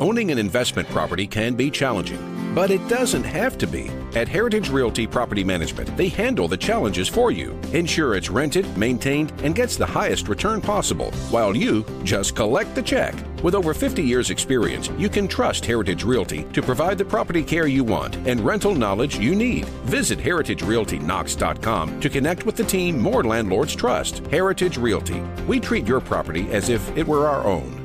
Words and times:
Owning 0.00 0.30
an 0.30 0.38
investment 0.38 0.88
property 0.88 1.26
can 1.26 1.54
be 1.54 1.70
challenging, 1.70 2.54
but 2.54 2.70
it 2.70 2.86
doesn't 2.88 3.24
have 3.24 3.58
to 3.58 3.66
be. 3.66 3.90
At 4.16 4.28
Heritage 4.28 4.70
Realty 4.70 5.06
Property 5.06 5.44
Management, 5.44 5.94
they 5.94 6.08
handle 6.08 6.48
the 6.48 6.56
challenges 6.56 7.06
for 7.06 7.30
you, 7.30 7.60
ensure 7.74 8.14
it's 8.14 8.30
rented, 8.30 8.66
maintained, 8.78 9.30
and 9.42 9.54
gets 9.54 9.76
the 9.76 9.84
highest 9.84 10.28
return 10.28 10.62
possible, 10.62 11.10
while 11.28 11.54
you 11.54 11.84
just 12.02 12.34
collect 12.34 12.74
the 12.74 12.80
check. 12.82 13.14
With 13.42 13.54
over 13.54 13.74
50 13.74 14.02
years' 14.02 14.30
experience, 14.30 14.88
you 14.96 15.10
can 15.10 15.28
trust 15.28 15.66
Heritage 15.66 16.02
Realty 16.02 16.44
to 16.54 16.62
provide 16.62 16.96
the 16.96 17.04
property 17.04 17.42
care 17.42 17.66
you 17.66 17.84
want 17.84 18.16
and 18.26 18.40
rental 18.40 18.74
knowledge 18.74 19.18
you 19.18 19.34
need. 19.34 19.66
Visit 19.84 20.18
heritagerealtyknox.com 20.18 22.00
to 22.00 22.08
connect 22.08 22.46
with 22.46 22.56
the 22.56 22.64
team 22.64 22.98
more 22.98 23.22
landlords 23.22 23.76
trust. 23.76 24.26
Heritage 24.28 24.78
Realty. 24.78 25.20
We 25.46 25.60
treat 25.60 25.86
your 25.86 26.00
property 26.00 26.50
as 26.52 26.70
if 26.70 26.96
it 26.96 27.06
were 27.06 27.28
our 27.28 27.44
own. 27.44 27.79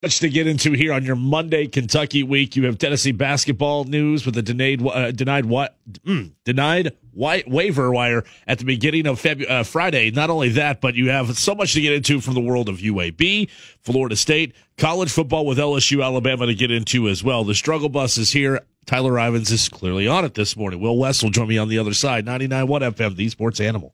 Much 0.00 0.20
to 0.20 0.28
get 0.28 0.46
into 0.46 0.70
here 0.74 0.92
on 0.92 1.04
your 1.04 1.16
Monday 1.16 1.66
Kentucky 1.66 2.22
week. 2.22 2.54
You 2.54 2.66
have 2.66 2.78
Tennessee 2.78 3.10
basketball 3.10 3.82
news 3.82 4.24
with 4.24 4.36
a 4.36 4.42
denied 4.42 4.80
uh, 4.86 5.10
denied 5.10 5.46
what 5.46 5.76
mm, 6.06 6.30
denied 6.44 6.92
white 7.12 7.48
waiver 7.48 7.90
wire 7.90 8.22
at 8.46 8.60
the 8.60 8.64
beginning 8.64 9.08
of 9.08 9.18
February, 9.18 9.52
uh, 9.52 9.64
Friday. 9.64 10.12
Not 10.12 10.30
only 10.30 10.50
that, 10.50 10.80
but 10.80 10.94
you 10.94 11.10
have 11.10 11.36
so 11.36 11.52
much 11.52 11.72
to 11.72 11.80
get 11.80 11.94
into 11.94 12.20
from 12.20 12.34
the 12.34 12.40
world 12.40 12.68
of 12.68 12.76
UAB, 12.76 13.50
Florida 13.80 14.14
State, 14.14 14.54
college 14.76 15.10
football 15.10 15.44
with 15.44 15.58
LSU, 15.58 16.00
Alabama 16.04 16.46
to 16.46 16.54
get 16.54 16.70
into 16.70 17.08
as 17.08 17.24
well. 17.24 17.42
The 17.42 17.56
struggle 17.56 17.88
bus 17.88 18.18
is 18.18 18.30
here. 18.30 18.60
Tyler 18.86 19.18
Ivins 19.18 19.50
is 19.50 19.68
clearly 19.68 20.06
on 20.06 20.24
it 20.24 20.34
this 20.34 20.56
morning. 20.56 20.78
Will 20.78 20.96
West 20.96 21.24
will 21.24 21.30
join 21.30 21.48
me 21.48 21.58
on 21.58 21.68
the 21.68 21.78
other 21.80 21.92
side. 21.92 22.24
99.1 22.24 22.92
FM, 22.94 23.16
the 23.16 23.28
Sports 23.30 23.58
Animal. 23.58 23.92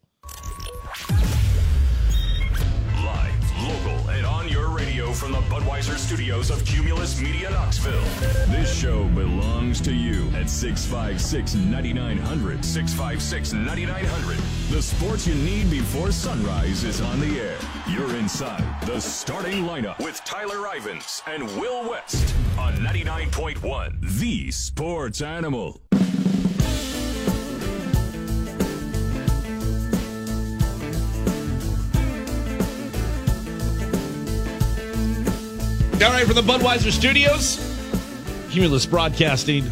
Studios 6.44 6.50
of 6.50 6.66
Cumulus 6.66 7.20
Media 7.20 7.50
Knoxville. 7.50 8.04
This 8.48 8.72
show 8.74 9.04
belongs 9.08 9.80
to 9.82 9.92
you 9.92 10.28
at 10.34 10.50
656 10.50 11.54
9900. 11.54 12.64
656 12.64 13.52
9900. 13.52 14.38
The 14.70 14.82
sports 14.82 15.26
you 15.26 15.34
need 15.34 15.70
before 15.70 16.12
sunrise 16.12 16.84
is 16.84 17.00
on 17.00 17.20
the 17.20 17.40
air. 17.40 17.58
You're 17.88 18.16
inside 18.16 18.64
the 18.86 19.00
starting 19.00 19.64
lineup 19.64 19.98
with 19.98 20.22
Tyler 20.24 20.66
Ivins 20.76 21.22
and 21.26 21.44
Will 21.58 21.88
West 21.88 22.34
on 22.58 22.74
99.1. 22.74 24.18
The 24.18 24.50
Sports 24.50 25.22
Animal. 25.22 25.80
All 36.02 36.10
right, 36.10 36.26
from 36.26 36.34
the 36.34 36.42
Budweiser 36.42 36.90
Studios, 36.90 37.56
Cumulus 38.50 38.84
Broadcasting. 38.84 39.64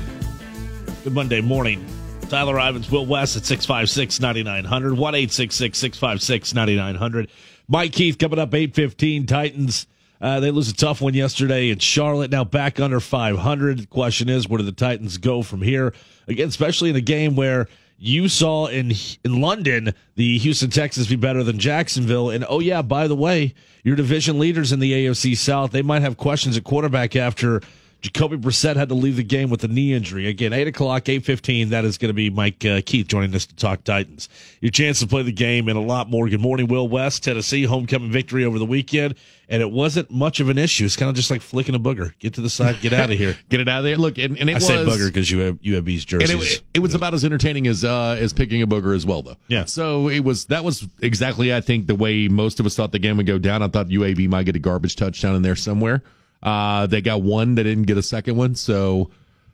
Good 1.02 1.12
Monday 1.12 1.40
morning. 1.40 1.84
Tyler 2.28 2.60
Ivins, 2.60 2.88
Will 2.92 3.04
West 3.04 3.36
at 3.36 3.44
656 3.44 4.20
9900, 4.20 4.96
1 4.96 5.28
656 5.28 6.54
9900. 6.54 7.28
Mike 7.66 7.92
Keith 7.92 8.18
coming 8.18 8.38
up 8.38 8.54
815. 8.54 9.26
Titans, 9.26 9.88
uh, 10.20 10.38
they 10.38 10.52
lose 10.52 10.70
a 10.70 10.74
tough 10.74 11.00
one 11.00 11.12
yesterday 11.12 11.70
in 11.70 11.80
Charlotte. 11.80 12.30
Now 12.30 12.44
back 12.44 12.78
under 12.78 13.00
500. 13.00 13.80
The 13.80 13.86
question 13.88 14.28
is, 14.28 14.48
where 14.48 14.58
do 14.58 14.64
the 14.64 14.70
Titans 14.70 15.18
go 15.18 15.42
from 15.42 15.60
here? 15.60 15.92
Again, 16.28 16.48
especially 16.48 16.90
in 16.90 16.96
a 16.96 17.00
game 17.00 17.34
where 17.34 17.66
you 18.02 18.28
saw 18.28 18.66
in 18.66 18.92
in 19.24 19.40
London 19.40 19.94
the 20.16 20.36
Houston 20.38 20.70
Texans 20.70 21.06
be 21.06 21.14
better 21.14 21.44
than 21.44 21.60
Jacksonville. 21.60 22.30
And 22.30 22.44
oh 22.48 22.58
yeah, 22.58 22.82
by 22.82 23.06
the 23.06 23.14
way, 23.14 23.54
your 23.84 23.94
division 23.94 24.40
leaders 24.40 24.72
in 24.72 24.80
the 24.80 24.92
AFC 24.92 25.36
South 25.36 25.70
they 25.70 25.82
might 25.82 26.02
have 26.02 26.16
questions 26.16 26.56
at 26.56 26.64
quarterback 26.64 27.14
after 27.14 27.62
Jacoby 28.02 28.36
Brissett 28.36 28.74
had 28.74 28.88
to 28.88 28.96
leave 28.96 29.14
the 29.14 29.22
game 29.22 29.48
with 29.48 29.62
a 29.62 29.68
knee 29.68 29.94
injury. 29.94 30.26
Again, 30.26 30.52
8 30.52 30.66
o'clock, 30.66 31.04
8.15, 31.04 31.68
that 31.68 31.84
is 31.84 31.98
going 31.98 32.08
to 32.08 32.14
be 32.14 32.30
Mike 32.30 32.64
uh, 32.64 32.80
Keith 32.84 33.06
joining 33.06 33.32
us 33.32 33.46
to 33.46 33.54
talk 33.54 33.84
Titans. 33.84 34.28
Your 34.60 34.72
chance 34.72 34.98
to 35.00 35.06
play 35.06 35.22
the 35.22 35.30
game 35.30 35.68
and 35.68 35.78
a 35.78 35.80
lot 35.80 36.10
more. 36.10 36.28
Good 36.28 36.40
morning, 36.40 36.66
Will 36.66 36.88
West, 36.88 37.22
Tennessee, 37.22 37.62
homecoming 37.62 38.10
victory 38.10 38.44
over 38.44 38.58
the 38.58 38.66
weekend. 38.66 39.14
And 39.48 39.62
it 39.62 39.70
wasn't 39.70 40.10
much 40.10 40.40
of 40.40 40.48
an 40.48 40.58
issue. 40.58 40.84
It's 40.84 40.96
kind 40.96 41.10
of 41.10 41.14
just 41.14 41.30
like 41.30 41.42
flicking 41.42 41.76
a 41.76 41.78
booger. 41.78 42.12
Get 42.18 42.34
to 42.34 42.40
the 42.40 42.50
side, 42.50 42.80
get 42.80 42.92
out 42.92 43.10
of 43.12 43.18
here. 43.18 43.36
get 43.50 43.60
it 43.60 43.68
out 43.68 43.78
of 43.78 43.84
there. 43.84 43.96
Look, 43.96 44.18
and, 44.18 44.36
and 44.36 44.50
it 44.50 44.54
I 44.54 44.56
was, 44.56 44.66
say 44.66 44.76
booger 44.76 45.06
because 45.06 45.30
you 45.30 45.38
have 45.40 45.60
UAB's 45.60 46.04
jerseys. 46.04 46.30
And 46.30 46.42
it, 46.42 46.62
it 46.74 46.78
was 46.80 46.94
about 46.94 47.14
as 47.14 47.24
entertaining 47.24 47.68
as 47.68 47.84
uh, 47.84 48.16
as 48.18 48.32
picking 48.32 48.62
a 48.62 48.66
booger 48.66 48.96
as 48.96 49.04
well, 49.06 49.22
though. 49.22 49.36
Yeah. 49.48 49.66
So 49.66 50.08
it 50.08 50.20
was 50.20 50.46
that 50.46 50.64
was 50.64 50.88
exactly 51.02 51.54
I 51.54 51.60
think 51.60 51.86
the 51.86 51.94
way 51.94 52.28
most 52.28 52.60
of 52.60 52.66
us 52.66 52.74
thought 52.74 52.92
the 52.92 52.98
game 52.98 53.18
would 53.18 53.26
go 53.26 53.38
down. 53.38 53.62
I 53.62 53.68
thought 53.68 53.88
UAB 53.88 54.28
might 54.28 54.44
get 54.44 54.56
a 54.56 54.58
garbage 54.58 54.96
touchdown 54.96 55.36
in 55.36 55.42
there 55.42 55.56
somewhere. 55.56 56.02
Uh, 56.42 56.86
they 56.86 57.00
got 57.00 57.22
one. 57.22 57.54
They 57.54 57.62
didn't 57.62 57.84
get 57.84 57.96
a 57.96 58.02
second 58.02 58.36
one. 58.36 58.54
So 58.54 59.10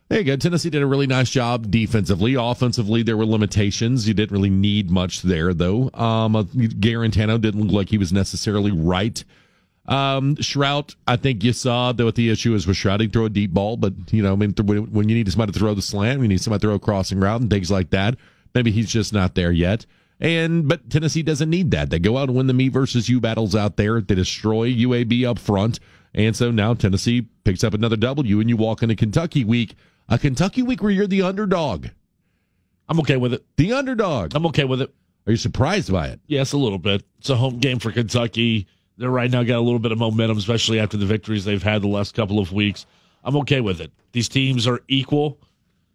there 0.08 0.18
you 0.20 0.24
go. 0.24 0.36
Tennessee 0.36 0.70
did 0.70 0.82
a 0.82 0.86
really 0.86 1.06
nice 1.06 1.28
job 1.28 1.70
defensively. 1.70 2.34
Offensively, 2.34 3.02
there 3.02 3.16
were 3.16 3.26
limitations. 3.26 4.08
You 4.08 4.14
didn't 4.14 4.32
really 4.32 4.50
need 4.50 4.90
much 4.90 5.22
there, 5.22 5.52
though. 5.52 5.90
Um, 5.92 6.34
uh, 6.34 6.44
Guarantano 6.44 7.40
didn't 7.40 7.60
look 7.60 7.72
like 7.72 7.90
he 7.90 7.98
was 7.98 8.12
necessarily 8.12 8.72
right. 8.72 9.22
Um, 9.86 10.36
I 11.06 11.16
think 11.16 11.42
you 11.42 11.54
saw 11.54 11.92
that 11.92 12.04
what 12.04 12.14
the 12.14 12.30
issue 12.30 12.54
is 12.54 12.66
with 12.66 12.76
Shrout. 12.76 13.00
He 13.00 13.08
throw 13.08 13.24
a 13.24 13.30
deep 13.30 13.52
ball, 13.52 13.78
but 13.78 13.94
you 14.10 14.22
know, 14.22 14.34
I 14.34 14.36
mean, 14.36 14.52
when 14.52 15.08
you 15.08 15.14
need 15.16 15.30
somebody 15.30 15.52
to 15.52 15.58
throw 15.58 15.72
the 15.72 15.82
slant, 15.82 16.20
you 16.20 16.28
need 16.28 16.42
somebody 16.42 16.60
to 16.60 16.66
throw 16.66 16.74
a 16.74 16.78
crossing 16.78 17.20
route 17.20 17.40
and 17.40 17.50
things 17.50 17.70
like 17.70 17.90
that. 17.90 18.16
Maybe 18.54 18.70
he's 18.70 18.90
just 18.90 19.14
not 19.14 19.34
there 19.34 19.52
yet. 19.52 19.86
And 20.20 20.68
but 20.68 20.90
Tennessee 20.90 21.22
doesn't 21.22 21.48
need 21.48 21.70
that. 21.70 21.90
They 21.90 21.98
go 21.98 22.18
out 22.18 22.28
and 22.28 22.36
win 22.36 22.48
the 22.48 22.52
me 22.52 22.68
versus 22.68 23.08
you 23.08 23.20
battles 23.20 23.54
out 23.54 23.76
there. 23.76 24.00
They 24.00 24.14
destroy 24.14 24.70
UAB 24.70 25.24
up 25.24 25.38
front. 25.38 25.80
And 26.18 26.34
so 26.34 26.50
now 26.50 26.74
Tennessee 26.74 27.28
picks 27.44 27.62
up 27.62 27.74
another 27.74 27.96
W, 27.96 28.40
and 28.40 28.50
you 28.50 28.56
walk 28.56 28.82
into 28.82 28.96
Kentucky 28.96 29.44
week, 29.44 29.76
a 30.08 30.18
Kentucky 30.18 30.62
week 30.62 30.82
where 30.82 30.90
you're 30.90 31.06
the 31.06 31.22
underdog. 31.22 31.86
I'm 32.88 32.98
okay 33.00 33.16
with 33.16 33.34
it. 33.34 33.46
The 33.56 33.72
underdog. 33.72 34.34
I'm 34.34 34.44
okay 34.46 34.64
with 34.64 34.82
it. 34.82 34.92
Are 35.26 35.30
you 35.30 35.36
surprised 35.36 35.92
by 35.92 36.08
it? 36.08 36.18
Yes, 36.26 36.52
a 36.52 36.56
little 36.56 36.78
bit. 36.78 37.04
It's 37.18 37.30
a 37.30 37.36
home 37.36 37.60
game 37.60 37.78
for 37.78 37.92
Kentucky. 37.92 38.66
They're 38.96 39.10
right 39.10 39.30
now 39.30 39.44
got 39.44 39.58
a 39.58 39.60
little 39.60 39.78
bit 39.78 39.92
of 39.92 39.98
momentum, 39.98 40.38
especially 40.38 40.80
after 40.80 40.96
the 40.96 41.06
victories 41.06 41.44
they've 41.44 41.62
had 41.62 41.82
the 41.82 41.88
last 41.88 42.16
couple 42.16 42.40
of 42.40 42.52
weeks. 42.52 42.84
I'm 43.22 43.36
okay 43.36 43.60
with 43.60 43.80
it. 43.80 43.92
These 44.10 44.28
teams 44.28 44.66
are 44.66 44.80
equal. 44.88 45.38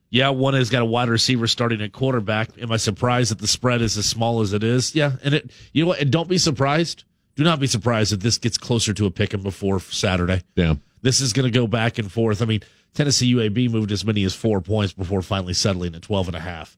Yeah, 0.09 0.29
one 0.29 0.53
has 0.53 0.69
got 0.69 0.83
a 0.83 0.85
wide 0.85 1.09
receiver 1.09 1.47
starting 1.47 1.81
at 1.81 1.91
quarterback. 1.91 2.49
Am 2.61 2.71
I 2.71 2.77
surprised 2.77 3.31
that 3.31 3.39
the 3.39 3.47
spread 3.47 3.81
is 3.81 3.97
as 3.97 4.05
small 4.05 4.39
as 4.39 4.53
it 4.53 4.63
is? 4.63 4.95
Yeah, 4.95 5.13
and 5.21 5.33
it. 5.33 5.51
You 5.73 5.83
know 5.83 5.89
what? 5.89 5.99
And 5.99 6.11
don't 6.11 6.29
be 6.29 6.37
surprised 6.37 7.03
do 7.35 7.43
not 7.43 7.59
be 7.59 7.67
surprised 7.67 8.13
if 8.13 8.19
this 8.19 8.37
gets 8.37 8.57
closer 8.57 8.93
to 8.93 9.05
a 9.05 9.11
pick 9.11 9.31
before 9.41 9.79
Saturday. 9.79 10.41
Yeah. 10.55 10.75
This 11.01 11.19
is 11.19 11.33
going 11.33 11.51
to 11.51 11.59
go 11.59 11.67
back 11.67 11.97
and 11.97 12.11
forth. 12.11 12.41
I 12.41 12.45
mean, 12.45 12.61
Tennessee 12.93 13.33
UAB 13.33 13.69
moved 13.71 13.91
as 13.91 14.05
many 14.05 14.23
as 14.23 14.33
four 14.35 14.61
points 14.61 14.93
before 14.93 15.21
finally 15.21 15.53
settling 15.53 15.95
at 15.95 16.03
12 16.03 16.27
and 16.27 16.37
a 16.37 16.39
half. 16.39 16.77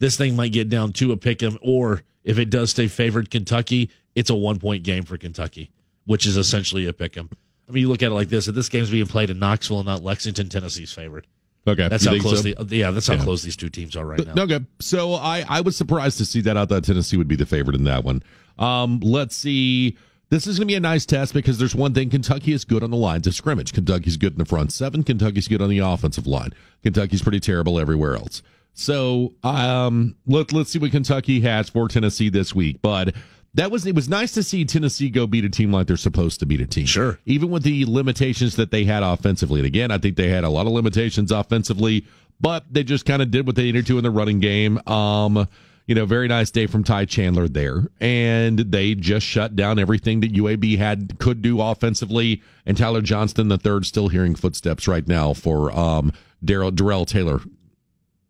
This 0.00 0.16
thing 0.16 0.36
might 0.36 0.52
get 0.52 0.68
down 0.68 0.92
to 0.94 1.12
a 1.12 1.16
pick 1.16 1.42
'em, 1.42 1.58
or 1.62 2.02
if 2.24 2.38
it 2.38 2.50
does 2.50 2.70
stay 2.70 2.88
favored 2.88 3.30
Kentucky, 3.30 3.90
it's 4.14 4.30
a 4.30 4.34
one 4.34 4.58
point 4.58 4.82
game 4.82 5.04
for 5.04 5.16
Kentucky, 5.16 5.70
which 6.04 6.26
is 6.26 6.36
essentially 6.36 6.86
a 6.86 6.92
pick 6.92 7.16
'em. 7.16 7.30
I 7.68 7.72
mean, 7.72 7.82
you 7.82 7.88
look 7.88 8.02
at 8.02 8.10
it 8.10 8.14
like 8.14 8.28
this: 8.28 8.48
if 8.48 8.54
this 8.54 8.68
game's 8.68 8.90
being 8.90 9.06
played 9.06 9.30
in 9.30 9.38
Knoxville 9.38 9.78
and 9.78 9.86
not 9.86 10.02
Lexington, 10.02 10.48
Tennessee's 10.48 10.92
favored. 10.92 11.26
Okay, 11.66 11.88
that's 11.88 12.04
how 12.04 12.18
close. 12.18 12.42
So? 12.42 12.52
The, 12.62 12.76
yeah, 12.76 12.90
that's 12.90 13.06
how 13.06 13.14
yeah. 13.14 13.22
close 13.22 13.42
these 13.42 13.56
two 13.56 13.70
teams 13.70 13.96
are 13.96 14.04
right 14.04 14.34
now. 14.34 14.42
Okay, 14.42 14.60
so 14.80 15.14
I 15.14 15.44
I 15.48 15.60
was 15.62 15.76
surprised 15.76 16.18
to 16.18 16.26
see 16.26 16.42
that. 16.42 16.56
I 16.56 16.66
thought 16.66 16.84
Tennessee 16.84 17.16
would 17.16 17.28
be 17.28 17.36
the 17.36 17.46
favorite 17.46 17.76
in 17.76 17.84
that 17.84 18.04
one. 18.04 18.22
Um, 18.58 19.00
let's 19.00 19.36
see. 19.36 19.96
This 20.30 20.46
is 20.46 20.58
going 20.58 20.66
to 20.68 20.72
be 20.72 20.76
a 20.76 20.80
nice 20.80 21.06
test 21.06 21.34
because 21.34 21.58
there's 21.58 21.74
one 21.74 21.94
thing 21.94 22.10
Kentucky 22.10 22.52
is 22.52 22.64
good 22.64 22.82
on 22.82 22.90
the 22.90 22.96
lines 22.96 23.26
of 23.26 23.34
scrimmage. 23.34 23.72
Kentucky's 23.72 24.16
good 24.16 24.32
in 24.32 24.38
the 24.38 24.44
front 24.44 24.72
seven. 24.72 25.04
Kentucky's 25.04 25.48
good 25.48 25.62
on 25.62 25.68
the 25.68 25.78
offensive 25.78 26.26
line. 26.26 26.50
Kentucky's 26.82 27.22
pretty 27.22 27.40
terrible 27.40 27.78
everywhere 27.78 28.16
else. 28.16 28.42
So 28.72 29.34
um, 29.44 30.16
let 30.26 30.52
let's 30.52 30.70
see 30.70 30.80
what 30.80 30.90
Kentucky 30.90 31.40
has 31.42 31.68
for 31.68 31.86
Tennessee 31.88 32.28
this 32.28 32.54
week. 32.54 32.82
But 32.82 33.14
that 33.54 33.70
was 33.70 33.86
it 33.86 33.94
was 33.94 34.08
nice 34.08 34.32
to 34.32 34.42
see 34.42 34.64
Tennessee 34.64 35.08
go 35.08 35.26
beat 35.26 35.44
a 35.44 35.48
team 35.48 35.72
like 35.72 35.86
they're 35.86 35.96
supposed 35.96 36.40
to 36.40 36.46
beat 36.46 36.60
a 36.60 36.66
team. 36.66 36.86
Sure. 36.86 37.18
Even 37.24 37.50
with 37.50 37.62
the 37.62 37.84
limitations 37.86 38.56
that 38.56 38.72
they 38.72 38.84
had 38.84 39.02
offensively. 39.02 39.60
And 39.60 39.66
again, 39.66 39.90
I 39.90 39.98
think 39.98 40.16
they 40.16 40.28
had 40.28 40.42
a 40.44 40.50
lot 40.50 40.66
of 40.66 40.72
limitations 40.72 41.30
offensively, 41.30 42.04
but 42.40 42.64
they 42.68 42.82
just 42.82 43.06
kind 43.06 43.22
of 43.22 43.30
did 43.30 43.46
what 43.46 43.54
they 43.54 43.62
needed 43.62 43.86
to 43.86 43.98
in 43.98 44.04
the 44.04 44.10
running 44.10 44.40
game. 44.40 44.80
Um, 44.88 45.46
you 45.86 45.94
know, 45.94 46.06
very 46.06 46.28
nice 46.28 46.50
day 46.50 46.66
from 46.66 46.82
Ty 46.82 47.04
Chandler 47.04 47.48
there. 47.48 47.84
And 48.00 48.58
they 48.58 48.94
just 48.94 49.26
shut 49.26 49.54
down 49.54 49.78
everything 49.78 50.20
that 50.20 50.32
UAB 50.32 50.78
had 50.78 51.18
could 51.18 51.42
do 51.42 51.60
offensively. 51.60 52.42
And 52.64 52.76
Tyler 52.76 53.02
Johnston, 53.02 53.48
the 53.48 53.58
third, 53.58 53.84
still 53.84 54.08
hearing 54.08 54.34
footsteps 54.34 54.88
right 54.88 55.06
now 55.06 55.34
for 55.34 55.72
um 55.72 56.12
Darrell 56.44 57.06
Taylor. 57.06 57.40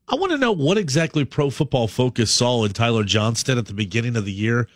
I 0.06 0.16
want 0.16 0.32
to 0.32 0.38
know 0.38 0.52
what 0.52 0.76
exactly 0.76 1.24
Pro 1.24 1.50
Football 1.50 1.88
Focus 1.88 2.30
saw 2.30 2.64
in 2.64 2.72
Tyler 2.72 3.04
Johnston 3.04 3.56
at 3.56 3.66
the 3.66 3.74
beginning 3.74 4.16
of 4.16 4.24
the 4.24 4.32
year 4.32 4.68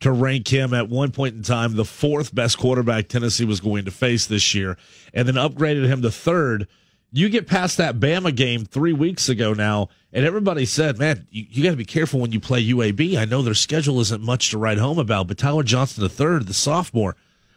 to 0.00 0.12
rank 0.12 0.48
him 0.48 0.74
at 0.74 0.90
one 0.90 1.10
point 1.10 1.34
in 1.34 1.42
time 1.42 1.74
the 1.74 1.84
fourth 1.84 2.34
best 2.34 2.58
quarterback 2.58 3.08
Tennessee 3.08 3.46
was 3.46 3.60
going 3.60 3.86
to 3.86 3.90
face 3.90 4.26
this 4.26 4.54
year, 4.54 4.76
and 5.14 5.26
then 5.26 5.36
upgraded 5.36 5.86
him 5.86 6.02
to 6.02 6.10
third 6.10 6.68
you 7.14 7.28
get 7.28 7.46
past 7.46 7.76
that 7.76 8.00
Bama 8.00 8.34
game 8.34 8.64
three 8.64 8.92
weeks 8.92 9.28
ago 9.28 9.52
now, 9.52 9.88
and 10.12 10.24
everybody 10.24 10.64
said, 10.66 10.98
man, 10.98 11.28
you, 11.30 11.46
you 11.48 11.62
got 11.62 11.70
to 11.70 11.76
be 11.76 11.84
careful 11.84 12.18
when 12.18 12.32
you 12.32 12.40
play 12.40 12.64
UAB. 12.64 13.16
I 13.16 13.24
know 13.24 13.40
their 13.40 13.54
schedule 13.54 14.00
isn't 14.00 14.20
much 14.20 14.50
to 14.50 14.58
write 14.58 14.78
home 14.78 14.98
about, 14.98 15.28
but 15.28 15.38
Tyler 15.38 15.62
Johnston 15.62 16.02
III, 16.02 16.44
the 16.44 16.52
sophomore, 16.52 17.16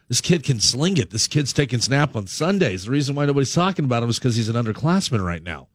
This 0.10 0.22
kid 0.22 0.44
can 0.44 0.60
sling 0.60 0.98
it. 0.98 1.10
This 1.10 1.28
kid's 1.28 1.54
taking 1.54 1.80
snap 1.80 2.16
on 2.16 2.28
Sundays. 2.28 2.86
The 2.86 2.92
reason 2.92 3.16
why 3.16 3.26
nobody's 3.26 3.54
talking 3.54 3.86
about 3.86 4.04
him 4.04 4.10
is 4.10 4.20
because 4.20 4.36
he's 4.36 4.48
an 4.48 4.56
underclassman 4.56 5.26
right 5.26 5.44
now. 5.44 5.68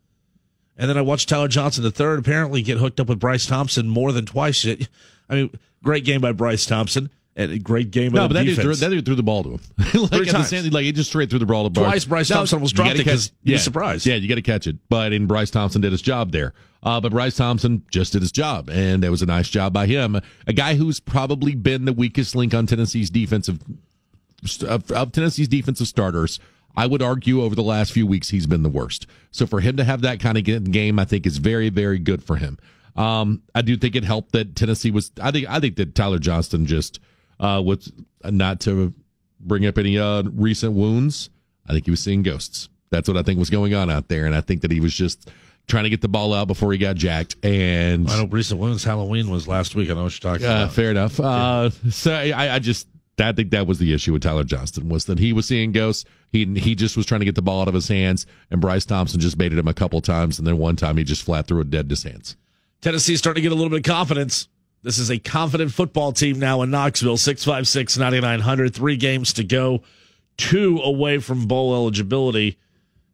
And 0.77 0.89
then 0.89 0.97
I 0.97 1.03
watched 1.03 1.29
Tyler 1.29 1.49
Johnston 1.49 1.85
III 1.85 2.19
apparently 2.19 2.63
get 2.63 2.79
hooked 2.79 3.01
up 3.01 3.09
with 3.09 3.19
Bryce 3.19 3.47
Thompson 3.47 3.89
more 3.89 4.13
than 4.13 4.27
twice. 4.27 4.65
I 5.29 5.35
mean, 5.35 5.51
great 5.83 6.05
game 6.05 6.21
by 6.21 6.33
Bryce 6.33 6.67
Thompson. 6.67 7.11
And 7.35 7.51
a 7.51 7.59
great 7.59 7.91
game. 7.91 8.13
No, 8.13 8.29
but 8.29 8.35
that 8.35 8.41
the 8.45 8.55
dude, 8.55 8.61
threw, 8.61 8.75
that 8.75 8.91
dude 8.91 9.07
threw 9.07 9.15
the 9.15 9.23
ball 9.23 9.43
to 9.45 9.51
him. 9.53 9.61
like, 10.03 10.11
Three 10.11 10.27
times. 10.27 10.49
Sandy, 10.49 10.69
like 10.69 10.85
he 10.85 10.93
just 10.93 11.09
straight 11.09 11.31
threw 11.31 11.39
the 11.39 11.47
ball 11.47 11.65
to 11.65 11.71
Bryce. 11.71 11.85
Twice 11.87 12.05
Bryce 12.05 12.29
Thompson 12.29 12.57
almost 12.57 12.75
dropped 12.77 12.91
gotta 12.91 13.01
it 13.01 13.05
'cause 13.07 13.29
catch- 13.29 13.35
he 13.45 13.53
yeah. 13.53 13.59
surprised. 13.59 14.05
Yeah, 14.07 14.17
you 14.17 14.29
got 14.29 14.35
to 14.35 14.43
catch 14.43 14.67
it. 14.67 14.77
But 14.91 15.15
in 15.15 15.27
Bryce 15.27 15.51
Thompson 15.51 15.81
did 15.81 15.93
his 15.93 16.03
job 16.03 16.31
there. 16.33 16.53
Uh, 16.83 17.01
but 17.01 17.11
Bryce 17.13 17.37
Thompson 17.37 17.85
just 17.91 18.13
did 18.13 18.21
his 18.21 18.33
job, 18.33 18.69
and 18.69 19.03
it 19.03 19.09
was 19.09 19.23
a 19.23 19.27
nice 19.27 19.49
job 19.49 19.73
by 19.73 19.87
him. 19.87 20.21
A 20.47 20.53
guy 20.53 20.75
who's 20.75 21.01
probably 21.01 21.55
been 21.55 21.85
the 21.87 21.93
weakest 21.95 22.35
link 22.35 22.53
on 22.53 22.67
Tennessee's 22.67 23.09
defensive 23.09 23.61
of, 24.67 24.91
of 24.91 25.13
Tennessee's 25.13 25.49
defensive 25.49 25.87
starters. 25.89 26.39
I 26.77 26.87
would 26.87 27.03
argue 27.03 27.43
over 27.43 27.55
the 27.55 27.63
last 27.63 27.93
few 27.93 28.07
weeks 28.07 28.31
he's 28.31 28.47
been 28.47 28.63
the 28.63 28.69
worst. 28.69 29.07
So 29.31 29.47
for 29.47 29.61
him 29.61 29.77
to 29.77 29.85
have 29.85 30.01
that 30.03 30.21
kind 30.21 30.37
of 30.39 30.71
game, 30.73 30.99
I 30.99 31.05
think 31.05 31.27
is 31.27 31.37
very, 31.39 31.69
very 31.69 31.99
good 31.99 32.23
for 32.25 32.37
him. 32.37 32.59
Um, 32.97 33.43
I 33.55 33.63
do 33.63 33.77
think 33.77 33.95
it 33.95 34.05
helped 34.05 34.33
that 34.33 34.57
Tennessee 34.57 34.91
was. 34.91 35.13
I 35.21 35.31
think 35.31 35.49
I 35.49 35.61
think 35.61 35.77
that 35.77 35.95
Tyler 35.95 36.19
Johnston 36.19 36.67
just 36.67 36.99
uh, 37.43 37.61
was 37.61 37.93
not 38.25 38.61
to 38.61 38.95
bring 39.41 39.67
up 39.67 39.77
any 39.77 39.99
uh, 39.99 40.23
recent 40.33 40.73
wounds. 40.73 41.29
I 41.67 41.73
think 41.73 41.85
he 41.85 41.91
was 41.91 42.01
seeing 42.01 42.23
ghosts. 42.23 42.69
That's 42.91 43.09
what 43.09 43.17
I 43.17 43.23
think 43.23 43.39
was 43.39 43.51
going 43.51 43.75
on 43.75 43.91
out 43.91 44.09
there, 44.09 44.27
and 44.27 44.35
I 44.35 44.41
think 44.41 44.63
that 44.63 44.71
he 44.71 44.81
was 44.81 44.95
just 44.95 45.31
trying 45.67 45.85
to 45.85 45.91
get 45.91 46.01
the 46.01 46.09
ball 46.09 46.35
out 46.35 46.47
before 46.47 46.73
he 46.73 46.79
got 46.79 46.97
jacked. 46.97 47.37
And 47.45 48.09
I 48.09 48.23
know 48.23 48.27
recent 48.27 48.61
women's 48.61 48.85
Halloween 48.85 49.31
was 49.31 49.49
last 49.49 49.75
week. 49.75 49.91
I 49.91 49.95
know 49.95 50.05
what 50.05 50.23
you're 50.23 50.33
talking 50.33 50.47
uh, 50.47 50.65
about. 50.65 50.73
fair 50.73 50.91
enough. 50.91 51.19
Uh, 51.19 51.71
so 51.91 52.13
I, 52.13 52.55
I 52.55 52.59
just 52.59 52.87
I 53.19 53.33
think 53.33 53.51
that 53.51 53.67
was 53.67 53.79
the 53.79 53.93
issue 53.93 54.13
with 54.13 54.23
Tyler 54.23 54.45
Johnston 54.45 54.89
was 54.89 55.07
that 55.07 55.19
he 55.19 55.33
was 55.33 55.47
seeing 55.47 55.73
ghosts. 55.73 56.05
He 56.31 56.45
he 56.45 56.75
just 56.75 56.97
was 56.97 57.07
trying 57.07 57.21
to 57.21 57.25
get 57.25 57.35
the 57.35 57.43
ball 57.43 57.63
out 57.63 57.69
of 57.69 57.75
his 57.75 57.89
hands, 57.89 58.27
and 58.51 58.61
Bryce 58.61 58.85
Thompson 58.85 59.21
just 59.21 59.39
baited 59.39 59.59
him 59.59 59.69
a 59.69 59.75
couple 59.75 60.01
times, 60.01 60.39
and 60.39 60.47
then 60.47 60.59
one 60.59 60.77
time 60.77 60.97
he 60.97 61.05
just 61.05 61.23
flat 61.23 61.47
threw 61.47 61.61
it 61.61 61.71
dead 61.71 61.87
in 61.87 61.91
his 61.91 62.03
hands. 62.03 62.37
Tennessee's 62.81 63.21
starting 63.21 63.43
to 63.43 63.49
get 63.49 63.53
a 63.53 63.55
little 63.55 63.71
bit 63.71 63.79
of 63.79 63.85
confidence. 63.85 64.49
This 64.83 64.99
is 64.99 65.11
a 65.11 65.19
confident 65.19 65.73
football 65.73 66.13
team 66.13 66.41
now 66.41 66.63
in 66.63 66.71
Knoxville. 66.71 67.17
656 67.17 67.99
9900. 67.99 68.75
Three 68.75 68.97
games 68.97 69.33
to 69.35 69.45
go. 69.45 69.83
Two 70.37 70.81
away 70.83 71.19
from 71.19 71.47
bowl 71.47 71.75
eligibility. 71.75 72.59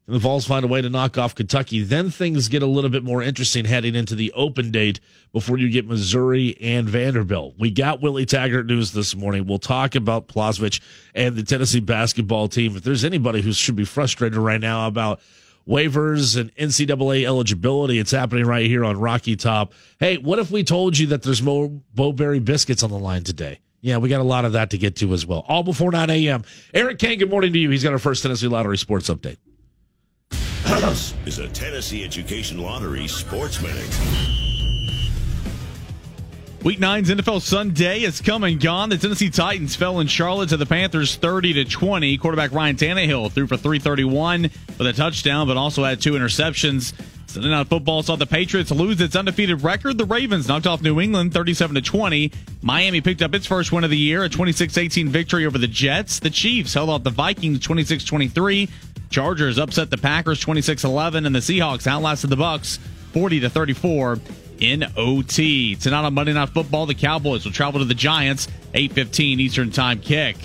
And 0.06 0.14
the 0.14 0.20
Vols 0.20 0.46
find 0.46 0.64
a 0.64 0.68
way 0.68 0.80
to 0.80 0.88
knock 0.88 1.18
off 1.18 1.34
Kentucky. 1.34 1.82
Then 1.82 2.08
things 2.08 2.48
get 2.48 2.62
a 2.62 2.66
little 2.66 2.88
bit 2.88 3.04
more 3.04 3.22
interesting 3.22 3.66
heading 3.66 3.94
into 3.94 4.14
the 4.14 4.32
open 4.32 4.70
date 4.70 4.98
before 5.34 5.58
you 5.58 5.68
get 5.68 5.86
Missouri 5.86 6.56
and 6.58 6.88
Vanderbilt. 6.88 7.56
We 7.58 7.70
got 7.70 8.00
Willie 8.00 8.24
Taggart 8.24 8.64
news 8.64 8.92
this 8.92 9.14
morning. 9.14 9.46
We'll 9.46 9.58
talk 9.58 9.94
about 9.94 10.26
Plavsic 10.26 10.80
and 11.14 11.36
the 11.36 11.42
Tennessee 11.42 11.80
basketball 11.80 12.48
team. 12.48 12.76
If 12.76 12.84
there's 12.84 13.04
anybody 13.04 13.42
who 13.42 13.52
should 13.52 13.76
be 13.76 13.84
frustrated 13.84 14.38
right 14.38 14.60
now 14.60 14.86
about 14.86 15.20
waivers 15.68 16.40
and 16.40 16.54
NCAA 16.56 17.26
eligibility. 17.26 17.98
It's 17.98 18.10
happening 18.10 18.46
right 18.46 18.66
here 18.66 18.84
on 18.84 18.98
Rocky 18.98 19.36
Top. 19.36 19.74
Hey, 20.00 20.16
what 20.16 20.38
if 20.38 20.50
we 20.50 20.64
told 20.64 20.96
you 20.98 21.08
that 21.08 21.22
there's 21.22 21.42
more 21.42 21.68
Bo-Berry 21.94 22.38
biscuits 22.38 22.82
on 22.82 22.90
the 22.90 22.98
line 22.98 23.22
today? 23.22 23.60
Yeah, 23.80 23.98
we 23.98 24.08
got 24.08 24.20
a 24.20 24.24
lot 24.24 24.44
of 24.44 24.54
that 24.54 24.70
to 24.70 24.78
get 24.78 24.96
to 24.96 25.12
as 25.12 25.24
well. 25.24 25.44
All 25.46 25.62
before 25.62 25.92
9 25.92 26.10
a.m. 26.10 26.42
Eric 26.74 26.98
Kane, 26.98 27.18
good 27.18 27.30
morning 27.30 27.52
to 27.52 27.58
you. 27.58 27.70
He's 27.70 27.84
got 27.84 27.92
our 27.92 27.98
first 27.98 28.22
Tennessee 28.22 28.48
Lottery 28.48 28.78
Sports 28.78 29.08
Update. 29.08 29.36
This 30.64 31.14
is 31.26 31.38
a 31.38 31.48
Tennessee 31.48 32.04
Education 32.04 32.58
Lottery 32.58 33.06
Sports 33.06 33.62
Minute. 33.62 34.47
Week 36.64 36.80
nine's 36.80 37.08
NFL 37.08 37.40
Sunday 37.40 38.00
is 38.02 38.20
come 38.20 38.42
and 38.42 38.60
gone. 38.60 38.88
The 38.88 38.98
Tennessee 38.98 39.30
Titans 39.30 39.76
fell 39.76 40.00
in 40.00 40.08
Charlotte 40.08 40.48
to 40.48 40.56
the 40.56 40.66
Panthers 40.66 41.14
30 41.14 41.52
to 41.52 41.64
20. 41.64 42.18
Quarterback 42.18 42.50
Ryan 42.50 42.74
Tannehill 42.74 43.30
threw 43.30 43.46
for 43.46 43.56
331 43.56 44.42
with 44.76 44.80
a 44.80 44.92
touchdown, 44.92 45.46
but 45.46 45.56
also 45.56 45.84
had 45.84 46.00
two 46.00 46.14
interceptions. 46.14 46.92
Sunday 47.28 47.50
Night 47.50 47.68
Football 47.68 48.02
saw 48.02 48.16
the 48.16 48.26
Patriots 48.26 48.72
lose 48.72 49.00
its 49.00 49.14
undefeated 49.14 49.62
record. 49.62 49.98
The 49.98 50.04
Ravens 50.04 50.48
knocked 50.48 50.66
off 50.66 50.82
New 50.82 51.00
England 51.00 51.32
37 51.32 51.76
to 51.76 51.80
20. 51.80 52.32
Miami 52.60 53.00
picked 53.02 53.22
up 53.22 53.36
its 53.36 53.46
first 53.46 53.70
win 53.70 53.84
of 53.84 53.90
the 53.90 53.96
year, 53.96 54.24
a 54.24 54.28
26-18 54.28 55.08
victory 55.08 55.46
over 55.46 55.58
the 55.58 55.68
Jets. 55.68 56.18
The 56.18 56.30
Chiefs 56.30 56.74
held 56.74 56.90
off 56.90 57.04
the 57.04 57.10
Vikings 57.10 57.60
26-23. 57.60 58.68
Chargers 59.10 59.58
upset 59.58 59.90
the 59.90 59.96
Packers 59.96 60.44
26-11 60.44 61.24
and 61.24 61.34
the 61.36 61.38
Seahawks 61.38 61.86
outlasted 61.86 62.30
the 62.30 62.36
Bucks 62.36 62.80
40 63.12 63.40
to 63.40 63.48
34 63.48 64.18
in 64.60 64.84
OT. 64.96 65.74
Tonight 65.76 66.04
on 66.04 66.14
Monday 66.14 66.32
Night 66.32 66.50
Football, 66.50 66.86
the 66.86 66.94
Cowboys 66.94 67.44
will 67.44 67.52
travel 67.52 67.80
to 67.80 67.84
the 67.84 67.94
Giants, 67.94 68.48
8:15 68.74 69.40
Eastern 69.40 69.70
Time 69.70 70.00
kick. 70.00 70.36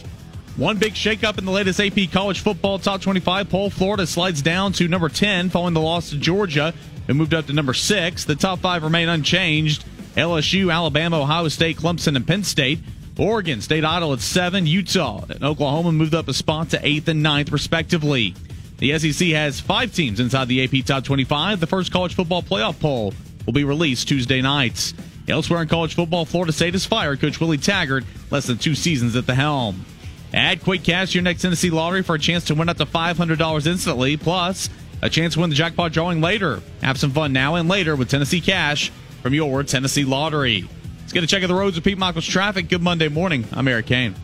One 0.56 0.78
big 0.78 0.94
shakeup 0.94 1.40
in 1.40 1.46
the 1.46 1.52
latest 1.52 1.80
AP 1.80 2.12
College 2.12 2.40
Football 2.40 2.80
Top 2.80 3.02
25 3.02 3.50
poll. 3.50 3.70
Florida 3.70 4.06
slides 4.06 4.42
down 4.42 4.72
to 4.74 4.88
number 4.88 5.10
10 5.10 5.50
following 5.50 5.74
the 5.74 5.82
loss 5.82 6.12
to 6.12 6.18
Georgia, 6.18 6.74
who 7.08 7.14
moved 7.14 7.34
up 7.34 7.48
to 7.48 7.54
number 7.54 7.74
6. 7.74 8.26
The 8.26 8.36
top 8.36 8.60
5 8.60 8.84
remain 8.84 9.10
unchanged. 9.10 9.84
LSU, 10.16 10.72
Alabama, 10.72 11.22
Ohio 11.22 11.48
State, 11.48 11.78
Clemson, 11.78 12.16
and 12.16 12.28
Penn 12.28 12.44
State. 12.44 12.80
Oregon 13.18 13.62
stayed 13.62 13.84
idle 13.84 14.14
at 14.14 14.22
7. 14.22 14.68
Utah 14.68 15.24
and 15.30 15.44
Oklahoma 15.44 15.92
moved 15.92 16.14
up 16.14 16.28
a 16.28 16.34
spot 16.34 16.70
to 16.70 16.78
8th 16.78 17.08
and 17.08 17.26
9th, 17.26 17.52
respectively. 17.52 18.36
The 18.78 18.98
SEC 19.00 19.30
has 19.30 19.60
five 19.60 19.94
teams 19.94 20.20
inside 20.20 20.48
the 20.48 20.64
AP 20.64 20.86
Top 20.86 21.04
25. 21.04 21.60
The 21.60 21.68
first 21.68 21.92
college 21.92 22.14
football 22.14 22.44
playoff 22.44 22.80
poll 22.80 23.14
will 23.46 23.54
be 23.54 23.64
released 23.64 24.08
Tuesday 24.08 24.42
nights. 24.42 24.94
Elsewhere 25.28 25.62
in 25.62 25.68
college 25.68 25.96
football, 25.96 26.26
Florida 26.26 26.52
State 26.52 26.74
has 26.74 26.86
fired 26.86 27.22
Coach 27.22 27.40
Willie 27.40 27.58
Taggart 27.58 28.04
less 28.30 28.46
than 28.46 28.58
two 28.58 28.76
seasons 28.76 29.16
at 29.16 29.26
the 29.26 29.36
helm. 29.36 29.86
Add 30.34 30.64
Quick 30.64 30.84
Cash 30.84 31.12
to 31.12 31.16
your 31.16 31.24
next 31.24 31.42
Tennessee 31.42 31.70
lottery 31.70 32.02
for 32.02 32.16
a 32.16 32.20
chance 32.20 32.46
to 32.46 32.56
win 32.56 32.68
up 32.68 32.78
to 32.78 32.86
$500 32.86 33.68
instantly, 33.68 34.18
plus 34.18 34.70
a 35.02 35.10
chance 35.10 35.36
to 35.36 35.42
win 35.42 35.50
the 35.50 35.56
jackpot 35.56 35.92
drawing 35.92 36.22
later. 36.22 36.62
Have 36.82 36.98
some 36.98 37.12
fun 37.12 37.34
now 37.34 37.56
and 37.56 37.70
later 37.70 37.96
with 37.96 38.10
Tennessee 38.10 38.42
Cash 38.42 38.92
from 39.22 39.34
your 39.34 39.64
Tennessee 39.64 40.06
Lottery. 40.06 40.68
Let's 41.02 41.14
get 41.14 41.24
a 41.24 41.28
check 41.28 41.44
of 41.44 41.50
the 41.50 41.56
roads 41.56 41.76
with 41.76 41.84
Pete 41.86 41.98
Michaels 41.98 42.26
traffic. 42.26 42.68
Good 42.68 42.82
Monday 42.82 43.10
morning. 43.10 43.46
I'm 43.54 43.68
Eric 43.68 43.86
Kane. 43.86 44.16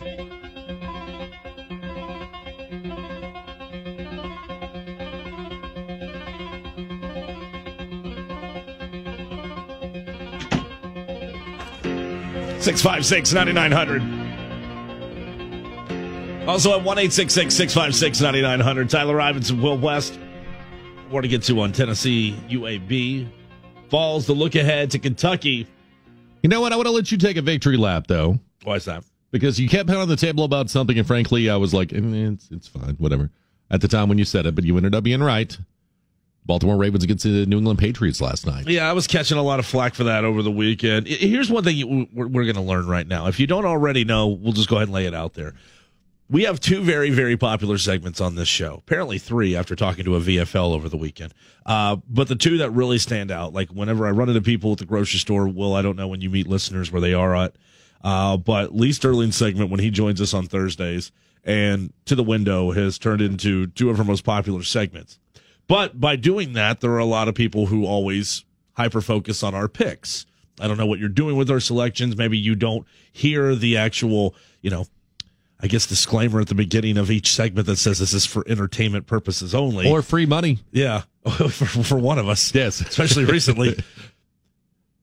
Six 12.60 12.82
five 12.82 13.04
six 13.06 13.32
ninety 13.32 13.52
nine 13.52 13.72
hundred. 13.72 14.02
Also 16.48 16.76
at 16.78 16.84
one 16.84 16.98
eight 16.98 17.12
six 17.12 17.32
six 17.32 17.54
six 17.54 17.72
five 17.74 17.94
six 17.94 18.20
ninety 18.20 18.42
nine 18.42 18.60
hundred. 18.60 18.90
Tyler 18.90 19.16
Ivinson, 19.16 19.62
Will 19.62 19.78
West. 19.78 20.18
More 21.10 21.22
to 21.22 21.28
get 21.28 21.42
to 21.44 21.60
on 21.60 21.72
Tennessee 21.72 22.36
UAB. 22.48 23.28
Falls 23.88 24.26
the 24.26 24.34
look 24.34 24.54
ahead 24.54 24.90
to 24.92 24.98
Kentucky. 24.98 25.66
You 26.42 26.48
know 26.48 26.60
what? 26.60 26.72
I 26.72 26.76
want 26.76 26.86
to 26.86 26.92
let 26.92 27.10
you 27.10 27.18
take 27.18 27.36
a 27.36 27.42
victory 27.42 27.76
lap 27.76 28.06
though, 28.06 28.38
Why 28.64 28.76
is 28.76 28.84
that? 28.84 29.04
because 29.30 29.58
you 29.60 29.68
kept 29.68 29.88
pounding 29.88 30.08
the 30.08 30.16
table 30.16 30.44
about 30.44 30.68
something, 30.70 30.98
and 30.98 31.06
frankly, 31.06 31.48
I 31.50 31.56
was 31.56 31.72
like, 31.72 31.92
eh, 31.92 31.98
it's 32.00 32.48
it's 32.50 32.68
fine, 32.68 32.94
whatever. 32.98 33.30
At 33.70 33.80
the 33.80 33.88
time 33.88 34.08
when 34.08 34.18
you 34.18 34.24
said 34.24 34.46
it, 34.46 34.54
but 34.54 34.64
you 34.64 34.76
ended 34.76 34.94
up 34.94 35.04
being 35.04 35.22
right. 35.22 35.56
Baltimore 36.46 36.76
Ravens 36.76 37.04
against 37.04 37.24
the 37.24 37.46
New 37.46 37.58
England 37.58 37.78
Patriots 37.78 38.20
last 38.20 38.46
night. 38.46 38.66
Yeah, 38.68 38.88
I 38.88 38.92
was 38.92 39.06
catching 39.06 39.38
a 39.38 39.42
lot 39.42 39.58
of 39.58 39.66
flack 39.66 39.94
for 39.94 40.04
that 40.04 40.24
over 40.24 40.42
the 40.42 40.50
weekend. 40.50 41.06
Here's 41.06 41.50
one 41.50 41.64
thing 41.64 42.08
we're, 42.12 42.28
going 42.28 42.54
to 42.54 42.60
learn 42.60 42.86
right 42.86 43.06
now. 43.06 43.26
If 43.26 43.38
you 43.38 43.46
don't 43.46 43.66
already 43.66 44.04
know, 44.04 44.28
we'll 44.28 44.52
just 44.52 44.68
go 44.68 44.76
ahead 44.76 44.88
and 44.88 44.94
lay 44.94 45.06
it 45.06 45.14
out 45.14 45.34
there. 45.34 45.54
We 46.28 46.44
have 46.44 46.60
two 46.60 46.82
very, 46.82 47.10
very 47.10 47.36
popular 47.36 47.76
segments 47.76 48.20
on 48.20 48.36
this 48.36 48.48
show. 48.48 48.82
Apparently, 48.86 49.18
three 49.18 49.56
after 49.56 49.74
talking 49.74 50.04
to 50.04 50.16
a 50.16 50.20
VFL 50.20 50.72
over 50.72 50.88
the 50.88 50.96
weekend. 50.96 51.34
Uh, 51.66 51.96
but 52.08 52.28
the 52.28 52.36
two 52.36 52.58
that 52.58 52.70
really 52.70 52.98
stand 52.98 53.32
out, 53.32 53.52
like 53.52 53.68
whenever 53.70 54.06
I 54.06 54.10
run 54.10 54.28
into 54.28 54.40
people 54.40 54.72
at 54.72 54.78
the 54.78 54.86
grocery 54.86 55.18
store, 55.18 55.48
Will, 55.48 55.74
I 55.74 55.82
don't 55.82 55.96
know 55.96 56.06
when 56.06 56.20
you 56.20 56.30
meet 56.30 56.46
listeners 56.46 56.92
where 56.92 57.00
they 57.00 57.14
are 57.14 57.34
at, 57.34 57.56
uh, 58.02 58.36
but 58.36 58.74
Lee 58.74 58.92
Sterling's 58.92 59.36
segment 59.36 59.70
when 59.70 59.80
he 59.80 59.90
joins 59.90 60.20
us 60.20 60.32
on 60.32 60.46
Thursdays 60.46 61.10
and 61.44 61.92
To 62.06 62.14
the 62.14 62.22
Window 62.22 62.72
has 62.72 62.98
turned 62.98 63.22
into 63.22 63.66
two 63.68 63.90
of 63.90 63.98
our 63.98 64.04
most 64.04 64.24
popular 64.24 64.62
segments. 64.62 65.18
But 65.70 66.00
by 66.00 66.16
doing 66.16 66.54
that, 66.54 66.80
there 66.80 66.90
are 66.90 66.98
a 66.98 67.04
lot 67.04 67.28
of 67.28 67.36
people 67.36 67.66
who 67.66 67.86
always 67.86 68.44
hyper 68.72 69.00
focus 69.00 69.44
on 69.44 69.54
our 69.54 69.68
picks. 69.68 70.26
I 70.60 70.66
don't 70.66 70.76
know 70.76 70.84
what 70.86 70.98
you're 70.98 71.08
doing 71.08 71.36
with 71.36 71.48
our 71.48 71.60
selections. 71.60 72.16
Maybe 72.16 72.36
you 72.36 72.56
don't 72.56 72.84
hear 73.12 73.54
the 73.54 73.76
actual, 73.76 74.34
you 74.62 74.70
know, 74.70 74.86
I 75.60 75.68
guess 75.68 75.86
disclaimer 75.86 76.40
at 76.40 76.48
the 76.48 76.56
beginning 76.56 76.98
of 76.98 77.08
each 77.08 77.32
segment 77.32 77.68
that 77.68 77.76
says 77.76 78.00
this 78.00 78.12
is 78.12 78.26
for 78.26 78.42
entertainment 78.48 79.06
purposes 79.06 79.54
only. 79.54 79.88
Or 79.88 80.02
free 80.02 80.26
money. 80.26 80.58
yeah, 80.72 81.02
for, 81.30 81.48
for 81.48 81.98
one 81.98 82.18
of 82.18 82.28
us, 82.28 82.52
Yes. 82.52 82.80
especially 82.86 83.24
recently. 83.26 83.78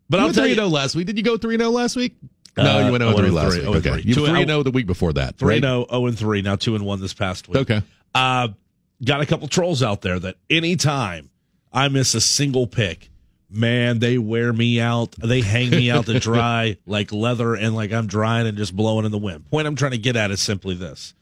But 0.10 0.18
You 0.20 0.26
I'll 0.28 0.34
tell 0.34 0.44
3 0.44 0.50
you, 0.52 0.56
0 0.56 0.68
last 0.70 0.96
week. 0.96 1.06
Did 1.08 1.18
you 1.18 1.24
go 1.24 1.38
3 1.38 1.58
0 1.58 1.70
last 1.70 1.96
week? 1.98 2.16
No, 2.58 2.64
Uh, 2.80 2.86
you 2.86 2.92
went 2.92 3.04
0 3.04 3.14
3 3.18 3.30
last 3.30 3.56
three, 3.56 3.68
week. 3.68 3.68
0 3.68 3.74
Okay. 3.78 3.90
three. 4.02 4.02
You 4.10 4.16
Two- 4.16 4.22
were 4.22 4.28
3 4.30 4.46
0 4.46 4.64
the 4.64 4.72
week 4.72 4.88
before 4.88 5.12
that. 5.14 5.38
three 5.38 5.56
right? 5.56 5.62
0, 5.62 5.86
0 5.90 6.06
and 6.08 6.18
three. 6.20 6.42
Now 6.42 6.56
two 6.56 6.76
and 6.76 6.86
one 6.86 7.02
this 7.02 7.14
past 7.14 7.48
week. 7.50 7.58
Okay. 7.58 7.82
Uh, 8.16 8.50
got 9.04 9.22
a 9.22 9.26
couple 9.26 9.48
trolls 9.48 9.84
out 9.84 10.02
there 10.02 10.20
that 10.20 10.36
anytime 10.50 11.30
I 11.72 11.88
miss 11.90 12.14
a 12.16 12.22
single 12.22 12.68
pick, 12.68 13.10
man, 13.50 14.00
they 14.00 14.18
wear 14.18 14.52
me 14.52 14.80
out. 14.80 15.12
They 15.24 15.42
hang 15.42 15.70
me 15.70 15.90
out 15.92 16.06
to 16.08 16.20
dry 16.22 16.78
like 16.86 17.12
leather 17.12 17.56
and 17.56 17.76
like 17.76 17.92
I'm 17.94 18.08
drying 18.08 18.48
and 18.48 18.58
just 18.58 18.76
blowing 18.76 19.06
in 19.06 19.12
the 19.12 19.18
wind. 19.18 19.50
Point 19.50 19.68
I'm 19.68 19.76
trying 19.76 19.92
to 19.92 19.98
get 19.98 20.16
at 20.16 20.32
is 20.32 20.42
simply 20.42 20.76
this. 20.76 21.14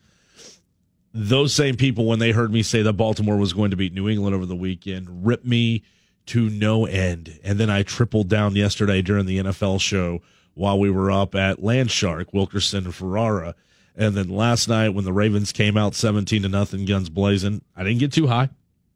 those 1.13 1.53
same 1.53 1.75
people, 1.77 2.05
when 2.05 2.19
they 2.19 2.31
heard 2.31 2.51
me 2.51 2.61
say 2.61 2.81
that 2.81 2.93
Baltimore 2.93 3.37
was 3.37 3.53
going 3.53 3.71
to 3.71 3.77
beat 3.77 3.93
New 3.93 4.09
England 4.09 4.35
over 4.35 4.45
the 4.45 4.55
weekend, 4.55 5.25
ripped 5.25 5.45
me 5.45 5.83
to 6.27 6.49
no 6.49 6.85
end. 6.85 7.39
And 7.43 7.57
then 7.57 7.69
I 7.69 7.83
tripled 7.83 8.27
down 8.27 8.55
yesterday 8.55 9.01
during 9.01 9.25
the 9.25 9.37
NFL 9.37 9.79
show 9.79 10.21
while 10.55 10.77
we 10.79 10.89
were 10.89 11.11
up 11.11 11.35
at 11.35 11.61
Landshark, 11.61 12.33
Wilkerson 12.33 12.85
and 12.85 12.95
Ferrara. 12.95 13.55
And 13.97 14.13
then 14.13 14.29
last 14.29 14.67
night 14.67 14.89
when 14.89 15.05
the 15.05 15.13
Ravens 15.13 15.51
came 15.51 15.77
out 15.77 15.95
17 15.95 16.43
to 16.43 16.49
nothing, 16.49 16.85
guns 16.85 17.09
blazing, 17.09 17.61
I 17.75 17.83
didn't 17.83 17.99
get 17.99 18.11
too 18.11 18.27
high 18.27 18.49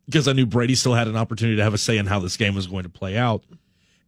because 0.06 0.28
I 0.28 0.34
knew 0.34 0.46
Brady 0.46 0.76
still 0.76 0.94
had 0.94 1.08
an 1.08 1.16
opportunity 1.16 1.58
to 1.58 1.64
have 1.64 1.74
a 1.74 1.78
say 1.78 1.98
in 1.98 2.06
how 2.06 2.20
this 2.20 2.36
game 2.36 2.56
was 2.56 2.68
going 2.68 2.84
to 2.84 2.90
play 2.90 3.18
out. 3.18 3.44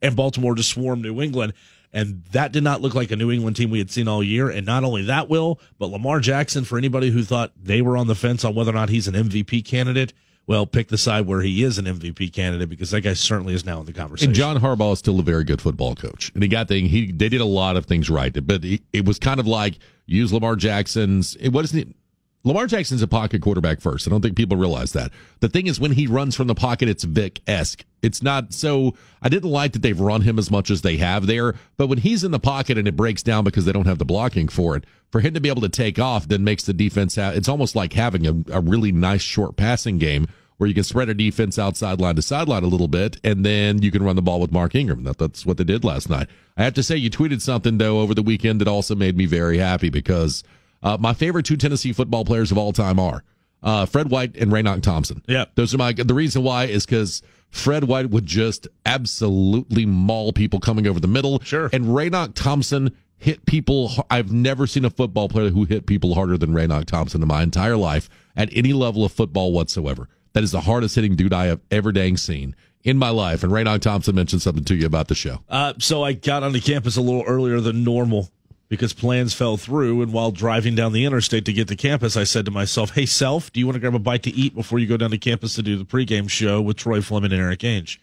And 0.02 0.16
Baltimore 0.16 0.56
just 0.56 0.72
swarmed 0.72 1.04
New 1.04 1.22
England. 1.22 1.54
And 1.94 2.24
that 2.32 2.52
did 2.52 2.64
not 2.64 2.82
look 2.82 2.96
like 2.96 3.12
a 3.12 3.16
New 3.16 3.32
England 3.32 3.56
team 3.56 3.70
we 3.70 3.80
had 3.80 3.92
seen 3.92 4.08
all 4.08 4.24
year. 4.24 4.50
And 4.50 4.66
not 4.66 4.84
only 4.84 5.04
that, 5.04 5.30
Will, 5.30 5.60
but 5.78 5.88
Lamar 5.88 6.20
Jackson, 6.20 6.64
for 6.64 6.78
anybody 6.78 7.10
who 7.10 7.24
thought 7.24 7.52
they 7.62 7.82
were 7.82 7.98
on 7.98 8.08
the 8.08 8.16
fence 8.16 8.44
on 8.44 8.56
whether 8.56 8.72
or 8.72 8.76
not 8.76 8.90
he's 8.90 9.08
an 9.08 9.14
MVP 9.14 9.66
candidate, 9.66 10.14
well, 10.48 10.66
pick 10.66 10.90
the 10.90 10.98
side 10.98 11.28
where 11.28 11.42
he 11.42 11.64
is 11.64 11.78
an 11.78 11.86
MVP 11.86 12.34
candidate 12.34 12.70
because 12.70 12.92
that 12.92 13.02
guy 13.02 13.14
certainly 13.14 13.54
is 13.54 13.66
now 13.66 13.80
in 13.80 13.86
the 13.86 13.94
conversation. 13.94 14.30
And 14.30 14.36
John 14.36 14.58
Harbaugh 14.60 14.94
is 14.94 15.00
still 15.00 15.20
a 15.20 15.24
very 15.24 15.44
good 15.44 15.62
football 15.62 15.96
coach, 15.96 16.32
and 16.34 16.44
he 16.44 16.50
got 16.50 16.68
the 16.68 16.88
he 16.88 17.12
they 17.12 17.30
did 17.30 17.42
a 17.42 17.46
lot 17.46 17.78
of 17.78 17.86
things 17.86 18.10
right, 18.10 18.34
but 18.46 18.64
he, 18.64 18.82
it 18.92 19.06
was 19.06 19.20
kind 19.20 19.40
of 19.40 19.48
like 19.48 19.80
use 20.06 20.34
Lamar 20.34 20.56
Jackson's. 20.56 21.36
It 21.36 21.50
wasn't. 21.50 21.96
Lamar 22.44 22.66
Jackson's 22.66 23.04
a 23.04 23.08
pocket 23.08 23.42
quarterback 23.42 23.82
first. 23.82 24.08
I 24.08 24.12
don't 24.12 24.22
think 24.22 24.36
people 24.36 24.58
realize 24.58 24.94
that. 24.94 25.12
The 25.42 25.50
thing 25.50 25.68
is, 25.68 25.80
when 25.80 25.92
he 25.92 26.08
runs 26.08 26.36
from 26.36 26.48
the 26.48 26.56
pocket, 26.56 26.90
it's 26.90 27.04
Vick 27.04 27.42
esque. 27.46 27.86
It's 28.02 28.24
not 28.24 28.52
so. 28.52 28.96
I 29.22 29.30
didn't 29.30 29.52
like 29.52 29.74
that 29.74 29.84
they've 29.84 30.00
run 30.00 30.22
him 30.22 30.40
as 30.40 30.50
much 30.50 30.72
as 30.72 30.82
they 30.82 30.98
have 30.98 31.28
there, 31.28 31.54
but 31.78 31.88
when 31.88 32.00
he's 32.00 32.24
in 32.24 32.32
the 32.32 32.40
pocket 32.40 32.78
and 32.78 32.88
it 32.88 32.96
breaks 32.96 33.22
down 33.22 33.44
because 33.44 33.66
they 33.66 33.72
don't 33.72 33.86
have 33.86 34.00
the 34.00 34.06
blocking 34.06 34.48
for 34.48 34.76
it, 34.76 34.86
for 35.12 35.22
him 35.22 35.36
to 35.36 35.40
be 35.40 35.50
able 35.50 35.62
to 35.62 35.70
take 35.70 36.00
off, 36.00 36.28
then 36.28 36.44
makes 36.44 36.64
the 36.64 36.74
defense. 36.74 37.18
It's 37.18 37.50
almost 37.50 37.76
like 37.76 37.94
having 37.94 38.26
a, 38.26 38.58
a 38.58 38.62
really 38.62 38.92
nice 38.92 39.22
short 39.22 39.56
passing 39.56 40.00
game 40.00 40.28
where 40.58 40.68
you 40.68 40.74
can 40.74 40.84
spread 40.84 41.10
a 41.10 41.14
defense 41.14 41.58
outside 41.60 42.00
line 42.00 42.16
to 42.16 42.22
sideline 42.22 42.64
a 42.64 42.68
little 42.68 42.88
bit, 42.88 43.18
and 43.24 43.46
then 43.46 43.82
you 43.82 43.92
can 43.92 44.04
run 44.04 44.16
the 44.16 44.22
ball 44.22 44.40
with 44.40 44.52
Mark 44.52 44.74
Ingram. 44.76 45.04
That, 45.04 45.18
that's 45.18 45.46
what 45.46 45.58
they 45.58 45.64
did 45.64 45.84
last 45.84 46.10
night. 46.10 46.28
I 46.56 46.64
have 46.64 46.76
to 46.76 46.84
say, 46.84 46.96
you 46.96 47.10
tweeted 47.10 47.42
something 47.42 47.78
though 47.78 48.00
over 48.00 48.14
the 48.14 48.24
weekend 48.24 48.62
that 48.62 48.68
also 48.68 48.96
made 48.96 49.18
me 49.18 49.26
very 49.26 49.58
happy 49.58 49.90
because 49.90 50.44
uh, 50.84 50.98
my 51.00 51.14
favorite 51.14 51.46
two 51.46 51.58
Tennessee 51.58 51.94
football 51.94 52.26
players 52.26 52.52
of 52.52 52.58
all 52.58 52.74
time 52.74 53.00
are 53.00 53.24
uh, 53.64 53.86
Fred 53.86 54.10
White 54.10 54.36
and 54.38 54.52
Raynoch 54.52 54.82
Thompson. 54.82 55.24
Yeah, 55.28 55.46
those 55.56 55.74
are 55.74 55.78
my. 55.78 55.94
The 55.94 56.14
reason 56.14 56.44
why 56.44 56.66
is 56.66 56.86
because 56.86 57.22
Fred 57.50 57.84
White 57.84 58.10
would 58.10 58.26
just 58.26 58.68
absolutely 58.86 59.86
maul 59.86 60.34
people 60.34 60.60
coming 60.60 60.88
over 60.88 61.00
the 61.00 61.08
middle. 61.08 61.40
Sure, 61.42 61.70
and 61.72 61.86
Raynoch 61.86 62.34
Thompson 62.34 62.96
hit 63.18 63.46
people. 63.46 63.92
I've 64.10 64.32
never 64.32 64.66
seen 64.68 64.86
a 64.86 64.90
football 64.90 65.30
player 65.30 65.50
who 65.50 65.66
hit 65.66 65.86
people 65.86 66.16
harder 66.16 66.38
than 66.38 66.52
Raynoch 66.52 66.86
Thompson 66.86 67.22
in 67.22 67.28
my 67.28 67.44
entire 67.44 67.78
life 67.78 68.10
at 68.36 68.50
any 68.52 68.74
level 68.74 69.06
of 69.06 69.12
football 69.12 69.52
whatsoever. 69.52 70.08
That 70.34 70.44
is 70.44 70.52
the 70.52 70.62
hardest 70.62 70.96
hitting 70.96 71.16
dude 71.16 71.34
I 71.34 71.48
have 71.48 71.60
ever 71.70 71.92
dang 71.92 72.18
seen 72.18 72.56
in 72.84 72.98
my 72.98 73.10
life. 73.10 73.44
And 73.44 73.52
Raynoch 73.52 73.82
Thompson 73.82 74.16
mentioned 74.16 74.42
something 74.42 74.64
to 74.64 74.76
you 74.76 74.86
about 74.86 75.08
the 75.08 75.16
show. 75.16 75.40
Uh, 75.50 75.74
so 75.78 76.04
I 76.04 76.14
got 76.14 76.44
onto 76.44 76.62
campus 76.62 76.96
a 76.98 77.02
little 77.02 77.24
earlier 77.28 77.60
than 77.60 77.84
normal 77.84 78.30
because 78.72 78.94
plans 78.94 79.34
fell 79.34 79.58
through. 79.58 80.02
And 80.02 80.14
while 80.14 80.32
driving 80.32 80.76
down 80.76 80.94
the 80.94 81.04
interstate 81.04 81.44
to 81.44 81.52
get 81.52 81.68
to 81.68 81.76
campus, 81.76 82.16
I 82.16 82.24
said 82.24 82.46
to 82.46 82.52
myself, 82.52 82.92
Hey, 82.92 83.06
self, 83.06 83.52
do 83.52 83.60
you 83.60 83.66
want 83.66 83.76
to 83.76 83.82
grab 83.82 83.94
a 83.94 84.00
bite 84.00 84.24
to 84.24 84.32
eat 84.32 84.56
before 84.56 84.80
you 84.80 84.88
go 84.88 84.96
down 84.96 85.12
to 85.12 85.18
campus 85.18 85.56
to 85.56 85.62
do 85.62 85.78
the 85.78 85.84
pregame 85.84 86.30
show 86.30 86.62
with 86.62 86.78
Troy 86.78 87.02
Fleming 87.02 87.34
and 87.34 87.42
Erik 87.42 87.60
Ainge? 87.60 87.98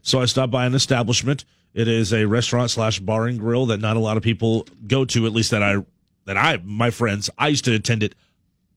So 0.00 0.22
I 0.22 0.24
stopped 0.24 0.50
by 0.50 0.64
an 0.64 0.74
establishment. 0.74 1.44
It 1.74 1.86
is 1.86 2.14
a 2.14 2.24
restaurant 2.24 2.70
slash 2.70 2.98
bar 2.98 3.26
and 3.26 3.38
grill 3.38 3.66
that 3.66 3.78
not 3.78 3.98
a 3.98 4.00
lot 4.00 4.16
of 4.16 4.22
people 4.22 4.66
go 4.86 5.04
to, 5.04 5.26
at 5.26 5.32
least 5.32 5.50
that 5.50 5.62
I, 5.62 5.84
that 6.24 6.38
I, 6.38 6.62
my 6.64 6.88
friends, 6.88 7.28
I 7.36 7.48
used 7.48 7.66
to 7.66 7.74
attend 7.74 8.02
it 8.02 8.14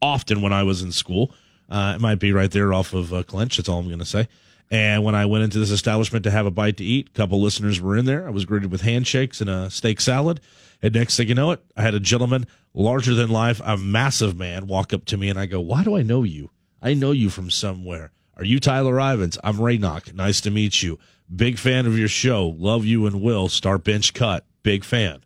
often 0.01 0.41
when 0.41 0.51
I 0.51 0.63
was 0.63 0.81
in 0.81 0.91
school. 0.91 1.33
Uh, 1.69 1.93
it 1.95 2.01
might 2.01 2.19
be 2.19 2.33
right 2.33 2.51
there 2.51 2.73
off 2.73 2.93
of 2.93 3.13
uh, 3.13 3.23
Clinch. 3.23 3.55
That's 3.55 3.69
all 3.69 3.79
I'm 3.79 3.87
going 3.87 3.99
to 3.99 4.05
say. 4.05 4.27
And 4.69 5.05
when 5.05 5.15
I 5.15 5.25
went 5.25 5.45
into 5.45 5.57
this 5.57 5.71
establishment 5.71 6.25
to 6.25 6.31
have 6.31 6.45
a 6.45 6.51
bite 6.51 6.75
to 6.77 6.83
eat, 6.83 7.07
a 7.07 7.17
couple 7.17 7.41
listeners 7.41 7.79
were 7.79 7.95
in 7.95 8.03
there. 8.03 8.27
I 8.27 8.29
was 8.29 8.43
greeted 8.43 8.71
with 8.71 8.81
handshakes 8.81 9.39
and 9.39 9.49
a 9.49 9.69
steak 9.69 10.01
salad. 10.01 10.41
And 10.81 10.93
next 10.93 11.17
thing 11.17 11.27
you 11.27 11.35
know 11.35 11.51
it, 11.51 11.63
I 11.75 11.81
had 11.81 11.93
a 11.93 11.99
gentleman 11.99 12.47
larger 12.73 13.13
than 13.13 13.29
life, 13.29 13.61
a 13.63 13.77
massive 13.77 14.37
man, 14.37 14.67
walk 14.67 14.93
up 14.93 15.05
to 15.05 15.17
me 15.17 15.29
and 15.29 15.39
I 15.39 15.45
go, 15.45 15.59
Why 15.59 15.83
do 15.83 15.95
I 15.95 16.01
know 16.01 16.23
you? 16.23 16.51
I 16.81 16.93
know 16.93 17.11
you 17.11 17.29
from 17.29 17.49
somewhere. 17.49 18.11
Are 18.37 18.45
you 18.45 18.59
Tyler 18.59 18.99
Ivans? 18.99 19.37
I'm 19.43 19.57
Raynoch. 19.57 20.13
Nice 20.13 20.39
to 20.41 20.51
meet 20.51 20.81
you. 20.81 20.97
Big 21.33 21.59
fan 21.59 21.85
of 21.85 21.99
your 21.99 22.07
show. 22.07 22.47
Love 22.57 22.85
you 22.85 23.05
and 23.05 23.21
Will. 23.21 23.49
Start 23.49 23.83
bench 23.83 24.13
cut. 24.13 24.45
Big 24.63 24.85
fan. 24.85 25.21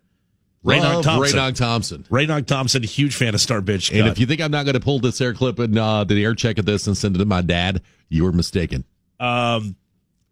Raynoch 0.64 1.02
Thompson. 1.02 1.38
Raynoch 1.38 1.54
Thompson. 1.54 2.02
Raynoch 2.10 2.46
Thompson, 2.46 2.82
huge 2.82 3.14
fan 3.14 3.34
of 3.34 3.40
Start 3.40 3.64
Bench 3.66 3.90
Cut. 3.90 3.98
And 3.98 4.08
if 4.08 4.18
you 4.18 4.26
think 4.26 4.40
I'm 4.40 4.50
not 4.50 4.64
going 4.64 4.74
to 4.74 4.80
pull 4.80 4.98
this 4.98 5.20
air 5.20 5.34
clip 5.34 5.58
and 5.58 5.78
uh, 5.78 6.04
the 6.04 6.24
air 6.24 6.34
check 6.34 6.58
of 6.58 6.64
this 6.64 6.86
and 6.86 6.96
send 6.96 7.16
it 7.16 7.18
to 7.18 7.26
my 7.26 7.42
dad, 7.42 7.82
you 8.08 8.24
were 8.24 8.32
mistaken. 8.32 8.84
Um, 9.20 9.76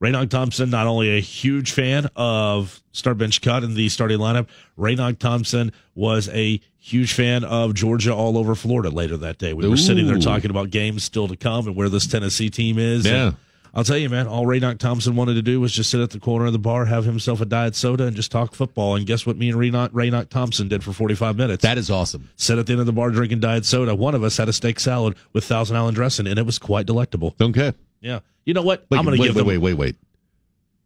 Raynoch 0.03 0.31
Thompson, 0.31 0.69
not 0.69 0.89
only 0.89 1.17
a 1.17 1.21
huge 1.21 1.73
fan 1.73 2.09
of 2.17 2.83
Start 2.91 3.19
Bench 3.19 3.41
Cut 3.41 3.63
in 3.63 3.75
the 3.75 3.89
starting 3.89 4.19
lineup, 4.19 4.49
Raynoch 4.77 5.21
Thompson 5.21 5.73
was 5.95 6.29
a 6.31 6.61
huge 6.79 7.13
fan 7.13 7.45
of 7.45 7.75
Georgia 7.75 8.13
all 8.13 8.37
over 8.37 8.57
Florida 8.57 8.91
later 8.91 9.17
that 9.19 9.39
day. 9.39 9.53
We 9.53 9.69
were 9.69 9.77
sitting 9.77 10.09
there 10.09 10.19
talking 10.19 10.51
about 10.51 10.71
games 10.71 11.05
still 11.05 11.29
to 11.29 11.37
come 11.37 11.69
and 11.69 11.77
where 11.77 11.89
this 11.89 12.09
Tennessee 12.09 12.51
team 12.51 12.79
is. 12.79 13.07
Yeah. 13.07 13.29
And, 13.29 13.37
I'll 13.75 13.85
tell 13.85 13.97
you, 13.97 14.11
man, 14.11 14.27
all 14.27 14.45
Raynoch 14.45 14.79
Thompson 14.79 15.17
wanted 15.17 15.35
to 15.35 15.43
do 15.43 15.59
was 15.59 15.73
just 15.73 15.89
sit 15.89 16.01
at 16.01 16.11
the 16.11 16.21
corner 16.21 16.45
of 16.47 16.53
the 16.53 16.59
bar, 16.59 16.85
have 16.85 17.05
himself 17.05 17.41
a 17.41 17.47
diet 17.47 17.75
soda, 17.75 18.05
and 18.05 18.15
just 18.15 18.31
talk 18.31 18.55
football. 18.55 18.97
And 18.97 19.07
guess 19.07 19.25
what 19.25 19.39
me 19.39 19.49
and 19.49 19.59
Raynoch, 19.59 19.91
Raynoch 19.91 20.29
Thompson 20.29 20.69
did 20.69 20.85
for 20.85 20.93
45 20.93 21.37
minutes? 21.37 21.63
That 21.63 21.79
is 21.79 21.91
awesome. 21.91 22.29
Sit 22.37 22.59
at 22.59 22.67
the 22.67 22.73
end 22.73 22.81
of 22.81 22.87
the 22.87 22.93
bar 22.93 23.11
drinking 23.11 23.41
diet 23.41 23.65
soda. 23.65 23.95
One 23.95 24.15
of 24.15 24.25
us 24.25 24.37
had 24.37 24.49
a 24.49 24.53
steak 24.53 24.79
salad 24.79 25.17
with 25.33 25.45
Thousand 25.45 25.77
Island 25.77 25.95
dressing, 25.95 26.27
and 26.27 26.39
it 26.39 26.45
was 26.45 26.59
quite 26.59 26.85
delectable. 26.85 27.35
Okay. 27.41 27.73
Yeah. 28.03 28.21
You 28.45 28.55
know 28.55 28.63
what? 28.63 28.85
Wait, 28.91 28.99
I'm 28.99 29.05
going 29.05 29.17
to 29.17 29.23
give 29.23 29.35
wait, 29.35 29.41
them... 29.41 29.47
wait, 29.47 29.59
wait, 29.59 29.75
wait. 29.75 29.79
wait. 29.79 29.97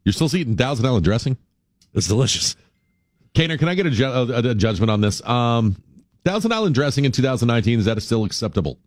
You're 0.05 0.13
still 0.13 0.35
eating 0.37 0.57
Thousand 0.57 0.87
Island 0.87 1.05
dressing? 1.05 1.37
It's 1.95 2.07
delicious. 2.07 2.55
Kaner, 3.35 3.59
can 3.59 3.69
I 3.69 3.75
get 3.75 3.87
a, 3.87 3.91
ju- 3.91 4.07
a, 4.07 4.51
a 4.51 4.55
judgment 4.55 4.91
on 4.91 5.01
this? 5.01 5.27
Um, 5.27 5.77
Thousand 6.25 6.53
Island 6.53 6.75
dressing 6.75 7.05
in 7.05 7.13
2019, 7.13 7.81
is 7.81 7.85
that 7.87 8.01
still 8.03 8.25
acceptable? 8.25 8.79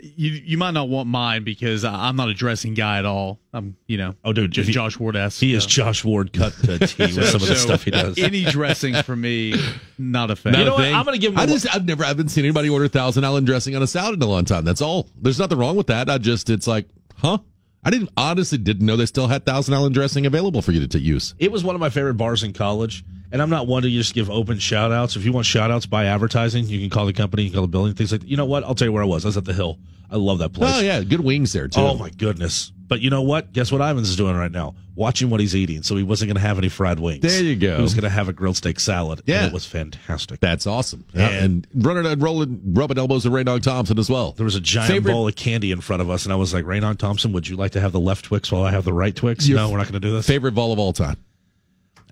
you 0.00 0.30
you 0.30 0.58
might 0.58 0.72
not 0.72 0.88
want 0.88 1.08
mine 1.08 1.44
because 1.44 1.84
I'm 1.84 2.16
not 2.16 2.28
a 2.28 2.34
dressing 2.34 2.74
guy 2.74 2.98
at 2.98 3.06
all. 3.06 3.40
I'm 3.52 3.76
you 3.86 3.96
know 3.96 4.14
oh 4.24 4.32
dude 4.32 4.50
just 4.50 4.70
Josh 4.70 4.98
Ward 4.98 5.16
s. 5.16 5.38
He 5.38 5.54
is 5.54 5.66
Josh 5.66 6.04
Ward 6.04 6.32
cut 6.32 6.52
to 6.64 6.78
T 6.86 7.02
with 7.02 7.28
some 7.28 7.40
of 7.40 7.48
the 7.48 7.56
stuff 7.56 7.84
he 7.84 7.90
does. 7.90 8.18
Any 8.18 8.44
dressing 8.44 8.94
for 9.02 9.14
me, 9.14 9.54
not 9.96 10.30
a 10.30 10.36
fan. 10.36 10.54
You 10.54 10.64
know 10.64 10.74
what? 10.74 10.84
I'm 10.84 11.04
going 11.04 11.14
to 11.14 11.20
give. 11.20 11.32
Him 11.32 11.38
I 11.38 11.46
just 11.46 11.72
I've 11.74 11.86
never 11.86 12.04
I 12.04 12.08
haven't 12.08 12.28
seen 12.28 12.44
anybody 12.44 12.68
order 12.68 12.88
Thousand 12.88 13.24
Island 13.24 13.46
dressing 13.46 13.76
on 13.76 13.82
a 13.82 13.86
salad 13.86 14.16
in 14.16 14.22
a 14.22 14.26
long 14.26 14.44
time. 14.44 14.64
That's 14.64 14.82
all. 14.82 15.08
There's 15.20 15.38
nothing 15.38 15.58
wrong 15.58 15.76
with 15.76 15.86
that. 15.86 16.10
I 16.10 16.18
just 16.18 16.50
it's 16.50 16.66
like 16.66 16.86
huh. 17.16 17.38
I 17.84 17.90
didn't 17.90 18.10
honestly 18.16 18.58
didn't 18.58 18.86
know 18.86 18.96
they 18.96 19.06
still 19.06 19.26
had 19.26 19.44
Thousand 19.44 19.74
Island 19.74 19.94
dressing 19.94 20.26
available 20.26 20.62
for 20.62 20.72
you 20.72 20.80
to, 20.80 20.88
to 20.88 20.98
use. 20.98 21.34
It 21.38 21.52
was 21.52 21.62
one 21.62 21.74
of 21.74 21.80
my 21.80 21.90
favorite 21.90 22.14
bars 22.14 22.42
in 22.42 22.52
college. 22.52 23.04
And 23.32 23.42
I'm 23.42 23.50
not 23.50 23.66
one 23.66 23.82
to 23.82 23.90
just 23.90 24.14
give 24.14 24.30
open 24.30 24.60
shout 24.60 24.92
outs. 24.92 25.16
If 25.16 25.24
you 25.24 25.32
want 25.32 25.44
shout 25.44 25.68
outs 25.68 25.86
by 25.86 26.04
advertising, 26.04 26.66
you 26.66 26.78
can 26.78 26.88
call 26.88 27.04
the 27.04 27.12
company, 27.12 27.42
you 27.42 27.50
can 27.50 27.56
call 27.56 27.62
the 27.62 27.68
building, 27.68 27.92
things 27.94 28.12
like 28.12 28.20
that. 28.20 28.28
You 28.28 28.36
know 28.36 28.44
what? 28.44 28.62
I'll 28.62 28.76
tell 28.76 28.86
you 28.86 28.92
where 28.92 29.02
I 29.02 29.06
was. 29.06 29.24
I 29.24 29.28
was 29.28 29.36
at 29.36 29.44
the 29.44 29.52
Hill. 29.52 29.76
I 30.08 30.16
love 30.16 30.38
that 30.38 30.52
place. 30.52 30.72
Oh, 30.72 30.80
yeah. 30.80 31.02
Good 31.02 31.18
wings 31.20 31.52
there, 31.52 31.66
too. 31.66 31.80
Oh, 31.80 31.96
my 31.96 32.10
goodness. 32.10 32.70
But 32.94 33.00
you 33.00 33.10
know 33.10 33.22
what? 33.22 33.52
Guess 33.52 33.72
what 33.72 33.82
Ivans 33.82 34.08
is 34.08 34.14
doing 34.14 34.36
right 34.36 34.52
now? 34.52 34.76
Watching 34.94 35.28
what 35.28 35.40
he's 35.40 35.56
eating. 35.56 35.82
So 35.82 35.96
he 35.96 36.04
wasn't 36.04 36.28
going 36.28 36.36
to 36.36 36.40
have 36.42 36.58
any 36.58 36.68
fried 36.68 37.00
wings. 37.00 37.22
There 37.22 37.42
you 37.42 37.56
go. 37.56 37.74
He 37.74 37.82
was 37.82 37.92
going 37.92 38.04
to 38.04 38.08
have 38.08 38.28
a 38.28 38.32
grilled 38.32 38.56
steak 38.56 38.78
salad. 38.78 39.20
Yeah. 39.26 39.46
it 39.46 39.52
was 39.52 39.66
fantastic. 39.66 40.38
That's 40.38 40.64
awesome. 40.64 41.04
Yeah. 41.12 41.28
And, 41.28 41.66
and 41.74 41.84
running 41.84 42.06
and 42.06 42.22
rolling, 42.22 42.60
rubbing 42.72 42.96
elbows 42.96 43.24
with 43.28 43.34
Raynoch 43.34 43.62
Thompson 43.62 43.98
as 43.98 44.08
well. 44.08 44.30
There 44.30 44.44
was 44.44 44.54
a 44.54 44.60
giant 44.60 44.92
Favorite... 44.92 45.10
bowl 45.10 45.26
of 45.26 45.34
candy 45.34 45.72
in 45.72 45.80
front 45.80 46.02
of 46.02 46.08
us, 46.08 46.22
and 46.22 46.32
I 46.32 46.36
was 46.36 46.54
like, 46.54 46.66
Raynoch 46.66 46.98
Thompson, 46.98 47.32
would 47.32 47.48
you 47.48 47.56
like 47.56 47.72
to 47.72 47.80
have 47.80 47.90
the 47.90 47.98
left 47.98 48.26
Twix 48.26 48.52
while 48.52 48.62
I 48.62 48.70
have 48.70 48.84
the 48.84 48.92
right 48.92 49.16
Twix? 49.16 49.48
Your 49.48 49.56
no, 49.58 49.70
we're 49.70 49.78
not 49.78 49.88
going 49.88 50.00
to 50.00 50.08
do 50.08 50.12
this. 50.12 50.24
Favorite 50.24 50.54
ball 50.54 50.72
of 50.72 50.78
all 50.78 50.92
time? 50.92 51.16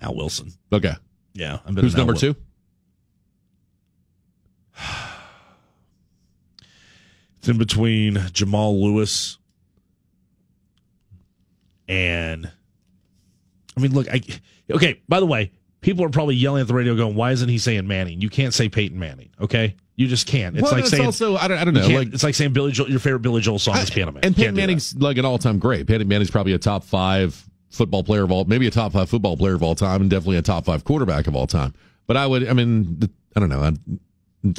Al 0.01 0.15
Wilson. 0.15 0.51
Okay. 0.73 0.95
Yeah. 1.33 1.59
I'm 1.65 1.77
Who's 1.77 1.95
number 1.95 2.13
two? 2.13 2.35
it's 7.37 7.47
in 7.47 7.57
between 7.57 8.21
Jamal 8.33 8.83
Lewis 8.83 9.37
and. 11.93 12.51
I 13.77 13.79
mean, 13.79 13.93
look, 13.93 14.07
I. 14.09 14.21
Okay, 14.71 15.01
by 15.07 15.19
the 15.19 15.25
way, 15.25 15.51
people 15.81 16.03
are 16.05 16.09
probably 16.09 16.35
yelling 16.35 16.61
at 16.61 16.67
the 16.67 16.73
radio 16.73 16.95
going, 16.95 17.15
why 17.15 17.31
isn't 17.31 17.49
he 17.49 17.57
saying 17.57 17.87
Manning? 17.87 18.21
You 18.21 18.29
can't 18.29 18.53
say 18.53 18.69
Peyton 18.69 18.97
Manning, 18.97 19.29
okay? 19.39 19.75
You 19.95 20.07
just 20.07 20.25
can't. 20.25 20.55
It's 20.55 20.63
well, 20.63 20.71
like 20.71 20.81
it's 20.81 20.89
saying 20.89 21.05
also 21.05 21.35
I 21.35 21.47
don't, 21.47 21.59
I 21.59 21.65
don't 21.65 21.73
know. 21.75 21.87
Like 21.87 22.13
it's 22.13 22.23
like 22.23 22.33
saying 22.33 22.53
Billy 22.53 22.71
Joel, 22.71 22.89
your 22.89 22.99
favorite 22.99 23.19
Billy 23.19 23.41
Joel 23.41 23.59
song 23.59 23.77
is 23.77 23.91
Piano 23.91 24.11
Man. 24.11 24.21
And 24.23 24.35
Peyton 24.35 24.55
Manning's 24.55 24.95
like 24.95 25.17
an 25.17 25.25
all 25.25 25.37
time 25.37 25.59
great. 25.59 25.85
Peyton 25.85 26.07
Manning's 26.07 26.31
probably 26.31 26.53
a 26.53 26.57
top 26.57 26.83
five 26.83 27.47
football 27.69 28.03
player 28.03 28.23
of 28.23 28.31
all, 28.31 28.45
maybe 28.45 28.65
a 28.65 28.71
top 28.71 28.93
five 28.93 29.09
football 29.09 29.37
player 29.37 29.53
of 29.53 29.61
all 29.61 29.75
time, 29.75 30.01
and 30.01 30.09
definitely 30.09 30.37
a 30.37 30.41
top 30.41 30.65
five 30.65 30.83
quarterback 30.83 31.27
of 31.27 31.35
all 31.35 31.45
time. 31.45 31.73
But 32.07 32.17
I 32.17 32.25
would, 32.25 32.47
I 32.47 32.53
mean, 32.53 33.07
I 33.35 33.39
don't 33.39 33.49
know. 33.49 33.61
I, 33.61 33.73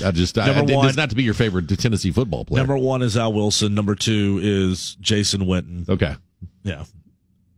I 0.07 0.11
just, 0.13 0.39
I, 0.39 0.53
number 0.53 0.73
I, 0.73 0.77
one, 0.77 0.89
it's 0.89 0.97
not 0.97 1.11
to 1.11 1.17
be 1.17 1.25
your 1.25 1.35
favorite 1.35 1.69
Tennessee 1.79 2.11
football 2.11 2.45
player. 2.45 2.61
Number 2.61 2.79
one 2.79 3.03
is 3.03 3.17
Al 3.17 3.33
Wilson. 3.33 3.75
Number 3.75 3.95
two 3.95 4.39
is 4.43 4.97
Jason 5.01 5.43
Witten. 5.43 5.89
Okay. 5.89 6.15
Yeah. 6.63 6.85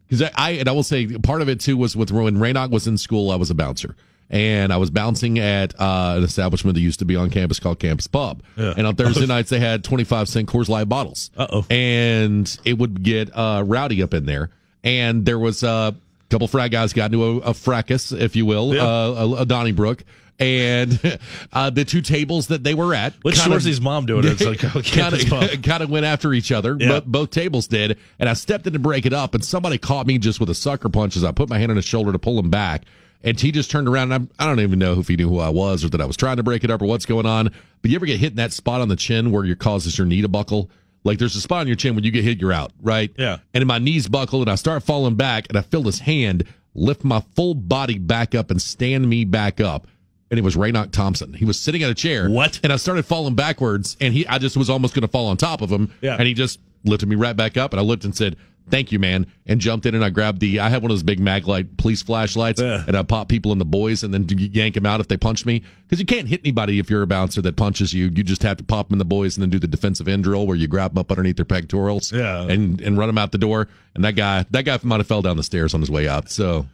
Because 0.09 0.23
I, 0.23 0.31
I, 0.37 0.51
and 0.53 0.69
I 0.69 0.73
will 0.73 0.83
say 0.83 1.07
part 1.19 1.43
of 1.43 1.49
it 1.49 1.61
too 1.61 1.77
was 1.77 1.97
with 1.97 2.11
when 2.11 2.37
Raynoch 2.37 2.71
was 2.71 2.87
in 2.87 2.97
school, 2.99 3.31
I 3.31 3.37
was 3.37 3.51
a 3.51 3.55
bouncer. 3.55 3.97
and 4.29 4.73
I 4.73 4.77
was 4.77 4.91
bouncing 4.91 5.39
at 5.39 5.73
uh, 5.81 6.15
an 6.17 6.25
establishment 6.25 6.75
that 6.75 6.81
used 6.81 6.99
to 6.99 7.05
be 7.05 7.15
on 7.17 7.31
campus 7.31 7.61
called 7.61 7.79
Campus 7.79 8.07
Pub. 8.09 8.43
Yeah. 8.57 8.75
And 8.77 8.87
on 8.87 8.97
Thursday 8.97 9.27
nights, 9.35 9.51
they 9.51 9.61
had 9.61 9.85
25 9.85 10.29
cent 10.29 10.49
Coors 10.49 10.69
Light 10.69 10.89
bottles. 10.89 11.31
Uh-oh. 11.37 11.65
And 11.71 12.59
it 12.65 12.77
would 12.79 13.03
get 13.05 13.31
uh, 13.37 13.63
rowdy 13.67 14.03
up 14.03 14.15
in 14.15 14.27
there. 14.27 14.51
And 14.83 15.25
there 15.25 15.39
was 15.39 15.63
uh, 15.63 15.93
a 15.95 16.29
couple 16.31 16.49
frat 16.49 16.71
guys 16.73 16.93
got 16.93 17.07
into 17.13 17.25
a, 17.25 17.37
a 17.39 17.55
fracas, 17.55 18.11
if 18.13 18.35
you 18.37 18.47
will, 18.47 18.75
Yeah. 18.75 18.83
uh, 18.85 19.15
a, 19.39 19.43
a 19.43 19.47
Donnybrook. 19.47 20.03
And 20.39 21.19
uh, 21.53 21.71
the 21.71 21.85
two 21.85 22.03
tables 22.03 22.49
that 22.49 22.63
they 22.63 22.75
were 22.75 22.95
at. 22.95 23.15
Which 23.23 23.37
kind 23.37 23.47
of- 23.47 23.53
store's 23.53 23.65
his 23.65 23.81
mom 23.81 24.07
doing? 24.07 24.25
It? 24.25 24.41
It's 24.41 24.45
like, 24.45 24.61
pub. 24.61 25.63
kind 25.63 25.83
of 25.83 25.91
went 25.91 26.05
after 26.07 26.33
each 26.33 26.53
other. 26.53 26.77
Yeah. 26.79 26.89
But 26.89 27.07
both 27.07 27.31
tables 27.31 27.67
did, 27.67 27.99
and 28.19 28.29
I 28.29 28.35
stepped 28.35 28.67
in 28.67 28.73
to 28.75 28.79
break 28.79 29.07
it 29.07 29.13
up, 29.13 29.35
and 29.35 29.45
somebody 29.45 29.79
caught 29.79 30.07
me 30.07 30.19
just 30.19 30.41
with 30.41 30.51
a 30.51 30.55
sucker 30.55 30.89
punch 30.89 31.17
as 31.17 31.25
I 31.25 31.33
put 31.33 31.49
my 31.49 31.59
hand 31.59 31.71
on 31.71 31.77
his 31.77 31.87
shoulder 31.87 32.13
to 32.13 32.19
pull 32.19 32.39
him 32.39 32.51
back. 32.51 32.85
And 33.23 33.41
he 33.41 33.51
just 33.51 33.71
turned 33.71 33.89
around. 33.89 34.13
And 34.13 34.15
I'm, 34.15 34.31
I 34.39 34.47
don't 34.47 34.61
even 34.61 34.79
know 34.79 35.01
if 35.01 35.09
he 35.09 35.17
knew 35.17 35.29
who 35.29 35.41
I 35.41 35.49
was 35.49 35.85
or 35.85 35.89
that 35.89 36.01
I 36.01 36.05
was 36.05 36.17
trying 36.17 36.37
to 36.37 36.43
break 36.43 36.65
it 36.65 36.71
up 36.71 36.83
or 36.83 36.87
what's 36.87 37.07
going 37.07 37.27
on. 37.27 37.51
But 37.83 37.91
you 37.91 37.97
ever 37.97 38.07
get 38.07 38.21
hit 38.21 38.33
in 38.33 38.37
that 38.37 38.53
spot 38.53 38.81
on 38.81 38.89
the 38.89 38.97
chin 38.97 39.33
where 39.33 39.45
it 39.45 39.59
causes 39.59 39.97
your 39.97 40.07
knee 40.07 40.23
to 40.23 40.29
buckle? 40.29 40.71
Like 41.03 41.19
there's 41.19 41.35
a 41.35 41.41
spot 41.41 41.61
on 41.61 41.67
your 41.67 41.77
chin 41.77 41.95
when 41.95 42.05
you 42.05 42.11
get 42.11 42.25
hit, 42.25 42.41
you're 42.41 42.53
out, 42.53 42.73
right? 42.81 43.11
Yeah. 43.17 43.39
And 43.55 43.65
my 43.67 43.79
knees 43.79 44.09
buckle, 44.09 44.43
and 44.43 44.51
I 44.51 44.57
start 44.57 44.83
falling 44.83 45.15
back, 45.15 45.47
and 45.49 45.57
I 45.57 45.63
feel 45.63 45.83
his 45.85 46.01
hand 46.01 46.45
lift 46.75 47.05
my 47.05 47.21
full 47.35 47.55
body 47.55 47.99
back 47.99 48.35
up 48.35 48.51
and 48.51 48.61
stand 48.61 49.09
me 49.09 49.25
back 49.25 49.61
up. 49.61 49.87
And 50.31 50.39
it 50.39 50.43
was 50.43 50.57
Raynoch 50.57 50.91
Thompson. 50.91 51.33
He 51.35 51.45
was 51.45 51.59
sitting 51.59 51.83
at 51.85 51.91
a 51.91 51.95
chair. 51.95 52.29
What? 52.29 52.59
And 52.65 52.73
I 52.73 52.77
started 52.77 53.05
falling 53.07 53.35
backwards, 53.37 53.97
and 54.01 54.13
he, 54.13 54.27
I 54.27 54.39
just 54.39 54.57
was 54.57 54.69
almost 54.69 54.93
going 54.95 55.03
to 55.03 55.09
fall 55.09 55.29
on 55.29 55.37
top 55.37 55.63
of 55.63 55.71
him. 55.71 55.93
Yeah. 56.01 56.17
And 56.17 56.27
he 56.27 56.35
just 56.35 56.59
lifted 56.85 57.09
me 57.09 57.15
right 57.17 57.37
back 57.37 57.57
up, 57.57 57.73
and 57.73 57.79
I 57.79 57.83
looked 57.85 58.05
and 58.05 58.13
said, 58.17 58.37
"Thank 58.69 58.91
you, 58.91 58.99
man," 58.99 59.27
and 59.47 59.61
jumped 59.61 59.87
in, 59.87 59.95
and 59.95 60.05
I 60.05 60.11
grabbed 60.11 60.41
the. 60.41 60.59
I 60.59 60.69
had 60.69 60.83
one 60.83 60.91
of 60.91 60.97
those 60.97 61.05
big 61.05 61.21
Maglite 61.21 61.77
police 61.77 62.03
flashlights, 62.03 62.61
Yeah. 62.61 62.83
and 62.89 62.97
I 62.97 63.05
pop 63.05 63.29
people 63.29 63.53
in 63.53 63.59
the 63.59 63.65
boys, 63.65 64.03
and 64.03 64.13
then 64.13 64.27
yank 64.29 64.75
them 64.75 64.85
out 64.85 64.99
if 65.01 65.07
they 65.07 65.17
punch 65.17 65.47
me, 65.47 65.63
because 65.85 66.01
you 66.01 66.07
can't 66.07 66.27
hit 66.27 66.41
anybody 66.43 66.81
if 66.81 66.91
you're 66.91 67.03
a 67.03 67.07
bouncer 67.07 67.41
that 67.43 67.55
punches 67.55 67.95
you. 67.95 68.07
You 68.07 68.25
just 68.25 68.43
have 68.43 68.57
to 68.57 68.65
pop 68.65 68.89
them 68.89 68.95
in 68.95 68.99
the 68.99 69.05
boys, 69.05 69.37
and 69.37 69.43
then 69.43 69.51
do 69.51 69.61
the 69.61 69.69
defensive 69.69 70.09
end 70.09 70.25
drill 70.25 70.45
where 70.47 70.57
you 70.57 70.67
grab 70.67 70.93
them 70.95 70.99
up 70.99 71.11
underneath 71.13 71.37
their 71.37 71.45
pectorals, 71.45 72.13
Yeah. 72.13 72.43
and 72.43 72.81
and 72.81 72.99
run 72.99 73.09
them 73.09 73.19
out 73.19 73.31
the 73.31 73.39
door. 73.39 73.69
And 73.95 74.05
that 74.05 74.17
guy, 74.17 74.45
that 74.51 74.65
guy 74.65 74.77
might 74.83 74.99
have 74.99 75.07
fell 75.07 75.23
down 75.23 75.37
the 75.37 75.45
stairs 75.45 75.73
on 75.73 75.81
his 75.81 75.91
way 75.91 76.09
out. 76.09 76.31
So 76.31 76.67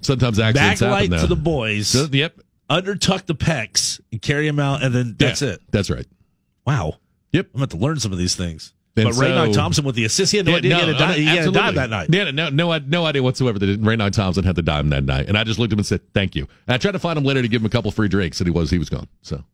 sometimes 0.00 0.38
accidents 0.38 0.80
Backlight 0.80 1.02
happen. 1.10 1.18
to 1.20 1.26
the 1.26 1.36
boys. 1.36 1.88
So, 1.88 2.06
yep, 2.12 2.38
undertuck 2.70 3.26
the 3.26 3.34
pecs 3.34 4.00
and 4.12 4.20
carry 4.20 4.46
him 4.46 4.58
out, 4.58 4.82
and 4.82 4.94
then 4.94 5.16
that's 5.18 5.42
Yeah, 5.42 5.50
it. 5.50 5.62
That's 5.70 5.90
right. 5.90 6.06
Wow. 6.66 6.94
Yep. 7.32 7.48
I'm 7.54 7.58
going 7.58 7.68
to 7.68 7.76
learn 7.76 7.98
some 8.00 8.12
of 8.12 8.18
these 8.18 8.34
things. 8.34 8.72
And 8.98 9.04
but 9.04 9.14
so- 9.14 9.52
Thompson 9.52 9.84
with 9.84 9.94
the 9.94 10.04
assist, 10.06 10.32
he 10.32 10.38
had 10.38 10.46
no 10.46 10.56
idea 10.56 10.74
he 10.74 10.80
had 10.80 10.88
a 10.88 10.92
no, 10.98 11.06
he 11.08 11.24
had 11.24 11.36
a 11.36 11.38
absolutely. 11.40 11.60
dime 11.60 11.74
that 11.74 11.90
night. 11.90 12.08
Yeah, 12.10 12.30
no, 12.30 12.48
no, 12.48 12.78
no 12.78 13.04
idea 13.04 13.22
whatsoever 13.22 13.58
that 13.58 13.82
Raynoch 13.82 14.12
Thompson 14.12 14.42
had 14.42 14.56
the 14.56 14.62
dime 14.62 14.88
that 14.88 15.04
night, 15.04 15.28
and 15.28 15.36
I 15.36 15.44
just 15.44 15.58
looked 15.58 15.70
at 15.70 15.74
him 15.74 15.80
and 15.80 15.86
said, 15.86 16.00
"Thank 16.14 16.34
you." 16.34 16.48
And 16.66 16.74
I 16.74 16.78
tried 16.78 16.92
to 16.92 16.98
find 16.98 17.18
him 17.18 17.24
later 17.24 17.42
to 17.42 17.48
give 17.48 17.60
him 17.60 17.66
a 17.66 17.68
couple 17.68 17.90
free 17.90 18.08
drinks, 18.08 18.40
and 18.40 18.46
he 18.46 18.50
was 18.50 18.70
he 18.70 18.78
was 18.78 18.88
gone. 18.88 19.06
So 19.20 19.44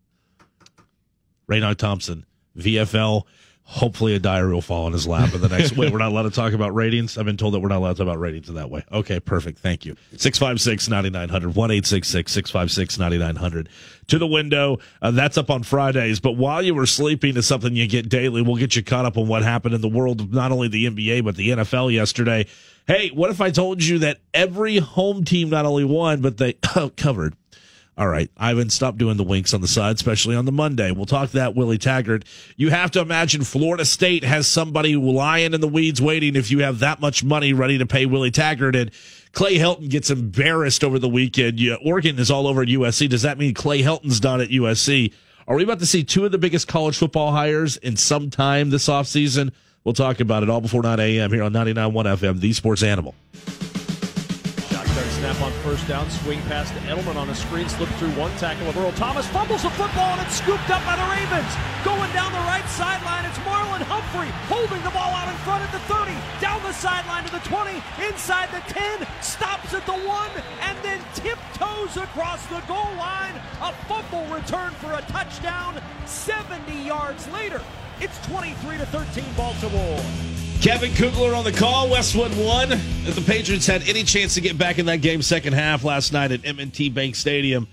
Raynoch 1.50 1.76
Thompson, 1.76 2.24
VFL. 2.56 3.24
Hopefully, 3.64 4.14
a 4.14 4.18
diary 4.18 4.52
will 4.52 4.60
fall 4.60 4.86
in 4.86 4.92
his 4.92 5.06
lap 5.06 5.32
in 5.34 5.40
the 5.40 5.48
next. 5.48 5.72
Wait, 5.76 5.92
we're 5.92 5.98
not 5.98 6.12
allowed 6.12 6.22
to 6.22 6.30
talk 6.30 6.52
about 6.52 6.74
ratings. 6.74 7.16
I've 7.16 7.24
been 7.24 7.36
told 7.36 7.54
that 7.54 7.60
we're 7.60 7.68
not 7.68 7.78
allowed 7.78 7.92
to 7.92 7.98
talk 7.98 8.06
about 8.06 8.18
ratings 8.18 8.48
in 8.48 8.56
that 8.56 8.70
way. 8.70 8.84
Okay, 8.92 9.18
perfect. 9.18 9.58
Thank 9.60 9.86
you. 9.86 9.96
656 10.16 10.88
9900 10.88 11.54
1 11.54 11.82
656 11.82 12.98
9900 12.98 13.68
to 14.08 14.18
the 14.18 14.26
window. 14.26 14.78
Uh, 15.00 15.10
that's 15.10 15.38
up 15.38 15.48
on 15.50 15.62
Fridays. 15.62 16.20
But 16.20 16.32
while 16.32 16.62
you 16.62 16.74
were 16.74 16.86
sleeping 16.86 17.36
is 17.36 17.46
something 17.46 17.74
you 17.74 17.86
get 17.86 18.08
daily. 18.08 18.42
We'll 18.42 18.56
get 18.56 18.76
you 18.76 18.82
caught 18.82 19.06
up 19.06 19.16
on 19.16 19.28
what 19.28 19.42
happened 19.42 19.74
in 19.74 19.80
the 19.80 19.88
world 19.88 20.20
of 20.20 20.32
not 20.32 20.52
only 20.52 20.68
the 20.68 20.86
NBA, 20.86 21.24
but 21.24 21.36
the 21.36 21.50
NFL 21.50 21.92
yesterday. 21.92 22.46
Hey, 22.86 23.10
what 23.10 23.30
if 23.30 23.40
I 23.40 23.50
told 23.50 23.82
you 23.82 24.00
that 24.00 24.18
every 24.34 24.78
home 24.78 25.24
team 25.24 25.50
not 25.50 25.66
only 25.66 25.84
won, 25.84 26.20
but 26.20 26.36
they 26.36 26.52
covered? 26.96 27.36
All 27.98 28.08
right, 28.08 28.30
Ivan, 28.38 28.70
stop 28.70 28.96
doing 28.96 29.18
the 29.18 29.22
winks 29.22 29.52
on 29.52 29.60
the 29.60 29.68
side, 29.68 29.96
especially 29.96 30.34
on 30.34 30.46
the 30.46 30.52
Monday. 30.52 30.90
We'll 30.92 31.04
talk 31.04 31.30
that 31.32 31.54
Willie 31.54 31.76
Taggart. 31.76 32.24
You 32.56 32.70
have 32.70 32.90
to 32.92 33.00
imagine 33.00 33.44
Florida 33.44 33.84
State 33.84 34.24
has 34.24 34.46
somebody 34.46 34.96
lying 34.96 35.52
in 35.52 35.60
the 35.60 35.68
weeds 35.68 36.00
waiting 36.00 36.34
if 36.34 36.50
you 36.50 36.60
have 36.60 36.78
that 36.78 37.00
much 37.00 37.22
money 37.22 37.52
ready 37.52 37.76
to 37.76 37.86
pay 37.86 38.06
Willie 38.06 38.30
Taggart. 38.30 38.76
And 38.76 38.90
Clay 39.32 39.58
Helton 39.58 39.90
gets 39.90 40.10
embarrassed 40.10 40.82
over 40.82 40.98
the 40.98 41.08
weekend. 41.08 41.60
Oregon 41.84 42.18
is 42.18 42.30
all 42.30 42.46
over 42.46 42.64
USC. 42.64 43.10
Does 43.10 43.22
that 43.22 43.36
mean 43.36 43.52
Clay 43.52 43.82
Helton's 43.82 44.20
done 44.20 44.40
at 44.40 44.48
USC? 44.48 45.12
Are 45.46 45.56
we 45.56 45.64
about 45.64 45.80
to 45.80 45.86
see 45.86 46.02
two 46.02 46.24
of 46.24 46.32
the 46.32 46.38
biggest 46.38 46.68
college 46.68 46.96
football 46.96 47.30
hires 47.32 47.76
in 47.76 47.96
some 47.98 48.30
time 48.30 48.70
this 48.70 48.88
offseason? 48.88 49.52
We'll 49.84 49.92
talk 49.92 50.20
about 50.20 50.42
it 50.42 50.48
all 50.48 50.62
before 50.62 50.82
9 50.82 50.98
a.m. 50.98 51.30
here 51.30 51.42
on 51.42 51.52
99.1 51.52 51.92
FM, 51.92 52.40
The 52.40 52.52
Sports 52.54 52.82
Animal. 52.82 53.14
Snap 55.22 55.40
on 55.40 55.52
first 55.72 55.88
down, 55.88 56.10
swing 56.10 56.38
pass 56.52 56.68
to 56.68 56.76
Edelman 56.80 57.16
on 57.16 57.30
a 57.30 57.34
screen, 57.34 57.66
slip 57.66 57.88
through 57.96 58.10
one 58.10 58.30
tackle 58.36 58.68
of 58.68 58.76
Earl 58.76 58.92
Thomas, 58.92 59.26
fumbles 59.28 59.62
the 59.62 59.70
football, 59.70 60.12
and 60.12 60.20
it's 60.20 60.36
scooped 60.36 60.68
up 60.68 60.84
by 60.84 60.96
the 61.00 61.08
Ravens. 61.08 61.48
Going 61.82 62.12
down 62.12 62.30
the 62.30 62.44
right 62.44 62.68
sideline, 62.68 63.24
it's 63.24 63.38
Marlon 63.38 63.80
Humphrey 63.88 64.28
holding 64.52 64.84
the 64.84 64.90
ball 64.90 65.08
out 65.16 65.32
in 65.32 65.38
front 65.48 65.64
at 65.64 65.72
the 65.72 65.80
30, 65.88 66.12
down 66.44 66.60
the 66.62 66.76
sideline 66.76 67.24
to 67.24 67.32
the 67.32 67.40
20, 67.48 67.80
inside 68.04 68.52
the 68.52 68.60
10, 68.68 69.08
stops 69.22 69.72
at 69.72 69.86
the 69.86 69.96
1, 69.96 70.30
and 70.60 70.76
then 70.84 71.00
tiptoes 71.14 71.96
across 71.96 72.44
the 72.52 72.60
goal 72.68 72.92
line. 73.00 73.32
A 73.64 73.72
fumble 73.88 74.28
return 74.28 74.76
for 74.76 74.92
a 74.92 75.00
touchdown 75.08 75.80
70 76.04 76.68
yards 76.84 77.26
later. 77.32 77.62
It's 77.98 78.20
23 78.26 78.76
to 78.76 78.84
13 78.92 79.24
Baltimore. 79.38 80.04
Kevin 80.62 80.94
Kugler 80.94 81.34
on 81.34 81.42
the 81.42 81.50
call. 81.50 81.90
Westwood 81.90 82.30
One. 82.36 82.70
If 82.70 83.16
the 83.16 83.20
Patriots 83.20 83.66
had 83.66 83.82
any 83.88 84.04
chance 84.04 84.34
to 84.34 84.40
get 84.40 84.56
back 84.56 84.78
in 84.78 84.86
that 84.86 85.00
game 85.00 85.20
second 85.20 85.54
half 85.54 85.61
last 85.84 86.12
night 86.12 86.32
at 86.32 86.44
M&T 86.44 86.90
Bank 86.90 87.14
Stadium, 87.14 87.68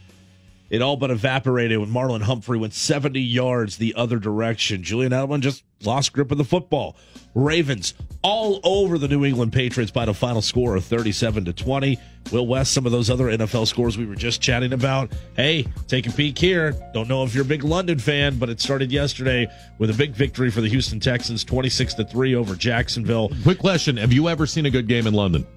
it 0.69 0.81
all 0.81 0.97
but 0.97 1.09
evaporated 1.09 1.79
when 1.79 1.89
Marlon 1.89 2.21
Humphrey 2.21 2.57
went 2.57 2.73
70 2.73 3.19
yards 3.19 3.77
the 3.77 3.95
other 3.95 4.19
direction. 4.19 4.83
Julian 4.83 5.11
Edelman 5.11 5.39
just 5.41 5.63
lost 5.83 6.13
grip 6.13 6.31
of 6.31 6.37
the 6.37 6.43
football. 6.43 6.95
Ravens 7.33 7.95
all 8.21 8.59
over 8.63 8.97
the 8.97 9.07
New 9.07 9.25
England 9.25 9.53
Patriots 9.53 9.91
by 9.91 10.05
the 10.05 10.13
final 10.13 10.41
score 10.41 10.75
of 10.75 10.85
37 10.85 11.45
to 11.45 11.53
20. 11.53 11.97
Will 12.31 12.45
West, 12.45 12.73
some 12.73 12.85
of 12.85 12.91
those 12.91 13.09
other 13.09 13.25
NFL 13.25 13.65
scores 13.65 13.97
we 13.97 14.05
were 14.05 14.15
just 14.15 14.41
chatting 14.41 14.73
about. 14.73 15.11
Hey, 15.35 15.65
take 15.87 16.05
a 16.05 16.11
peek 16.11 16.37
here. 16.37 16.73
Don't 16.93 17.07
know 17.07 17.23
if 17.23 17.33
you're 17.33 17.45
a 17.45 17.47
big 17.47 17.63
London 17.63 17.97
fan, 17.97 18.37
but 18.37 18.49
it 18.49 18.59
started 18.59 18.91
yesterday 18.91 19.47
with 19.79 19.89
a 19.89 19.93
big 19.93 20.13
victory 20.13 20.51
for 20.51 20.61
the 20.61 20.69
Houston 20.69 20.99
Texans, 20.99 21.43
26 21.43 21.95
to 21.95 22.03
3 22.03 22.35
over 22.35 22.55
Jacksonville. 22.55 23.31
quick 23.43 23.57
question: 23.57 23.97
Have 23.97 24.13
you 24.13 24.29
ever 24.29 24.45
seen 24.45 24.65
a 24.65 24.69
good 24.69 24.87
game 24.87 25.07
in 25.07 25.13
London? 25.13 25.47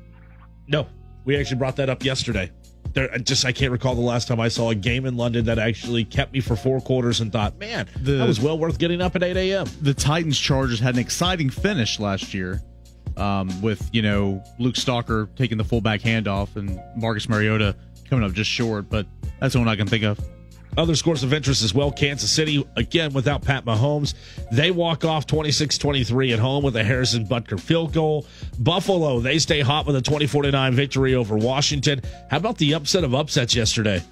No, 0.68 0.86
we 1.24 1.36
actually 1.36 1.56
brought 1.58 1.76
that 1.76 1.88
up 1.88 2.04
yesterday. 2.04 2.50
There, 2.94 3.10
I 3.12 3.18
just 3.18 3.44
I 3.46 3.52
can't 3.52 3.72
recall 3.72 3.94
the 3.94 4.00
last 4.02 4.28
time 4.28 4.38
I 4.40 4.48
saw 4.48 4.70
a 4.70 4.74
game 4.74 5.06
in 5.06 5.16
London 5.16 5.44
that 5.46 5.58
actually 5.58 6.04
kept 6.04 6.32
me 6.32 6.40
for 6.40 6.56
four 6.56 6.80
quarters 6.80 7.20
and 7.20 7.32
thought, 7.32 7.58
man, 7.58 7.88
The- 8.02 8.12
that 8.12 8.28
was 8.28 8.40
well 8.40 8.58
worth 8.58 8.78
getting 8.78 9.00
up 9.00 9.16
at 9.16 9.22
8 9.22 9.36
a.m. 9.36 9.66
the 9.80 9.94
Titans 9.94 10.38
Chargers 10.38 10.78
had 10.80 10.94
an 10.94 11.00
exciting 11.00 11.48
finish 11.48 11.98
last 11.98 12.34
year 12.34 12.60
um, 13.16 13.48
with, 13.62 13.88
you 13.92 14.02
know, 14.02 14.42
Luke 14.58 14.74
Stocker 14.74 15.28
taking 15.36 15.56
the 15.58 15.64
fullback 15.64 16.00
handoff 16.00 16.56
and 16.56 16.80
Marcus 16.96 17.28
Mariota 17.28 17.74
coming 18.10 18.24
up 18.24 18.32
just 18.32 18.50
short, 18.50 18.90
but 18.90 19.06
that's 19.40 19.54
the 19.54 19.58
one 19.58 19.68
I 19.68 19.76
can 19.76 19.86
think 19.86 20.04
of. 20.04 20.18
Other 20.76 20.94
scores 20.94 21.22
of 21.22 21.34
interest 21.34 21.62
as 21.62 21.74
well. 21.74 21.92
Kansas 21.92 22.30
City, 22.30 22.66
again, 22.76 23.12
without 23.12 23.42
Pat 23.42 23.64
Mahomes. 23.64 24.14
They 24.50 24.70
walk 24.70 25.04
off 25.04 25.26
26 25.26 25.78
23 25.78 26.32
at 26.32 26.38
home 26.38 26.64
with 26.64 26.76
a 26.76 26.84
Harrison 26.84 27.26
Butker 27.26 27.60
field 27.60 27.92
goal. 27.92 28.26
Buffalo, 28.58 29.20
they 29.20 29.38
stay 29.38 29.60
hot 29.60 29.86
with 29.86 29.96
a 29.96 30.02
24 30.02 30.44
9 30.44 30.74
victory 30.74 31.14
over 31.14 31.36
Washington. 31.36 32.00
How 32.30 32.38
about 32.38 32.58
the 32.58 32.74
upset 32.74 33.04
of 33.04 33.14
upsets 33.14 33.54
yesterday? 33.54 34.02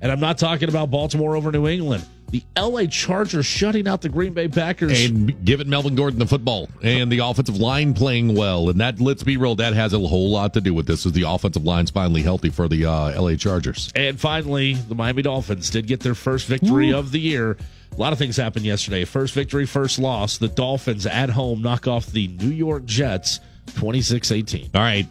And 0.00 0.12
I'm 0.12 0.20
not 0.20 0.38
talking 0.38 0.68
about 0.68 0.90
Baltimore 0.90 1.36
over 1.36 1.50
New 1.50 1.66
England. 1.66 2.04
The 2.30 2.42
LA 2.58 2.84
Chargers 2.84 3.46
shutting 3.46 3.88
out 3.88 4.02
the 4.02 4.10
Green 4.10 4.34
Bay 4.34 4.48
Packers. 4.48 5.06
And 5.06 5.44
giving 5.46 5.70
Melvin 5.70 5.94
Gordon 5.94 6.18
the 6.18 6.26
football 6.26 6.68
and 6.82 7.10
the 7.10 7.20
offensive 7.20 7.56
line 7.56 7.94
playing 7.94 8.34
well, 8.34 8.68
and 8.68 8.78
that 8.80 9.00
let's 9.00 9.22
be 9.22 9.38
real, 9.38 9.54
that 9.56 9.72
has 9.72 9.94
a 9.94 9.98
whole 9.98 10.30
lot 10.30 10.52
to 10.54 10.60
do 10.60 10.74
with 10.74 10.86
this. 10.86 11.06
Is 11.06 11.12
the 11.12 11.22
offensive 11.22 11.64
line's 11.64 11.90
finally 11.90 12.22
healthy 12.22 12.50
for 12.50 12.68
the 12.68 12.84
uh, 12.84 13.20
LA 13.20 13.36
Chargers? 13.36 13.90
And 13.94 14.20
finally, 14.20 14.74
the 14.74 14.94
Miami 14.94 15.22
Dolphins 15.22 15.70
did 15.70 15.86
get 15.86 16.00
their 16.00 16.14
first 16.14 16.46
victory 16.46 16.92
of 16.92 17.12
the 17.12 17.20
year. 17.20 17.56
A 17.92 17.96
lot 17.96 18.12
of 18.12 18.18
things 18.18 18.36
happened 18.36 18.66
yesterday. 18.66 19.06
First 19.06 19.32
victory, 19.32 19.64
first 19.64 19.98
loss. 19.98 20.36
The 20.36 20.48
Dolphins 20.48 21.06
at 21.06 21.30
home 21.30 21.62
knock 21.62 21.88
off 21.88 22.06
the 22.06 22.28
New 22.28 22.50
York 22.50 22.84
Jets 22.84 23.40
26 23.76 24.32
18. 24.32 24.70
All 24.74 24.82
right. 24.82 25.06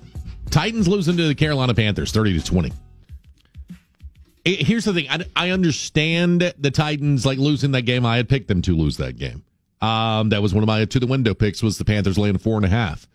Titans 0.52 0.88
losing 0.88 1.18
to 1.18 1.28
the 1.28 1.36
Carolina 1.36 1.74
Panthers 1.74 2.12
30 2.12 2.40
to 2.40 2.46
20. 2.46 2.72
Here's 4.56 4.86
the 4.86 4.94
thing. 4.94 5.08
I, 5.10 5.26
I 5.36 5.50
understand 5.52 6.54
the 6.58 6.72
Titans 6.72 7.26
like 7.26 7.38
losing 7.38 7.72
that 7.72 7.84
game. 7.84 8.06
I 8.06 8.18
had 8.18 8.30
picked 8.30 8.48
them 8.48 8.62
to 8.64 8.76
lose 8.76 8.98
that 8.98 9.18
game. 9.18 9.44
Um, 9.82 10.30
that 10.30 10.42
was 10.42 10.54
one 10.54 10.64
of 10.64 10.68
my 10.68 10.86
to 10.86 11.00
the 11.00 11.08
window 11.08 11.34
picks 11.34 11.62
was 11.62 11.78
the 11.78 11.86
Panthers 11.86 12.18
laying 12.18 12.38
four 12.38 12.56
and 12.56 12.66
a 12.66 12.70
half. 12.70 13.08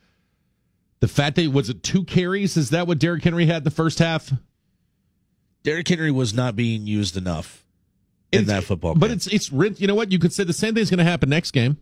The 1.00 1.08
fact 1.08 1.36
that 1.36 1.50
was 1.50 1.68
it 1.68 1.82
two 1.82 2.04
carries? 2.04 2.56
Is 2.56 2.70
that 2.70 2.86
what 2.86 2.98
Derrick 2.98 3.24
Henry 3.24 3.46
had 3.46 3.64
the 3.64 3.70
first 3.70 3.98
half? 3.98 4.32
Derrick 5.64 5.88
Henry 5.88 6.10
was 6.10 6.34
not 6.34 6.54
being 6.54 6.86
used 6.86 7.16
enough 7.16 7.64
in 8.32 8.42
It's- 8.42 8.56
that 8.56 8.64
football 8.66 8.94
But 8.94 9.10
it's 9.10 9.26
it's 9.26 9.50
you 9.50 9.86
know 9.86 9.94
what? 9.94 10.12
You 10.12 10.18
could 10.18 10.32
say 10.32 10.44
the 10.44 10.52
same 10.52 10.74
thing's 10.74 10.90
going 10.90 10.98
to 10.98 11.04
happen 11.04 11.28
next 11.28 11.50
game. 11.52 11.76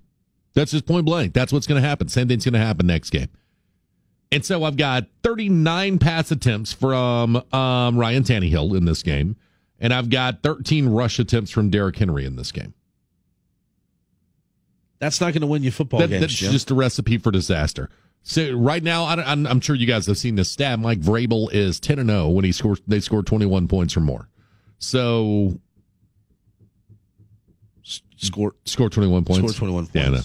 That's 0.54 0.70
just 0.72 0.86
point 0.86 1.04
blank. 1.06 1.32
That's 1.34 1.52
what's 1.52 1.66
going 1.66 1.80
to 1.80 1.86
happen. 1.86 2.08
Same 2.08 2.28
thing's 2.28 2.44
going 2.44 2.54
to 2.54 2.58
happen 2.58 2.86
next 2.86 3.10
game. 3.10 3.28
And 4.32 4.44
so 4.44 4.62
I've 4.64 4.76
got 4.76 5.06
39 5.24 5.98
pass 5.98 6.30
attempts 6.30 6.72
from 6.72 7.36
um, 7.52 7.98
Ryan 7.98 8.22
Tannehill 8.22 8.76
in 8.76 8.84
this 8.84 9.02
game, 9.02 9.36
and 9.80 9.92
I've 9.92 10.08
got 10.08 10.42
13 10.42 10.88
rush 10.88 11.18
attempts 11.18 11.50
from 11.50 11.68
Derrick 11.70 11.96
Henry 11.96 12.24
in 12.24 12.36
this 12.36 12.52
game. 12.52 12.72
That's 15.00 15.20
not 15.20 15.32
going 15.32 15.40
to 15.40 15.46
win 15.48 15.62
you 15.64 15.70
football 15.72 16.00
That- 16.00 16.10
games. 16.10 16.20
that's 16.20 16.34
Jim. 16.34 16.52
just 16.52 16.70
a 16.70 16.74
recipe 16.74 17.18
for 17.18 17.30
disaster. 17.32 17.88
So 18.22 18.52
right 18.52 18.82
now, 18.82 19.04
I, 19.04 19.14
I'm, 19.32 19.46
I'm 19.46 19.60
sure 19.60 19.74
you 19.74 19.86
guys 19.86 20.06
have 20.06 20.18
seen 20.18 20.34
this 20.34 20.50
stat. 20.50 20.78
Mike 20.78 21.00
Vrabel 21.00 21.50
is 21.52 21.80
10 21.80 21.98
and 21.98 22.10
0 22.10 22.28
when 22.28 22.44
he 22.44 22.52
scores. 22.52 22.80
They 22.86 23.00
scored 23.00 23.26
21 23.26 23.66
points 23.66 23.96
or 23.96 24.00
more. 24.00 24.28
So 24.78 25.58
score 28.16 28.54
score 28.66 28.90
21 28.90 29.24
points. 29.24 29.54
score 29.54 29.68
21 29.68 29.86
points. 29.86 29.94
Yeah. 29.94 30.20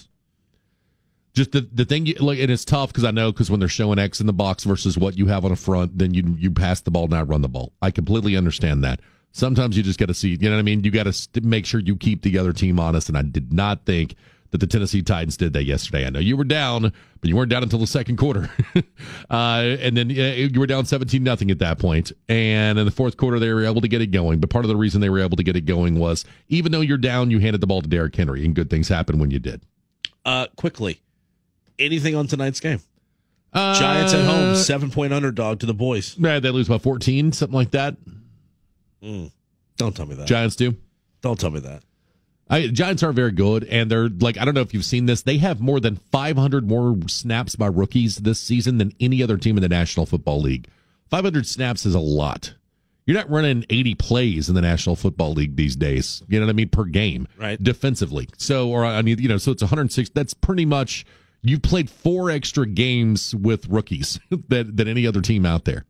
Just 1.35 1.51
the 1.51 1.67
the 1.73 1.85
thing 1.85 2.05
you 2.05 2.15
like 2.15 2.39
and 2.39 2.49
it's 2.49 2.65
tough 2.65 2.89
because 2.89 3.03
i 3.03 3.11
know 3.11 3.31
because 3.31 3.51
when 3.51 3.59
they're 3.59 3.69
showing 3.69 3.99
x 3.99 4.19
in 4.21 4.25
the 4.25 4.33
box 4.33 4.63
versus 4.63 4.97
what 4.97 5.17
you 5.17 5.27
have 5.27 5.43
on 5.43 5.51
the 5.51 5.57
front 5.57 5.95
then 5.97 6.13
you 6.13 6.35
you 6.39 6.49
pass 6.49 6.81
the 6.81 6.89
ball 6.89 7.07
not 7.07 7.27
run 7.27 7.41
the 7.41 7.49
ball. 7.49 7.73
I 7.81 7.91
completely 7.91 8.35
understand 8.35 8.83
that. 8.83 9.01
Sometimes 9.31 9.75
you 9.75 9.83
just 9.83 9.99
got 9.99 10.07
to 10.07 10.13
see 10.13 10.29
you 10.29 10.37
know 10.37 10.51
what 10.51 10.59
i 10.59 10.63
mean? 10.63 10.83
You 10.83 10.91
got 10.91 11.03
to 11.03 11.13
st- 11.13 11.43
make 11.43 11.65
sure 11.65 11.81
you 11.81 11.95
keep 11.97 12.21
the 12.23 12.37
other 12.39 12.53
team 12.53 12.79
honest 12.79 13.09
and 13.09 13.17
i 13.17 13.21
did 13.21 13.51
not 13.53 13.85
think 13.85 14.15
that 14.51 14.59
the 14.59 14.67
tennessee 14.67 15.01
titans 15.01 15.35
did 15.35 15.51
that 15.53 15.65
yesterday. 15.65 16.05
I 16.05 16.09
know 16.09 16.19
you 16.19 16.37
were 16.37 16.45
down 16.45 16.93
but 17.19 17.29
you 17.29 17.35
weren't 17.35 17.49
down 17.49 17.63
until 17.63 17.79
the 17.79 17.87
second 17.87 18.17
quarter. 18.17 18.49
Uh, 19.29 19.75
and 19.81 19.97
then 19.97 20.11
uh, 20.11 20.35
you 20.35 20.59
were 20.59 20.67
down 20.67 20.85
17 20.85 21.21
nothing 21.23 21.49
at 21.49 21.57
that 21.59 21.79
point. 21.79 22.11
and 22.29 22.77
in 22.77 22.85
the 22.85 22.91
fourth 22.91 23.17
quarter 23.17 23.39
they 23.39 23.51
were 23.51 23.65
able 23.65 23.81
to 23.81 23.87
get 23.87 23.99
it 24.01 24.07
going. 24.07 24.39
But 24.39 24.51
part 24.51 24.63
of 24.65 24.69
the 24.69 24.75
reason 24.75 25.01
they 25.01 25.09
were 25.09 25.19
able 25.19 25.35
to 25.37 25.43
get 25.43 25.55
it 25.55 25.61
going 25.65 25.97
was 25.99 26.23
even 26.47 26.71
though 26.71 26.81
you're 26.81 26.99
down 26.99 27.31
you 27.31 27.39
handed 27.39 27.59
the 27.59 27.67
ball 27.67 27.81
to 27.81 27.89
Derrick 27.89 28.15
henry 28.15 28.45
and 28.45 28.53
good 28.55 28.69
things 28.69 28.87
happen 28.87 29.17
when 29.19 29.31
you 29.31 29.39
did. 29.39 29.63
Uh, 30.23 30.47
quickly, 30.55 31.01
anything 31.79 32.15
on 32.15 32.27
tonight's 32.27 32.59
game? 32.59 32.79
uh, 33.53 33.79
Giants 33.79 34.13
at 34.13 34.25
home, 34.25 34.55
seven 34.55 34.91
point 34.91 35.13
underdog 35.13 35.59
to 35.61 35.65
the 35.65 35.73
boys. 35.73 36.15
Yeah, 36.17 36.39
they 36.39 36.49
lose 36.49 36.67
by 36.67 36.77
14, 36.77 37.31
something 37.31 37.55
like 37.55 37.71
that. 37.71 37.95
Don't 39.01 39.95
tell 39.95 40.05
me 40.05 40.15
that. 40.15 40.27
Giants 40.27 40.55
do. 40.55 40.75
Don't 41.21 41.39
tell 41.39 41.51
me 41.51 41.59
that. 41.61 41.83
I, 42.47 42.67
Giants 42.67 43.01
are 43.01 43.11
very 43.11 43.31
good, 43.31 43.63
and 43.63 43.89
they're 43.89 44.07
like 44.09 44.37
I 44.37 44.45
don't 44.45 44.53
know 44.53 44.61
if 44.61 44.73
you've 44.73 44.85
seen 44.85 45.05
this. 45.07 45.23
They 45.23 45.37
have 45.37 45.59
more 45.59 45.79
than 45.79 45.95
500 45.95 46.67
more 46.67 46.95
snaps 47.07 47.55
by 47.55 47.67
rookies 47.67 48.17
this 48.17 48.39
season 48.39 48.77
than 48.77 48.93
any 48.99 49.23
other 49.23 49.37
team 49.37 49.57
in 49.57 49.63
the 49.63 49.69
National 49.69 50.05
Football 50.05 50.41
League. 50.41 50.67
500 51.09 51.47
snaps 51.47 51.85
is 51.85 51.95
a 51.95 51.99
lot. 51.99 52.53
You're 53.07 53.17
not 53.17 53.29
running 53.29 53.65
80 53.69 53.95
plays 53.95 54.49
in 54.49 54.55
the 54.55 54.61
National 54.61 54.95
Football 54.95 55.33
League 55.33 55.55
these 55.55 55.75
days. 55.75 56.23
You 56.27 56.39
know 56.39 56.45
what 56.47 56.51
I 56.51 56.55
mean 56.55 56.69
per 56.69 56.85
game, 56.85 57.27
Right. 57.37 57.61
Defensively. 57.61 58.27
So, 58.37 58.69
or 58.69 58.83
I 58.83 59.01
mean, 59.03 59.19
you 59.19 59.27
know, 59.29 59.37
so 59.37 59.51
it's 59.51 59.61
106. 59.61 60.09
That's 60.09 60.33
pretty 60.33 60.65
much 60.65 61.05
you've 61.49 61.61
played 61.61 61.89
four 61.89 62.29
extra 62.29 62.65
games 62.67 63.33
with 63.35 63.67
rookies 63.67 64.19
that 64.49 64.75
than 64.77 64.87
any 64.87 65.05
other 65.07 65.21
team 65.21 65.45
out 65.45 65.65
there. 65.65 65.85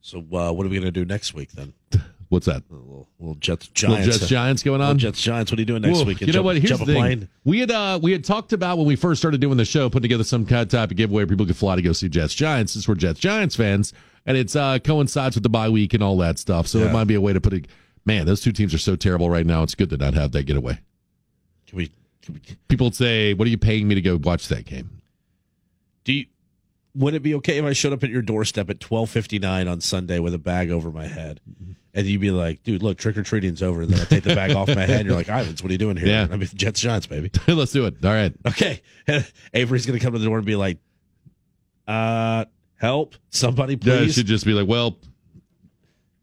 So, 0.00 0.18
uh, 0.18 0.52
what 0.52 0.66
are 0.66 0.68
we 0.68 0.76
going 0.76 0.82
to 0.82 0.90
do 0.90 1.04
next 1.04 1.32
week 1.34 1.52
then? 1.52 1.74
What's 2.28 2.46
that? 2.46 2.62
A 2.70 2.74
little, 2.74 3.08
little 3.20 3.34
Jets 3.34 3.68
Little 3.82 3.96
Giants. 3.96 4.18
Jets 4.18 4.28
Giants 4.30 4.62
going 4.62 4.78
Little 4.80 4.92
on. 4.92 4.98
Jets 4.98 5.20
Giants. 5.20 5.52
What 5.52 5.58
are 5.58 5.60
you 5.60 5.66
doing 5.66 5.82
next 5.82 5.98
Well, 5.98 6.06
week? 6.06 6.22
You 6.22 6.28
know 6.28 6.32
jump, 6.32 6.44
what? 6.46 6.56
Here's 6.56 6.78
the 6.78 6.86
thing. 6.86 6.96
plane? 6.96 7.28
We 7.44 7.60
had 7.60 7.70
uh 7.70 8.00
we 8.02 8.10
had 8.10 8.24
talked 8.24 8.54
about 8.54 8.78
when 8.78 8.86
we 8.86 8.96
first 8.96 9.20
started 9.20 9.42
doing 9.42 9.58
the 9.58 9.66
show, 9.66 9.90
putting 9.90 10.04
together 10.04 10.24
some 10.24 10.46
kind 10.46 10.62
of 10.62 10.68
type 10.68 10.90
of 10.90 10.96
giveaway 10.96 11.24
where 11.24 11.26
people 11.26 11.44
could 11.44 11.58
fly 11.58 11.76
to 11.76 11.82
go 11.82 11.92
see 11.92 12.08
Jets 12.08 12.34
Giants. 12.34 12.72
Since 12.72 12.88
we're 12.88 12.94
Jets 12.94 13.20
Giants 13.20 13.54
fans, 13.54 13.92
and 14.24 14.38
it's 14.38 14.56
uh 14.56 14.78
coincides 14.78 15.36
with 15.36 15.42
the 15.42 15.50
bye 15.50 15.68
week 15.68 15.92
and 15.92 16.02
all 16.02 16.16
that 16.18 16.38
stuff. 16.38 16.66
So 16.68 16.78
it 16.78 16.90
might 16.90 17.04
be 17.04 17.16
a 17.16 17.20
way 17.20 17.34
to 17.34 17.40
put 17.40 17.52
it. 17.52 17.68
Man, 18.06 18.24
those 18.24 18.40
two 18.40 18.50
teams 18.52 18.72
are 18.72 18.78
so 18.78 18.96
terrible 18.96 19.28
right 19.28 19.44
now. 19.44 19.62
It's 19.62 19.74
good 19.74 19.90
to 19.90 19.98
not 19.98 20.14
have 20.14 20.32
that 20.32 20.44
getaway. 20.44 20.80
Can 21.66 21.76
we? 21.76 21.92
People 22.68 22.86
would 22.86 22.94
say, 22.94 23.34
"What 23.34 23.46
are 23.46 23.50
you 23.50 23.58
paying 23.58 23.88
me 23.88 23.94
to 23.94 24.00
go 24.02 24.16
watch 24.16 24.48
that 24.48 24.64
game?" 24.64 25.02
do 26.04 26.12
you, 26.12 26.26
would 26.94 27.14
it 27.14 27.22
be 27.22 27.34
okay 27.36 27.58
if 27.58 27.64
I 27.64 27.72
showed 27.72 27.92
up 27.92 28.02
at 28.04 28.10
your 28.10 28.22
doorstep 28.22 28.68
at 28.70 28.80
twelve 28.80 29.08
fifty 29.10 29.38
nine 29.38 29.68
on 29.68 29.80
Sunday 29.80 30.18
with 30.18 30.34
a 30.34 30.38
bag 30.38 30.70
over 30.70 30.90
my 30.90 31.06
head, 31.06 31.40
and 31.94 32.06
you'd 32.06 32.20
be 32.20 32.30
like, 32.30 32.62
"Dude, 32.62 32.82
look, 32.82 32.98
trick 32.98 33.16
or 33.16 33.22
treating's 33.22 33.62
over." 33.62 33.82
And 33.82 33.90
then 33.90 34.00
I 34.00 34.04
take 34.04 34.24
the 34.24 34.34
bag 34.34 34.52
off 34.52 34.68
my 34.68 34.84
head, 34.86 35.00
and 35.00 35.06
you're 35.06 35.16
like, 35.16 35.28
"Ivans, 35.28 35.62
what 35.62 35.70
are 35.70 35.72
you 35.72 35.78
doing 35.78 35.96
here?" 35.96 36.08
Yeah. 36.08 36.28
I 36.30 36.36
mean, 36.36 36.48
Jets 36.54 36.80
Giants, 36.80 37.06
baby. 37.06 37.30
Let's 37.48 37.72
do 37.72 37.86
it. 37.86 38.04
All 38.04 38.10
right. 38.12 38.34
Okay, 38.46 38.82
Avery's 39.54 39.86
gonna 39.86 40.00
come 40.00 40.12
to 40.12 40.18
the 40.18 40.24
door 40.26 40.36
and 40.38 40.46
be 40.46 40.56
like, 40.56 40.78
"Uh, 41.88 42.44
help, 42.76 43.14
somebody, 43.30 43.74
Yeah, 43.80 43.98
please." 43.98 44.14
should 44.14 44.26
just 44.26 44.44
be 44.44 44.52
like, 44.52 44.68
"Well, 44.68 44.98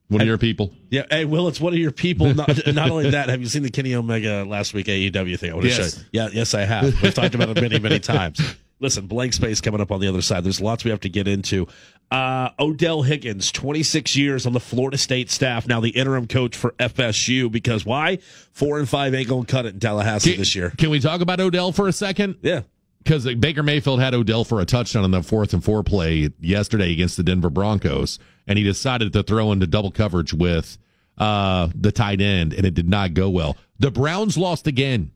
one 0.10 0.22
of 0.22 0.28
your 0.28 0.38
people." 0.38 0.72
Yeah, 0.90 1.04
hey, 1.10 1.24
Will, 1.26 1.48
it's 1.48 1.60
one 1.62 1.74
of 1.74 1.80
your 1.80 1.92
people. 1.92 2.34
Not, 2.34 2.50
not 2.74 2.92
only 2.92 3.10
that, 3.12 3.30
have 3.30 3.40
you 3.42 3.48
seen 3.48 3.64
the 3.64 3.70
Kenny 3.72 3.96
Omega 3.96 4.44
last 4.48 4.74
week 4.74 4.88
AEW 4.88 5.40
thing? 5.40 5.52
I 5.52 5.54
want 5.54 5.64
to 5.64 5.70
Yes. 5.70 5.96
show 5.96 6.00
you. 6.02 6.06
Yeah, 6.12 6.30
yes, 6.34 6.54
I 6.54 6.62
have. 6.66 7.02
We've 7.02 7.14
talked 7.14 7.34
about 7.36 7.50
it 7.50 7.62
many, 7.62 7.80
many 7.80 8.00
times. 8.02 8.42
Listen, 8.82 9.08
blank 9.08 9.34
space 9.34 9.60
coming 9.60 9.82
up 9.82 9.92
on 9.92 10.00
the 10.00 10.08
other 10.08 10.22
side. 10.22 10.44
There's 10.46 10.62
lots 10.62 10.86
we 10.86 10.92
have 10.92 11.02
to 11.02 11.10
get 11.10 11.28
into. 11.28 11.68
Uh, 12.12 12.50
Odell 12.58 13.02
Haggins, 13.02 13.52
26 13.52 14.16
years 14.16 14.46
on 14.46 14.54
the 14.54 14.60
Florida 14.62 14.98
State 14.98 15.30
staff, 15.30 15.68
now 15.68 15.82
the 15.82 15.90
interim 15.90 16.28
coach 16.28 16.56
for 16.56 16.72
FSU. 16.80 17.52
Because 17.52 17.86
why? 17.86 18.20
Four 18.54 18.80
and 18.80 18.88
five 18.88 19.14
ain't 19.14 19.28
gonna 19.28 19.46
cut 19.46 19.66
it 19.66 19.74
in 19.74 19.80
Tallahassee 19.82 20.32
Can, 20.32 20.40
this 20.40 20.56
year. 20.56 20.72
can 20.78 20.90
we 20.90 21.00
talk 21.02 21.20
about 21.22 21.40
Odell 21.42 21.72
for 21.74 21.88
a 21.90 21.92
second? 21.92 22.38
Yeah, 22.42 22.62
because 23.04 23.26
Baker 23.36 23.64
Mayfield 23.64 24.00
had 24.00 24.14
Odell 24.14 24.44
for 24.44 24.60
a 24.62 24.66
touchdown 24.66 25.04
on 25.04 25.12
the 25.12 25.24
fourth 25.24 25.54
and 25.54 25.64
four 25.64 25.84
play 25.84 26.30
yesterday 26.40 26.92
against 26.92 27.18
the 27.18 27.24
Denver 27.24 27.50
Broncos, 27.50 28.20
and 28.48 28.58
he 28.58 28.64
decided 28.64 29.14
to 29.14 29.24
throw 29.24 29.52
into 29.52 29.66
double 29.68 29.92
coverage 29.92 30.34
with 30.34 30.78
uh, 31.18 31.70
the 31.76 31.92
tight 31.92 32.22
end, 32.22 32.54
and 32.54 32.66
it 32.66 32.74
did 32.74 32.88
not 32.90 33.14
go 33.14 33.30
well. 33.30 33.58
The 33.80 33.92
Browns 33.92 34.38
lost 34.38 34.68
again. 34.68 35.12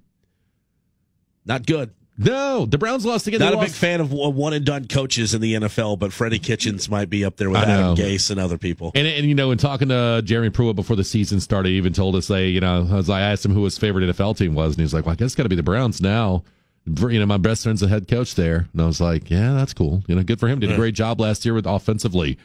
not 1.46 1.66
good. 1.66 1.92
No, 2.16 2.68
the 2.68 2.78
Browns 2.78 3.06
lost 3.08 3.26
again. 3.26 3.40
They 3.40 3.46
Not 3.48 3.54
a 3.56 3.58
lost- 3.58 3.70
big 3.70 3.76
fan 3.76 4.00
of 4.00 4.12
one 4.12 4.54
and 4.54 4.64
done 4.64 4.88
coaches 4.88 5.34
in 5.34 5.42
the 5.42 5.56
NFL, 5.56 5.98
but 5.98 6.14
Freddie 6.14 6.38
Kitchens 6.38 6.88
might 6.88 7.10
be 7.10 7.26
up 7.26 7.38
there 7.38 7.50
with. 7.50 7.58
Adam 7.58 7.96
Gase 7.96 8.30
and 8.30 8.40
other 8.40 8.60
people. 8.60 8.92
And, 8.94 9.08
and 9.08 9.26
you 9.26 9.34
know, 9.34 9.50
in 9.50 9.58
talking 9.58 9.90
to 9.90 10.22
Jeremy 10.24 10.52
Pruitt 10.52 10.76
before 10.76 10.96
the 10.96 11.04
season 11.04 11.40
started, 11.40 11.70
he 11.70 11.76
even 11.78 11.92
told 11.92 12.16
us, 12.16 12.28
"Say, 12.28 12.50
you 12.50 12.60
know, 12.60 12.88
I 12.92 12.96
was 12.98 13.10
I 13.10 13.22
asked 13.22 13.44
him 13.44 13.52
who 13.52 13.64
his 13.64 13.80
favorite 13.80 14.08
NFL 14.16 14.38
team 14.38 14.54
was, 14.54 14.76
and 14.76 14.82
he's 14.82 14.94
like, 14.94 15.08
well, 15.08 15.14
I 15.14 15.16
guess 15.16 15.26
it's 15.28 15.36
got 15.36 15.44
to 15.44 15.50
be 15.50 15.56
the 15.56 15.64
Browns 15.64 16.02
now. 16.02 16.44
You 16.86 17.20
know, 17.20 17.26
my 17.26 17.38
best 17.38 17.64
friend's 17.64 17.82
the 17.82 17.88
head 17.88 18.08
coach 18.08 18.36
there, 18.36 18.68
and 18.74 18.82
I 18.82 18.86
was 18.86 19.00
like, 19.00 19.30
yeah, 19.30 19.54
that's 19.54 19.74
cool. 19.74 20.04
You 20.08 20.16
know, 20.16 20.24
good 20.24 20.40
for 20.40 20.50
him. 20.50 20.60
Did 20.60 20.72
a 20.72 20.76
great 20.76 20.96
job 20.96 21.20
last 21.20 21.46
year 21.46 21.54
with 21.54 21.66
offensively. 21.66 22.38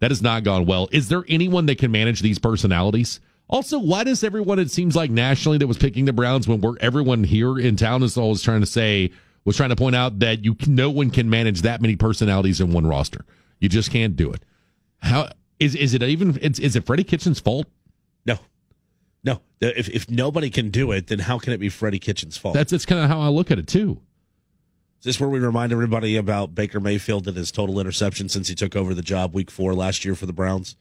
That 0.00 0.10
has 0.10 0.20
not 0.20 0.42
gone 0.42 0.66
well. 0.66 0.88
Is 0.90 1.08
there 1.08 1.24
anyone 1.28 1.66
that 1.66 1.78
can 1.78 1.92
manage 1.92 2.20
these 2.20 2.38
personalities? 2.38 3.20
Also, 3.48 3.78
why 3.78 4.04
does 4.04 4.24
everyone 4.24 4.58
it 4.58 4.70
seems 4.70 4.96
like 4.96 5.10
nationally 5.10 5.58
that 5.58 5.66
was 5.66 5.78
picking 5.78 6.06
the 6.06 6.12
Browns 6.12 6.48
when 6.48 6.60
we're 6.60 6.76
everyone 6.80 7.24
here 7.24 7.58
in 7.58 7.76
town 7.76 8.02
is 8.02 8.16
always 8.16 8.42
trying 8.42 8.60
to 8.60 8.66
say 8.66 9.12
was 9.44 9.56
trying 9.56 9.68
to 9.68 9.76
point 9.76 9.94
out 9.94 10.18
that 10.20 10.44
you 10.44 10.56
no 10.66 10.90
one 10.90 11.10
can 11.10 11.28
manage 11.28 11.62
that 11.62 11.80
many 11.80 11.96
personalities 11.96 12.60
in 12.60 12.72
one 12.72 12.86
roster. 12.86 13.24
You 13.60 13.68
just 13.68 13.90
can't 13.90 14.16
do 14.16 14.32
it. 14.32 14.42
How 14.98 15.30
is 15.60 15.74
is 15.74 15.94
it 15.94 16.02
even? 16.02 16.36
Is, 16.38 16.58
is 16.58 16.74
it 16.74 16.86
Freddie 16.86 17.04
Kitchen's 17.04 17.40
fault? 17.40 17.66
No, 18.26 18.38
no. 19.24 19.40
If 19.60 19.88
if 19.88 20.10
nobody 20.10 20.50
can 20.50 20.70
do 20.70 20.92
it, 20.92 21.06
then 21.06 21.18
how 21.18 21.38
can 21.38 21.52
it 21.52 21.58
be 21.58 21.68
Freddie 21.68 21.98
Kitchen's 21.98 22.36
fault? 22.36 22.54
That's 22.54 22.72
it's 22.72 22.86
kind 22.86 23.02
of 23.02 23.08
how 23.08 23.20
I 23.20 23.28
look 23.28 23.50
at 23.50 23.58
it 23.58 23.66
too. 23.66 24.00
Is 25.00 25.04
this 25.04 25.20
where 25.20 25.28
we 25.28 25.38
remind 25.38 25.72
everybody 25.72 26.16
about 26.16 26.54
Baker 26.54 26.80
Mayfield 26.80 27.28
and 27.28 27.36
his 27.36 27.52
total 27.52 27.78
interception 27.78 28.28
since 28.28 28.48
he 28.48 28.54
took 28.54 28.74
over 28.74 28.94
the 28.94 29.02
job 29.02 29.34
week 29.34 29.50
four 29.50 29.74
last 29.74 30.04
year 30.04 30.14
for 30.14 30.26
the 30.26 30.32
Browns? 30.32 30.76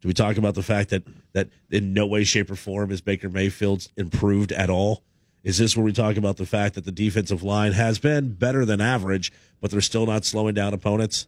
Do 0.00 0.08
we 0.08 0.14
talk 0.14 0.36
about 0.36 0.54
the 0.54 0.62
fact 0.62 0.90
that 0.90 1.04
that 1.34 1.50
in 1.70 1.92
no 1.92 2.06
way, 2.06 2.24
shape, 2.24 2.50
or 2.50 2.56
form 2.56 2.90
is 2.90 3.00
Baker 3.00 3.28
Mayfield's 3.28 3.90
improved 3.96 4.52
at 4.52 4.70
all? 4.70 5.02
Is 5.42 5.58
this 5.58 5.76
where 5.76 5.84
we 5.84 5.92
talk 5.92 6.16
about 6.16 6.36
the 6.36 6.46
fact 6.46 6.74
that 6.74 6.84
the 6.84 6.92
defensive 6.92 7.42
line 7.42 7.72
has 7.72 7.98
been 7.98 8.32
better 8.34 8.64
than 8.64 8.80
average, 8.80 9.32
but 9.60 9.70
they're 9.70 9.80
still 9.80 10.06
not 10.06 10.24
slowing 10.24 10.54
down 10.54 10.74
opponents? 10.74 11.26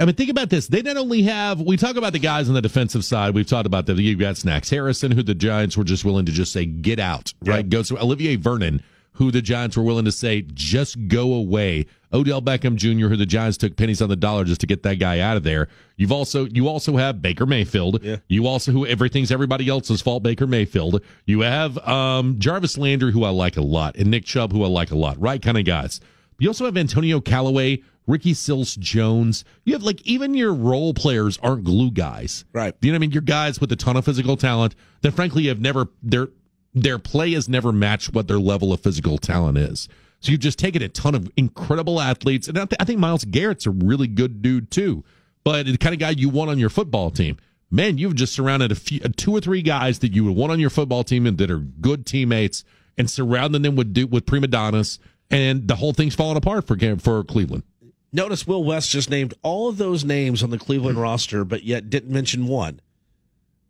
I 0.00 0.04
mean, 0.04 0.14
think 0.14 0.30
about 0.30 0.50
this. 0.50 0.66
They 0.66 0.82
not 0.82 0.96
only 0.96 1.22
have, 1.22 1.60
we 1.60 1.76
talk 1.76 1.96
about 1.96 2.12
the 2.12 2.18
guys 2.18 2.48
on 2.48 2.54
the 2.54 2.62
defensive 2.62 3.04
side. 3.04 3.34
We've 3.34 3.46
talked 3.46 3.66
about 3.66 3.86
that. 3.86 3.98
You've 3.98 4.18
got 4.18 4.36
Snacks 4.36 4.68
Harrison, 4.68 5.12
who 5.12 5.22
the 5.22 5.34
Giants 5.34 5.76
were 5.76 5.84
just 5.84 6.04
willing 6.04 6.26
to 6.26 6.32
just 6.32 6.52
say, 6.52 6.66
get 6.66 6.98
out, 6.98 7.32
right? 7.44 7.68
Go 7.68 7.82
to 7.84 7.98
Olivier 8.00 8.36
Vernon, 8.36 8.82
who 9.12 9.30
the 9.30 9.42
Giants 9.42 9.76
were 9.76 9.82
willing 9.84 10.06
to 10.06 10.12
say, 10.12 10.42
just 10.54 11.06
go 11.06 11.34
away. 11.34 11.86
Odell 12.12 12.42
Beckham 12.42 12.76
Jr., 12.76 13.08
who 13.08 13.16
the 13.16 13.26
Giants 13.26 13.56
took 13.56 13.76
pennies 13.76 14.02
on 14.02 14.08
the 14.08 14.16
dollar 14.16 14.44
just 14.44 14.60
to 14.62 14.66
get 14.66 14.82
that 14.82 14.98
guy 14.98 15.20
out 15.20 15.36
of 15.36 15.44
there. 15.44 15.68
You've 15.96 16.12
also, 16.12 16.46
you 16.46 16.66
also 16.68 16.96
have 16.96 17.22
Baker 17.22 17.46
Mayfield. 17.46 18.02
Yeah. 18.02 18.16
You 18.28 18.46
also, 18.46 18.72
who 18.72 18.84
everything's 18.86 19.30
everybody 19.30 19.68
else's 19.68 20.02
fault, 20.02 20.22
Baker 20.22 20.46
Mayfield. 20.46 21.02
You 21.26 21.40
have, 21.40 21.78
um, 21.86 22.38
Jarvis 22.38 22.76
Landry, 22.76 23.12
who 23.12 23.24
I 23.24 23.30
like 23.30 23.56
a 23.56 23.62
lot, 23.62 23.96
and 23.96 24.10
Nick 24.10 24.24
Chubb, 24.24 24.52
who 24.52 24.64
I 24.64 24.68
like 24.68 24.90
a 24.90 24.96
lot, 24.96 25.20
right? 25.20 25.40
Kind 25.40 25.58
of 25.58 25.64
guys. 25.64 26.00
You 26.38 26.48
also 26.48 26.64
have 26.64 26.76
Antonio 26.76 27.20
Callaway, 27.20 27.82
Ricky 28.06 28.34
Seals 28.34 28.74
Jones. 28.76 29.44
You 29.64 29.74
have 29.74 29.82
like 29.82 30.02
even 30.02 30.34
your 30.34 30.52
role 30.52 30.94
players 30.94 31.38
aren't 31.42 31.64
glue 31.64 31.90
guys. 31.90 32.44
Right. 32.52 32.74
You 32.80 32.90
know 32.90 32.96
what 32.96 32.98
I 32.98 33.00
mean? 33.00 33.10
You're 33.12 33.22
guys 33.22 33.60
with 33.60 33.70
a 33.72 33.76
ton 33.76 33.96
of 33.96 34.04
physical 34.04 34.36
talent 34.36 34.74
that 35.02 35.12
frankly 35.12 35.46
have 35.46 35.60
never 35.60 35.88
their 36.02 36.28
their 36.74 36.98
play 36.98 37.32
has 37.32 37.48
never 37.48 37.72
matched 37.72 38.14
what 38.14 38.28
their 38.28 38.38
level 38.38 38.72
of 38.72 38.80
physical 38.80 39.18
talent 39.18 39.58
is. 39.58 39.88
So 40.20 40.30
you've 40.30 40.40
just 40.40 40.58
taken 40.58 40.82
a 40.82 40.88
ton 40.88 41.14
of 41.14 41.30
incredible 41.36 42.00
athletes, 42.00 42.46
and 42.46 42.56
I, 42.56 42.64
th- 42.64 42.76
I 42.80 42.84
think 42.84 43.00
Myles 43.00 43.24
Garrett's 43.24 43.66
a 43.66 43.70
really 43.70 44.06
good 44.06 44.40
dude 44.40 44.70
too. 44.70 45.04
But 45.44 45.66
the 45.66 45.76
kind 45.76 45.92
of 45.92 45.98
guy 45.98 46.10
you 46.10 46.28
want 46.28 46.48
on 46.48 46.58
your 46.60 46.70
football 46.70 47.10
team, 47.10 47.38
man, 47.70 47.98
you've 47.98 48.14
just 48.14 48.32
surrounded 48.32 48.70
a 48.70 48.76
few, 48.76 49.00
two 49.00 49.34
or 49.34 49.40
three 49.40 49.62
guys 49.62 49.98
that 49.98 50.14
you 50.14 50.24
would 50.24 50.36
want 50.36 50.52
on 50.52 50.60
your 50.60 50.70
football 50.70 51.02
team 51.02 51.26
and 51.26 51.38
that 51.38 51.50
are 51.50 51.58
good 51.58 52.06
teammates, 52.06 52.64
and 52.96 53.10
surrounding 53.10 53.62
them 53.62 53.74
with 53.74 53.96
with 54.10 54.24
prima 54.24 54.46
donnas, 54.46 55.00
and 55.30 55.66
the 55.66 55.76
whole 55.76 55.92
thing's 55.92 56.14
falling 56.14 56.36
apart 56.36 56.66
for 56.66 56.76
for 56.98 57.24
Cleveland. 57.24 57.64
Notice 58.12 58.46
Will 58.46 58.62
West 58.62 58.90
just 58.90 59.08
named 59.08 59.34
all 59.42 59.68
of 59.68 59.78
those 59.78 60.04
names 60.04 60.42
on 60.42 60.50
the 60.50 60.58
Cleveland 60.58 60.96
hmm. 60.96 61.02
roster, 61.02 61.44
but 61.44 61.64
yet 61.64 61.90
didn't 61.90 62.12
mention 62.12 62.46
one. 62.46 62.80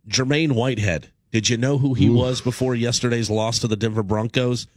Jermaine 0.07 0.51
Whitehead. 0.51 1.09
Did 1.31 1.49
you 1.49 1.57
know 1.57 1.77
who 1.77 1.93
he 1.93 2.07
Oof. 2.07 2.15
was 2.15 2.41
before 2.41 2.75
yesterday's 2.75 3.29
loss 3.29 3.59
to 3.59 3.67
the 3.67 3.75
Denver 3.75 4.03
Broncos? 4.03 4.67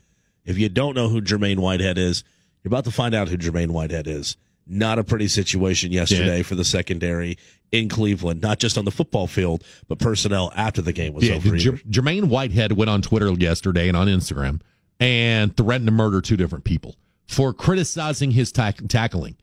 If 0.45 0.57
you 0.59 0.69
don't 0.69 0.95
know 0.95 1.09
who 1.09 1.21
Jermaine 1.21 1.59
Whitehead 1.59 1.99
is, 1.99 2.25
you're 2.63 2.71
about 2.71 2.85
to 2.85 2.91
find 2.91 3.15
out 3.15 3.29
who 3.29 3.37
Jermaine 3.37 3.71
Whitehead 3.71 4.07
is. 4.07 4.37
Not 4.67 4.99
a 4.99 5.05
pretty 5.05 5.29
situation 5.29 5.93
yesterday 5.93 6.39
Yeah. 6.39 6.43
for 6.43 6.55
the 6.55 6.65
secondary 6.65 7.37
in 7.73 7.89
Cleveland, 7.89 8.41
not 8.41 8.59
just 8.59 8.79
on 8.79 8.85
the 8.85 8.91
football 8.91 9.27
field, 9.27 9.65
but 9.89 9.99
personnel 9.99 10.53
after 10.57 10.81
the 10.81 10.93
game 10.93 11.13
was 11.13 11.29
Yeah, 11.29 11.35
over. 11.35 11.57
Jer- 11.57 11.81
Jermaine 11.89 12.25
Whitehead 12.25 12.73
went 12.73 12.89
on 12.89 13.03
Twitter 13.03 13.31
yesterday 13.33 13.89
and 13.89 13.97
on 13.97 14.07
Instagram 14.07 14.61
and 14.99 15.57
threatened 15.57 15.87
to 15.89 15.93
murder 15.93 16.21
two 16.21 16.37
different 16.37 16.65
people 16.65 16.97
for 17.27 17.53
criticizing 17.53 18.31
his 18.31 18.51
tack- 18.53 18.87
tackling. 18.89 19.37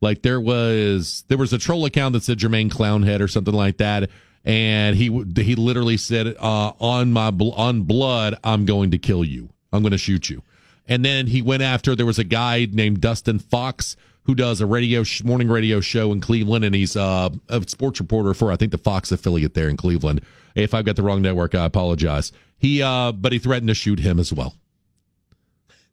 Like 0.00 0.22
there 0.22 0.40
was 0.40 1.24
there 1.28 1.38
was 1.38 1.52
a 1.52 1.58
troll 1.58 1.84
account 1.84 2.14
that 2.14 2.22
said 2.22 2.38
Jermaine 2.38 2.70
Clownhead 2.70 3.20
or 3.20 3.28
something 3.28 3.54
like 3.54 3.76
that, 3.78 4.10
and 4.44 4.96
he 4.96 5.06
he 5.36 5.54
literally 5.54 5.96
said 5.96 6.36
uh, 6.38 6.72
on 6.80 7.12
my 7.12 7.28
on 7.28 7.82
blood 7.82 8.36
I'm 8.42 8.64
going 8.64 8.90
to 8.92 8.98
kill 8.98 9.24
you. 9.24 9.50
I'm 9.72 9.82
going 9.82 9.92
to 9.92 9.98
shoot 9.98 10.30
you. 10.30 10.42
And 10.88 11.04
then 11.04 11.28
he 11.28 11.42
went 11.42 11.62
after 11.62 11.94
there 11.94 12.06
was 12.06 12.18
a 12.18 12.24
guy 12.24 12.66
named 12.70 13.00
Dustin 13.00 13.38
Fox 13.38 13.96
who 14.24 14.34
does 14.34 14.60
a 14.60 14.66
radio 14.66 15.02
sh- 15.02 15.22
morning 15.22 15.48
radio 15.48 15.80
show 15.80 16.12
in 16.12 16.20
Cleveland, 16.20 16.64
and 16.64 16.74
he's 16.74 16.96
uh, 16.96 17.30
a 17.48 17.62
sports 17.68 18.00
reporter 18.00 18.34
for 18.34 18.50
I 18.50 18.56
think 18.56 18.72
the 18.72 18.78
Fox 18.78 19.12
affiliate 19.12 19.54
there 19.54 19.68
in 19.68 19.76
Cleveland. 19.76 20.22
If 20.54 20.74
I've 20.74 20.84
got 20.84 20.96
the 20.96 21.02
wrong 21.02 21.22
network, 21.22 21.54
I 21.54 21.64
apologize. 21.64 22.32
He 22.58 22.82
uh, 22.82 23.12
but 23.12 23.32
he 23.32 23.38
threatened 23.38 23.68
to 23.68 23.74
shoot 23.74 24.00
him 24.00 24.18
as 24.18 24.32
well. 24.32 24.54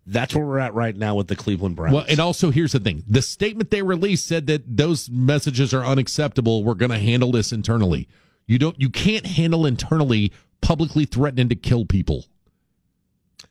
That's 0.10 0.34
where 0.34 0.46
we're 0.46 0.60
at 0.60 0.74
right 0.74 0.96
now 0.96 1.16
with 1.16 1.28
the 1.28 1.36
Cleveland 1.36 1.76
Browns. 1.76 1.94
Well, 1.94 2.06
and 2.08 2.20
also 2.20 2.50
here's 2.50 2.72
the 2.72 2.80
thing: 2.80 3.04
the 3.08 3.22
statement 3.22 3.72
they 3.72 3.82
released 3.82 4.26
said 4.26 4.48
that 4.48 4.78
those 4.78 5.10
messages 5.10 5.74
are 5.74 5.86
unacceptable. 5.86 6.64
We're 6.64 6.76
going 6.76 6.92
to 6.92 7.00
handle 7.00 7.32
this 7.32 7.52
internally. 7.52 8.08
You 8.46 8.58
don't, 8.58 8.80
you 8.80 8.90
can't 8.90 9.26
handle 9.26 9.66
internally 9.66 10.32
publicly 10.62 11.06
threatening 11.06 11.50
to 11.50 11.56
kill 11.56 11.86
people. 11.86 12.26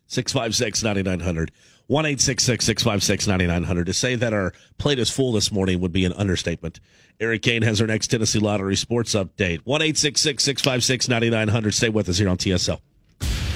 656 0.06 0.82
9900. 0.82 1.52
1 1.88 2.18
656 2.18 3.26
9900. 3.26 3.86
To 3.86 3.92
say 3.92 4.14
that 4.16 4.32
our 4.32 4.52
plate 4.78 4.98
is 4.98 5.10
full 5.10 5.32
this 5.32 5.52
morning 5.52 5.80
would 5.80 5.92
be 5.92 6.04
an 6.04 6.12
understatement. 6.14 6.80
Eric 7.20 7.42
Kane 7.42 7.62
has 7.62 7.80
our 7.80 7.86
next 7.86 8.08
Tennessee 8.08 8.38
Lottery 8.38 8.76
Sports 8.76 9.14
Update. 9.14 9.60
1 9.64 9.94
656 9.94 11.08
9900. 11.08 11.74
Stay 11.74 11.88
with 11.88 12.08
us 12.08 12.18
here 12.18 12.28
on 12.28 12.38
TSL. 12.38 12.80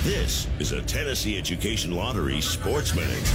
This 0.05 0.47
is 0.59 0.73
a 0.73 0.81
Tennessee 0.81 1.37
Education 1.37 1.95
Lottery 1.95 2.41
Sports 2.41 2.95
Minute. 2.95 3.31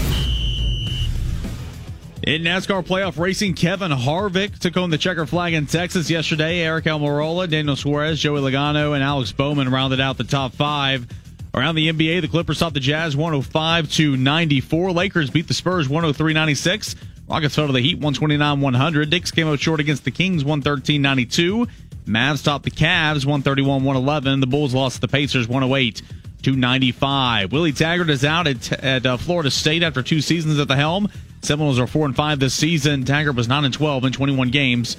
In 2.23 2.41
NASCAR 2.41 2.83
playoff 2.83 3.19
racing, 3.19 3.53
Kevin 3.53 3.91
Harvick 3.91 4.57
took 4.57 4.73
home 4.73 4.89
the 4.89 4.97
checker 4.97 5.27
flag 5.27 5.53
in 5.53 5.67
Texas 5.67 6.09
yesterday. 6.09 6.61
Eric 6.61 6.85
Almirola, 6.85 7.47
Daniel 7.47 7.75
Suarez, 7.75 8.19
Joey 8.19 8.41
Logano, 8.41 8.95
and 8.95 9.03
Alex 9.03 9.31
Bowman 9.31 9.69
rounded 9.69 9.99
out 9.99 10.17
the 10.17 10.23
top 10.23 10.53
five. 10.53 11.05
Around 11.53 11.75
the 11.75 11.89
NBA, 11.89 12.21
the 12.21 12.27
Clippers 12.27 12.57
topped 12.57 12.73
the 12.73 12.79
Jazz 12.79 13.15
105 13.15 13.91
to 13.91 14.17
94. 14.17 14.91
Lakers 14.91 15.29
beat 15.29 15.47
the 15.47 15.53
Spurs 15.53 15.87
103 15.87 16.33
96. 16.33 16.95
Rockets 17.29 17.53
fell 17.53 17.67
to 17.67 17.73
the 17.73 17.79
Heat 17.79 17.97
129 17.97 18.59
100. 18.59 19.11
Knicks 19.11 19.29
came 19.29 19.47
out 19.47 19.59
short 19.59 19.79
against 19.79 20.03
the 20.03 20.09
Kings 20.09 20.43
113 20.43 20.99
92. 20.99 21.67
Mavs 22.07 22.43
topped 22.43 22.65
the 22.65 22.71
Cavs 22.71 23.23
131 23.23 23.83
111. 23.83 24.39
The 24.39 24.47
Bulls 24.47 24.73
lost 24.73 24.95
to 24.95 25.01
the 25.01 25.07
Pacers 25.07 25.47
108 25.47 26.01
to 26.45 26.55
95. 26.55 27.51
Willie 27.51 27.71
Taggart 27.71 28.11
is 28.11 28.23
out 28.23 28.45
at, 28.45 28.71
at 28.83 29.03
uh, 29.03 29.17
Florida 29.17 29.49
State 29.49 29.81
after 29.81 30.03
two 30.03 30.21
seasons 30.21 30.59
at 30.59 30.67
the 30.67 30.75
helm. 30.75 31.09
Seminoles 31.41 31.79
are 31.79 31.87
4 31.87 32.05
and 32.05 32.15
5 32.15 32.39
this 32.39 32.53
season. 32.53 33.03
Taggart 33.03 33.35
was 33.35 33.47
9 33.47 33.65
and 33.65 33.73
12 33.73 34.05
in 34.05 34.13
21 34.13 34.51
games. 34.51 34.95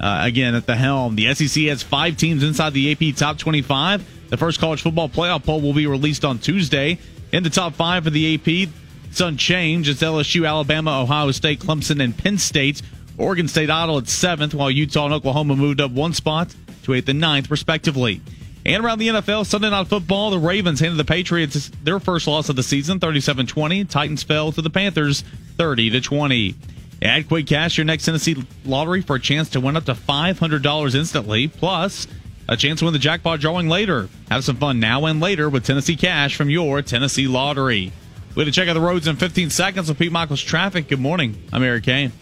Uh, 0.00 0.20
again 0.22 0.54
at 0.54 0.66
the 0.66 0.74
helm. 0.74 1.16
The 1.16 1.32
SEC 1.34 1.64
has 1.64 1.82
five 1.82 2.16
teams 2.16 2.42
inside 2.42 2.72
the 2.72 2.92
AP 2.92 3.16
top 3.16 3.38
25. 3.38 4.28
The 4.28 4.36
first 4.36 4.60
college 4.60 4.82
football 4.82 5.08
playoff 5.08 5.44
poll 5.44 5.60
will 5.60 5.72
be 5.72 5.86
released 5.86 6.24
on 6.24 6.38
Tuesday. 6.38 6.98
In 7.32 7.42
the 7.42 7.50
top 7.50 7.74
five 7.74 8.04
for 8.04 8.10
the 8.10 8.34
AP, 8.34 8.72
it's 9.08 9.20
unchanged. 9.20 9.88
It's 9.88 10.02
LSU, 10.02 10.48
Alabama, 10.48 11.02
Ohio 11.02 11.30
State, 11.30 11.60
Clemson, 11.60 12.02
and 12.02 12.16
Penn 12.16 12.38
State. 12.38 12.82
Oregon 13.18 13.46
State 13.46 13.70
idle 13.70 13.98
at 13.98 14.08
seventh, 14.08 14.54
while 14.54 14.70
Utah 14.70 15.06
and 15.06 15.14
Oklahoma 15.14 15.54
moved 15.54 15.80
up 15.80 15.92
one 15.92 16.12
spot 16.12 16.54
to 16.84 16.94
eighth 16.94 17.08
and 17.08 17.20
ninth, 17.20 17.50
respectively. 17.50 18.20
And 18.66 18.82
around 18.82 18.98
the 18.98 19.08
NFL, 19.08 19.44
Sunday 19.44 19.68
Night 19.68 19.88
Football, 19.88 20.30
the 20.30 20.38
Ravens 20.38 20.80
handed 20.80 20.96
the 20.96 21.04
Patriots 21.04 21.70
their 21.82 22.00
first 22.00 22.26
loss 22.26 22.48
of 22.48 22.56
the 22.56 22.62
season, 22.62 22.98
37-20. 22.98 23.88
Titans 23.88 24.22
fell 24.22 24.52
to 24.52 24.62
the 24.62 24.70
Panthers, 24.70 25.22
30-20. 25.58 26.54
Add 27.02 27.28
Quick 27.28 27.46
Cash 27.46 27.76
your 27.76 27.84
next 27.84 28.06
Tennessee 28.06 28.42
lottery 28.64 29.02
for 29.02 29.16
a 29.16 29.20
chance 29.20 29.50
to 29.50 29.60
win 29.60 29.76
up 29.76 29.84
to 29.84 29.92
$500 29.92 30.94
instantly, 30.94 31.48
plus 31.48 32.06
a 32.48 32.56
chance 32.56 32.78
to 32.78 32.86
win 32.86 32.94
the 32.94 32.98
jackpot 32.98 33.40
drawing 33.40 33.68
later. 33.68 34.08
Have 34.30 34.44
some 34.44 34.56
fun 34.56 34.80
now 34.80 35.04
and 35.04 35.20
later 35.20 35.50
with 35.50 35.66
Tennessee 35.66 35.96
Cash 35.96 36.34
from 36.34 36.48
your 36.48 36.80
Tennessee 36.80 37.26
Lottery. 37.26 37.92
We're 38.30 38.44
going 38.44 38.46
to 38.46 38.52
check 38.52 38.68
out 38.68 38.74
the 38.74 38.80
roads 38.80 39.06
in 39.06 39.16
15 39.16 39.50
seconds 39.50 39.88
with 39.88 39.98
Pete 39.98 40.10
Michaels 40.10 40.40
Traffic. 40.40 40.88
Good 40.88 41.00
morning. 41.00 41.36
I'm 41.52 41.62
Eric 41.62 41.84
Kane. 41.84 42.12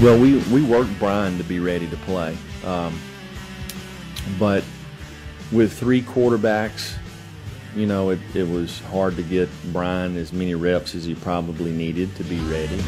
Well, 0.00 0.18
we, 0.18 0.38
we 0.52 0.62
worked 0.62 0.96
Brian 1.00 1.36
to 1.38 1.44
be 1.44 1.58
ready 1.58 1.88
to 1.88 1.96
play. 1.98 2.36
Um, 2.64 2.98
but 4.38 4.64
with 5.52 5.72
three 5.72 6.02
quarterbacks, 6.02 6.96
you 7.74 7.86
know, 7.86 8.10
it, 8.10 8.18
it 8.34 8.48
was 8.48 8.80
hard 8.80 9.16
to 9.16 9.22
get 9.22 9.48
Brian 9.72 10.16
as 10.16 10.32
many 10.32 10.54
reps 10.54 10.94
as 10.94 11.04
he 11.04 11.14
probably 11.14 11.70
needed 11.70 12.14
to 12.16 12.24
be 12.24 12.38
ready. 12.40 12.82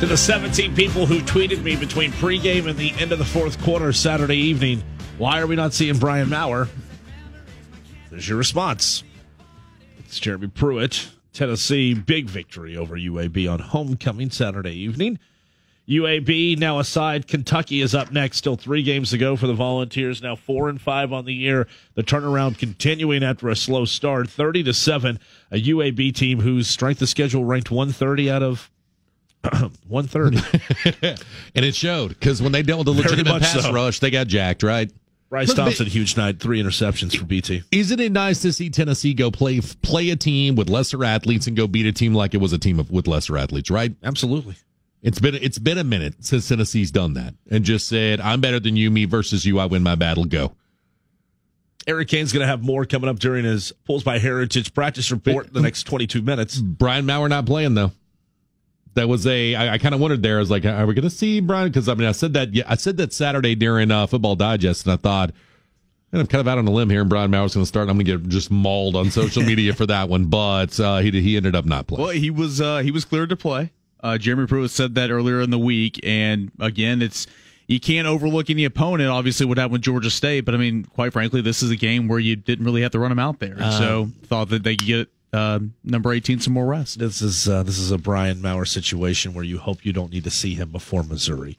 To 0.00 0.04
the 0.04 0.16
17 0.16 0.74
people 0.74 1.06
who 1.06 1.20
tweeted 1.20 1.62
me 1.62 1.74
between 1.74 2.12
pregame 2.12 2.68
and 2.68 2.78
the 2.78 2.92
end 2.98 3.12
of 3.12 3.18
the 3.18 3.24
fourth 3.24 3.62
quarter 3.62 3.94
Saturday 3.94 4.36
evening, 4.36 4.82
why 5.16 5.40
are 5.40 5.46
we 5.46 5.56
not 5.56 5.72
seeing 5.72 5.98
Brian 5.98 6.28
Maurer? 6.28 6.68
There's 8.10 8.28
your 8.28 8.36
response. 8.36 9.02
It's 10.00 10.20
Jeremy 10.20 10.48
Pruitt. 10.48 11.08
Tennessee, 11.36 11.92
big 11.92 12.26
victory 12.26 12.76
over 12.76 12.96
UAB 12.96 13.50
on 13.52 13.58
homecoming 13.58 14.30
Saturday 14.30 14.72
evening. 14.72 15.18
UAB 15.86 16.58
now 16.58 16.78
aside. 16.80 17.28
Kentucky 17.28 17.80
is 17.80 17.94
up 17.94 18.10
next. 18.10 18.38
Still 18.38 18.56
three 18.56 18.82
games 18.82 19.10
to 19.10 19.18
go 19.18 19.36
for 19.36 19.46
the 19.46 19.54
Volunteers. 19.54 20.22
Now 20.22 20.34
four 20.34 20.68
and 20.68 20.80
five 20.80 21.12
on 21.12 21.26
the 21.26 21.34
year. 21.34 21.68
The 21.94 22.02
turnaround 22.02 22.58
continuing 22.58 23.22
after 23.22 23.48
a 23.48 23.54
slow 23.54 23.84
start. 23.84 24.28
Thirty 24.28 24.62
to 24.64 24.72
seven. 24.74 25.20
A 25.52 25.62
UAB 25.62 26.12
team 26.14 26.40
whose 26.40 26.68
strength 26.68 27.02
of 27.02 27.08
schedule 27.08 27.44
ranked 27.44 27.70
one 27.70 27.92
thirty 27.92 28.30
out 28.30 28.42
of 28.42 28.70
one 29.86 30.06
thirty. 30.08 30.38
And 31.54 31.64
it 31.64 31.74
showed 31.74 32.08
because 32.08 32.42
when 32.42 32.52
they 32.52 32.62
dealt 32.62 32.86
with 32.86 32.96
the 32.96 33.02
Very 33.02 33.16
legitimate 33.16 33.42
pass 33.42 33.62
so. 33.62 33.72
rush, 33.72 34.00
they 34.00 34.10
got 34.10 34.26
jacked, 34.26 34.62
right? 34.62 34.90
Bryce 35.36 35.48
Look, 35.48 35.56
Thompson, 35.58 35.84
they- 35.84 35.90
huge 35.90 36.16
night, 36.16 36.40
three 36.40 36.62
interceptions 36.62 37.14
for 37.14 37.26
BT. 37.26 37.62
Isn't 37.70 38.00
it 38.00 38.10
nice 38.10 38.40
to 38.40 38.54
see 38.54 38.70
Tennessee 38.70 39.12
go 39.12 39.30
play 39.30 39.60
play 39.82 40.08
a 40.08 40.16
team 40.16 40.54
with 40.54 40.70
lesser 40.70 41.04
athletes 41.04 41.46
and 41.46 41.54
go 41.54 41.66
beat 41.66 41.84
a 41.84 41.92
team 41.92 42.14
like 42.14 42.32
it 42.32 42.38
was 42.38 42.54
a 42.54 42.58
team 42.58 42.80
of, 42.80 42.90
with 42.90 43.06
lesser 43.06 43.36
athletes, 43.36 43.70
right? 43.70 43.94
Absolutely. 44.02 44.54
It's 45.02 45.18
been 45.20 45.34
it's 45.34 45.58
been 45.58 45.76
a 45.76 45.84
minute 45.84 46.14
since 46.20 46.48
Tennessee's 46.48 46.90
done 46.90 47.12
that 47.14 47.34
and 47.50 47.66
just 47.66 47.86
said, 47.86 48.18
"I'm 48.18 48.40
better 48.40 48.58
than 48.58 48.76
you, 48.76 48.90
me 48.90 49.04
versus 49.04 49.44
you. 49.44 49.58
I 49.58 49.66
win 49.66 49.82
my 49.82 49.94
battle. 49.94 50.24
Go." 50.24 50.54
Eric 51.86 52.08
Kane's 52.08 52.32
going 52.32 52.40
to 52.40 52.46
have 52.48 52.62
more 52.62 52.86
coming 52.86 53.10
up 53.10 53.18
during 53.18 53.44
his 53.44 53.72
Pulls 53.84 54.02
by 54.04 54.18
Heritage 54.18 54.72
practice 54.72 55.10
report 55.10 55.48
in 55.48 55.52
the 55.52 55.60
next 55.60 55.82
22 55.82 56.22
minutes. 56.22 56.56
Brian 56.56 57.04
Maurer 57.04 57.28
not 57.28 57.44
playing 57.44 57.74
though. 57.74 57.92
That 58.96 59.08
was 59.08 59.26
a. 59.26 59.54
I, 59.54 59.74
I 59.74 59.78
kind 59.78 59.94
of 59.94 60.00
wondered 60.00 60.22
there. 60.22 60.36
I 60.36 60.40
was 60.40 60.50
like, 60.50 60.64
are 60.64 60.86
we 60.86 60.94
going 60.94 61.02
to 61.04 61.10
see 61.10 61.40
Brian? 61.40 61.68
Because 61.68 61.86
I 61.88 61.94
mean, 61.94 62.08
I 62.08 62.12
said 62.12 62.32
that. 62.32 62.54
Yeah, 62.54 62.64
I 62.66 62.76
said 62.76 62.96
that 62.96 63.12
Saturday 63.12 63.54
during 63.54 63.90
uh, 63.90 64.06
Football 64.06 64.36
Digest, 64.36 64.86
and 64.86 64.94
I 64.94 64.96
thought, 64.96 65.32
and 66.12 66.20
I'm 66.22 66.26
kind 66.26 66.40
of 66.40 66.48
out 66.48 66.56
on 66.56 66.66
a 66.66 66.70
limb 66.70 66.88
here, 66.88 67.02
and 67.02 67.10
Brian 67.10 67.30
Maurer's 67.30 67.54
going 67.54 67.62
to 67.62 67.68
start. 67.68 67.90
I'm 67.90 67.96
going 67.96 68.06
to 68.06 68.18
get 68.18 68.28
just 68.28 68.50
mauled 68.50 68.96
on 68.96 69.10
social 69.10 69.42
media 69.44 69.74
for 69.74 69.84
that 69.84 70.08
one, 70.08 70.26
but 70.26 70.80
uh, 70.80 70.98
he 70.98 71.10
he 71.10 71.36
ended 71.36 71.54
up 71.54 71.66
not 71.66 71.86
playing. 71.86 72.02
Well, 72.02 72.12
he 72.12 72.30
was 72.30 72.60
uh, 72.60 72.78
he 72.78 72.90
was 72.90 73.04
cleared 73.04 73.28
to 73.28 73.36
play. 73.36 73.70
Uh, 74.00 74.16
Jeremy 74.16 74.46
Pruitt 74.46 74.70
said 74.70 74.94
that 74.94 75.10
earlier 75.10 75.42
in 75.42 75.50
the 75.50 75.58
week, 75.58 76.00
and 76.02 76.50
again, 76.58 77.02
it's 77.02 77.26
you 77.66 77.80
can't 77.80 78.06
overlook 78.06 78.48
any 78.48 78.64
opponent. 78.64 79.10
Obviously, 79.10 79.44
what 79.44 79.58
happened 79.58 79.72
with 79.72 79.82
Georgia 79.82 80.10
State, 80.10 80.46
but 80.46 80.54
I 80.54 80.58
mean, 80.58 80.84
quite 80.84 81.12
frankly, 81.12 81.42
this 81.42 81.62
is 81.62 81.70
a 81.70 81.76
game 81.76 82.08
where 82.08 82.18
you 82.18 82.34
didn't 82.34 82.64
really 82.64 82.82
have 82.82 82.92
to 82.92 82.98
run 82.98 83.12
him 83.12 83.18
out 83.18 83.40
there. 83.40 83.56
And 83.58 83.74
so 83.74 84.08
thought 84.24 84.48
that 84.48 84.62
they 84.62 84.76
could 84.76 84.86
get 84.86 85.08
uh, 85.32 85.60
number 85.84 86.12
eighteen 86.12 86.40
some 86.40 86.52
more 86.52 86.66
rest. 86.66 86.98
This 86.98 87.20
is 87.22 87.48
uh, 87.48 87.62
this 87.62 87.78
is 87.78 87.90
a 87.90 87.98
Brian 87.98 88.40
Maurer 88.40 88.64
situation 88.64 89.34
where 89.34 89.44
you 89.44 89.58
hope 89.58 89.84
you 89.84 89.92
don't 89.92 90.12
need 90.12 90.24
to 90.24 90.30
see 90.30 90.54
him 90.54 90.70
before 90.70 91.02
Missouri. 91.02 91.58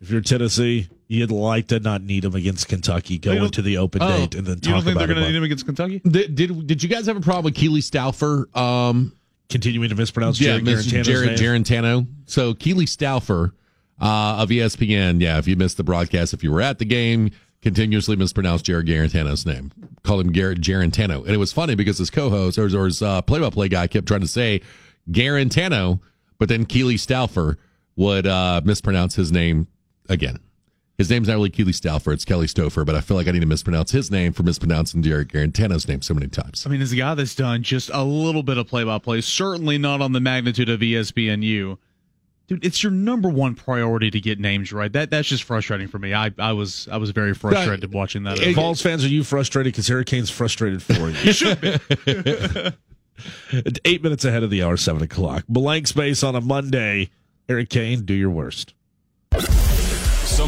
If 0.00 0.10
you're 0.10 0.20
Tennessee, 0.20 0.88
you'd 1.08 1.32
like 1.32 1.66
to 1.68 1.80
not 1.80 2.02
need 2.02 2.24
him 2.24 2.34
against 2.34 2.68
Kentucky. 2.68 3.18
Go 3.18 3.32
You 3.32 3.44
into 3.46 3.62
the 3.62 3.78
open 3.78 4.00
Oh, 4.02 4.08
date 4.08 4.34
and 4.36 4.46
then 4.46 4.56
you 4.56 4.60
talk 4.60 4.72
don't 4.72 4.84
think 4.84 4.96
about 4.96 4.98
they're 4.98 5.06
going 5.08 5.16
to 5.16 5.22
him 5.26 5.32
need 5.32 5.36
him 5.38 5.42
against 5.44 5.66
Kentucky? 5.66 6.00
Did, 6.04 6.34
did 6.34 6.66
did 6.66 6.82
you 6.82 6.88
guys 6.88 7.06
have 7.06 7.16
a 7.16 7.20
problem 7.20 7.46
with 7.46 7.54
Keely 7.56 7.80
Stauffer? 7.80 8.48
Um, 8.54 9.12
continuing 9.48 9.88
to 9.88 9.94
mispronounce 9.96 10.40
yeah, 10.40 10.58
Jared 10.58 10.64
Miss 10.64 10.86
Jared. 10.86 11.38
Guarantano. 11.38 12.06
So 12.26 12.54
Keely 12.54 12.86
Stauffer 12.86 13.54
uh, 14.00 14.36
of 14.40 14.50
ESPN. 14.50 15.20
Yeah, 15.20 15.38
if 15.38 15.48
you 15.48 15.56
missed 15.56 15.78
the 15.78 15.84
broadcast, 15.84 16.32
if 16.32 16.44
you 16.44 16.52
were 16.52 16.60
at 16.60 16.78
the 16.78 16.84
game, 16.84 17.32
continuously 17.62 18.16
mispronounced 18.16 18.64
Jared 18.64 18.86
Guarantano's 18.86 19.44
name. 19.44 19.72
called 20.02 20.24
him 20.24 20.32
Garrett 20.32 20.60
Garantano. 20.60 21.24
And 21.24 21.30
it 21.30 21.38
was 21.38 21.52
funny 21.52 21.74
because 21.74 21.98
his 21.98 22.10
co-host 22.10 22.58
or, 22.58 22.66
or 22.76 22.86
his 22.86 23.02
uh, 23.02 23.22
play-by-play 23.22 23.68
guy 23.68 23.86
kept 23.86 24.06
trying 24.06 24.20
to 24.20 24.28
say 24.28 24.60
Guarantano, 25.10 26.00
but 26.38 26.48
then 26.48 26.66
Keely 26.66 26.96
Stauffer 26.96 27.58
would 27.96 28.26
uh, 28.26 28.60
mispronounce 28.64 29.16
his 29.16 29.32
name 29.32 29.66
again. 30.08 30.38
His 30.96 31.10
name's 31.10 31.28
not 31.28 31.34
really 31.34 31.50
Keely 31.50 31.72
Stauffer, 31.72 32.12
it's 32.12 32.24
Kelly 32.24 32.46
Stouffer, 32.46 32.84
but 32.84 32.96
I 32.96 33.00
feel 33.00 33.16
like 33.16 33.28
I 33.28 33.30
need 33.30 33.40
to 33.40 33.46
mispronounce 33.46 33.92
his 33.92 34.10
name 34.10 34.32
for 34.32 34.42
mispronouncing 34.42 35.00
Derek 35.00 35.28
Guarantano's 35.28 35.86
name 35.86 36.02
so 36.02 36.12
many 36.12 36.26
times. 36.26 36.66
I 36.66 36.70
mean, 36.70 36.82
as 36.82 36.90
a 36.92 36.96
guy 36.96 37.14
that's 37.14 37.36
done 37.36 37.62
just 37.62 37.88
a 37.92 38.02
little 38.02 38.42
bit 38.42 38.58
of 38.58 38.66
play 38.66 38.82
by 38.82 38.98
play, 38.98 39.20
certainly 39.20 39.78
not 39.78 40.00
on 40.00 40.12
the 40.12 40.20
magnitude 40.20 40.68
of 40.68 40.80
ESPNU. 40.80 41.78
Dude, 42.48 42.64
it's 42.64 42.82
your 42.82 42.90
number 42.90 43.28
one 43.28 43.54
priority 43.54 44.10
to 44.10 44.20
get 44.20 44.40
names 44.40 44.72
right. 44.72 44.90
That 44.90 45.10
that's 45.10 45.28
just 45.28 45.44
frustrating 45.44 45.86
for 45.86 45.98
me. 45.98 46.14
I, 46.14 46.32
I 46.38 46.52
was 46.52 46.88
I 46.90 46.96
was 46.96 47.10
very 47.10 47.34
frustrated 47.34 47.92
watching 47.92 48.22
that. 48.22 48.38
Vols 48.54 48.80
fans, 48.80 49.04
are 49.04 49.08
you 49.08 49.22
frustrated 49.22 49.74
because 49.74 49.86
Hurricanes 49.86 50.30
frustrated 50.30 50.82
for 50.82 51.10
you? 51.10 51.16
you 51.22 51.32
should 51.32 51.60
be. 51.60 51.76
Eight 53.84 54.02
minutes 54.02 54.24
ahead 54.24 54.42
of 54.42 54.50
the 54.50 54.62
hour, 54.62 54.78
seven 54.78 55.02
o'clock. 55.02 55.44
Blank 55.46 55.88
space 55.88 56.22
on 56.22 56.34
a 56.34 56.40
Monday. 56.40 57.10
Erik 57.50 57.68
Ainge, 57.70 58.06
do 58.06 58.14
your 58.14 58.30
worst. 58.30 58.74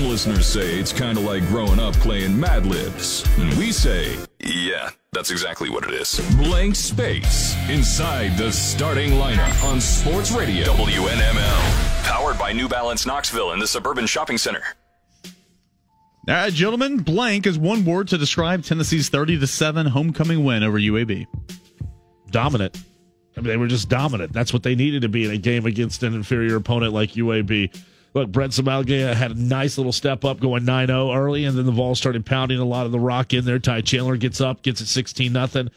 Some 0.01 0.09
listeners 0.09 0.47
say 0.47 0.79
it's 0.79 0.95
kind 0.95 1.19
of 1.19 1.25
like 1.25 1.47
growing 1.49 1.79
up 1.79 1.93
playing 1.97 2.41
Mad 2.41 2.65
Libs. 2.65 3.23
And 3.37 3.53
we 3.59 3.71
say, 3.71 4.17
yeah, 4.43 4.89
that's 5.13 5.31
exactly 5.31 5.69
what 5.69 5.85
it 5.85 5.91
is. 5.91 6.19
Blank 6.39 6.75
space 6.75 7.55
inside 7.69 8.35
the 8.39 8.51
starting 8.51 9.11
lineup 9.11 9.63
on 9.63 9.79
Sports 9.79 10.33
Radio 10.33 10.65
WNML. 10.73 12.03
Powered 12.05 12.39
by 12.39 12.51
New 12.51 12.67
Balance 12.67 13.05
Knoxville 13.05 13.53
in 13.53 13.59
the 13.59 13.67
Suburban 13.67 14.07
Shopping 14.07 14.39
Center. 14.39 14.63
All 15.27 16.35
right, 16.35 16.51
gentlemen, 16.51 17.01
blank 17.01 17.47
is 17.47 17.59
one 17.59 17.85
word 17.85 18.09
to 18.09 18.17
describe 18.17 18.65
Tennessee's 18.65 19.11
30 19.11 19.39
to 19.41 19.47
7 19.47 19.85
homecoming 19.85 20.45
win 20.45 20.63
over 20.63 20.79
UAB. 20.79 21.27
Dominant. 22.31 22.75
I 23.37 23.41
mean, 23.41 23.49
they 23.49 23.59
were 23.59 23.69
just 23.69 23.91
dominant. 23.91 24.33
That's 24.33 24.55
what 24.55 24.63
they 24.63 24.75
needed 24.75 25.03
to 25.03 25.11
be 25.11 25.27
in 25.27 25.31
a 25.33 25.37
game 25.37 25.67
against 25.67 26.03
an 26.03 26.15
inferior 26.15 26.57
opponent 26.57 26.95
like 26.95 27.11
UAB. 27.11 27.71
Look, 28.13 28.31
Brent 28.31 28.53
Cimaglia 28.53 29.15
had 29.15 29.31
a 29.31 29.41
nice 29.41 29.79
little 29.79 29.93
step 29.93 30.25
up 30.25 30.41
going 30.41 30.65
9 30.65 30.89
0 30.89 31.13
early, 31.13 31.45
and 31.45 31.57
then 31.57 31.67
the 31.67 31.73
Vols 31.73 31.99
started 31.99 32.27
pounding 32.27 32.59
a 32.59 32.65
lot 32.65 32.87
of 32.87 32.93
the 32.93 32.99
rock 32.99 33.33
in 33.33 33.45
there. 33.45 33.59
Ty 33.59 33.83
Chandler 33.83 34.17
gets 34.17 34.41
up, 34.41 34.63
gets 34.63 34.81
it 34.81 34.87
16 34.87 35.33
nothing. 35.33 35.71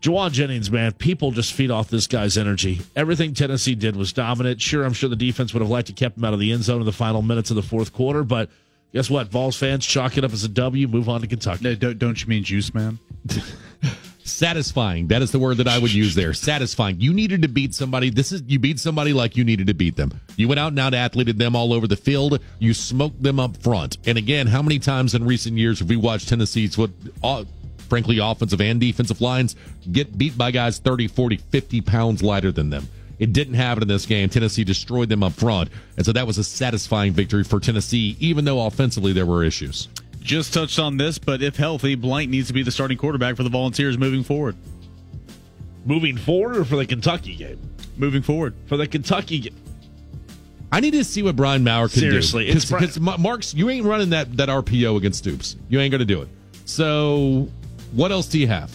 Jauan 0.00 0.30
Jennings, 0.30 0.70
man, 0.70 0.92
people 0.92 1.30
just 1.30 1.52
feed 1.52 1.70
off 1.70 1.88
this 1.88 2.06
guy's 2.06 2.38
energy. 2.38 2.80
Everything 2.96 3.34
Tennessee 3.34 3.74
did 3.74 3.96
was 3.96 4.14
dominant. 4.14 4.60
Sure, 4.62 4.84
I'm 4.84 4.94
sure 4.94 5.10
the 5.10 5.16
defense 5.16 5.52
would 5.52 5.60
have 5.60 5.68
liked 5.68 5.88
to 5.88 5.92
kept 5.92 6.16
him 6.16 6.24
out 6.24 6.32
of 6.32 6.40
the 6.40 6.52
end 6.52 6.62
zone 6.62 6.80
in 6.80 6.86
the 6.86 6.92
final 6.92 7.20
minutes 7.20 7.50
of 7.50 7.56
the 7.56 7.62
fourth 7.62 7.92
quarter, 7.92 8.24
but 8.24 8.48
guess 8.94 9.10
what? 9.10 9.26
Vols 9.26 9.56
fans 9.56 9.84
chalk 9.84 10.16
it 10.16 10.24
up 10.24 10.32
as 10.32 10.42
a 10.42 10.48
W, 10.48 10.88
move 10.88 11.08
on 11.08 11.20
to 11.20 11.26
Kentucky. 11.26 11.64
No, 11.64 11.74
don't, 11.74 11.98
don't 11.98 12.22
you 12.22 12.28
mean 12.28 12.44
juice, 12.44 12.72
man? 12.72 12.98
Satisfying. 14.30 15.08
That 15.08 15.22
is 15.22 15.32
the 15.32 15.38
word 15.38 15.58
that 15.58 15.68
I 15.68 15.78
would 15.78 15.92
use 15.92 16.14
there. 16.14 16.32
Satisfying. 16.32 17.00
You 17.00 17.12
needed 17.12 17.42
to 17.42 17.48
beat 17.48 17.74
somebody. 17.74 18.10
This 18.10 18.32
is 18.32 18.42
you 18.46 18.58
beat 18.58 18.78
somebody 18.78 19.12
like 19.12 19.36
you 19.36 19.44
needed 19.44 19.66
to 19.66 19.74
beat 19.74 19.96
them. 19.96 20.12
You 20.36 20.48
went 20.48 20.58
out 20.58 20.68
and 20.68 20.78
out 20.78 20.94
athleted 20.94 21.38
them 21.38 21.56
all 21.56 21.72
over 21.72 21.86
the 21.86 21.96
field. 21.96 22.40
You 22.58 22.72
smoked 22.72 23.22
them 23.22 23.40
up 23.40 23.56
front. 23.58 23.98
And 24.06 24.16
again, 24.16 24.46
how 24.46 24.62
many 24.62 24.78
times 24.78 25.14
in 25.14 25.24
recent 25.24 25.58
years 25.58 25.80
have 25.80 25.88
we 25.88 25.96
watched 25.96 26.28
Tennessee's 26.28 26.78
what 26.78 26.90
uh, 27.22 27.44
frankly 27.88 28.18
offensive 28.18 28.60
and 28.60 28.80
defensive 28.80 29.20
lines 29.20 29.56
get 29.90 30.16
beat 30.16 30.38
by 30.38 30.50
guys 30.50 30.78
30, 30.78 31.08
40, 31.08 31.36
50 31.36 31.80
pounds 31.80 32.22
lighter 32.22 32.52
than 32.52 32.70
them? 32.70 32.88
It 33.18 33.34
didn't 33.34 33.54
happen 33.54 33.82
in 33.82 33.88
this 33.88 34.06
game. 34.06 34.30
Tennessee 34.30 34.64
destroyed 34.64 35.10
them 35.10 35.22
up 35.22 35.34
front. 35.34 35.68
And 35.98 36.06
so 36.06 36.12
that 36.12 36.26
was 36.26 36.38
a 36.38 36.44
satisfying 36.44 37.12
victory 37.12 37.44
for 37.44 37.60
Tennessee, 37.60 38.16
even 38.18 38.46
though 38.46 38.64
offensively 38.66 39.12
there 39.12 39.26
were 39.26 39.44
issues. 39.44 39.88
Just 40.20 40.52
touched 40.54 40.78
on 40.78 40.96
this, 40.96 41.18
but 41.18 41.42
if 41.42 41.56
healthy, 41.56 41.94
Blank 41.94 42.30
needs 42.30 42.46
to 42.48 42.52
be 42.52 42.62
the 42.62 42.70
starting 42.70 42.98
quarterback 42.98 43.36
for 43.36 43.42
the 43.42 43.48
Volunteers 43.50 43.96
moving 43.98 44.22
forward. 44.22 44.54
Moving 45.86 46.16
forward 46.18 46.56
or 46.58 46.64
for 46.64 46.76
the 46.76 46.86
Kentucky 46.86 47.34
game? 47.36 47.58
Moving 47.96 48.22
forward. 48.22 48.54
For 48.66 48.76
the 48.76 48.86
Kentucky 48.86 49.38
game. 49.40 49.56
I 50.70 50.80
need 50.80 50.92
to 50.92 51.02
see 51.04 51.22
what 51.22 51.34
Brian 51.36 51.64
Maurer 51.64 51.88
can 51.88 51.98
Seriously, 52.00 52.46
do. 52.46 52.52
it's 52.52 52.64
Bri- 52.70 52.80
Because 52.80 53.00
Marks, 53.00 53.54
you 53.54 53.70
ain't 53.70 53.84
running 53.84 54.10
that, 54.10 54.36
that 54.36 54.48
RPO 54.48 54.96
against 54.98 55.18
Stoops. 55.20 55.56
You 55.68 55.80
ain't 55.80 55.90
going 55.90 55.98
to 56.00 56.04
do 56.04 56.22
it. 56.22 56.28
So, 56.64 57.48
what 57.92 58.12
else 58.12 58.26
do 58.28 58.38
you 58.38 58.46
have? 58.46 58.70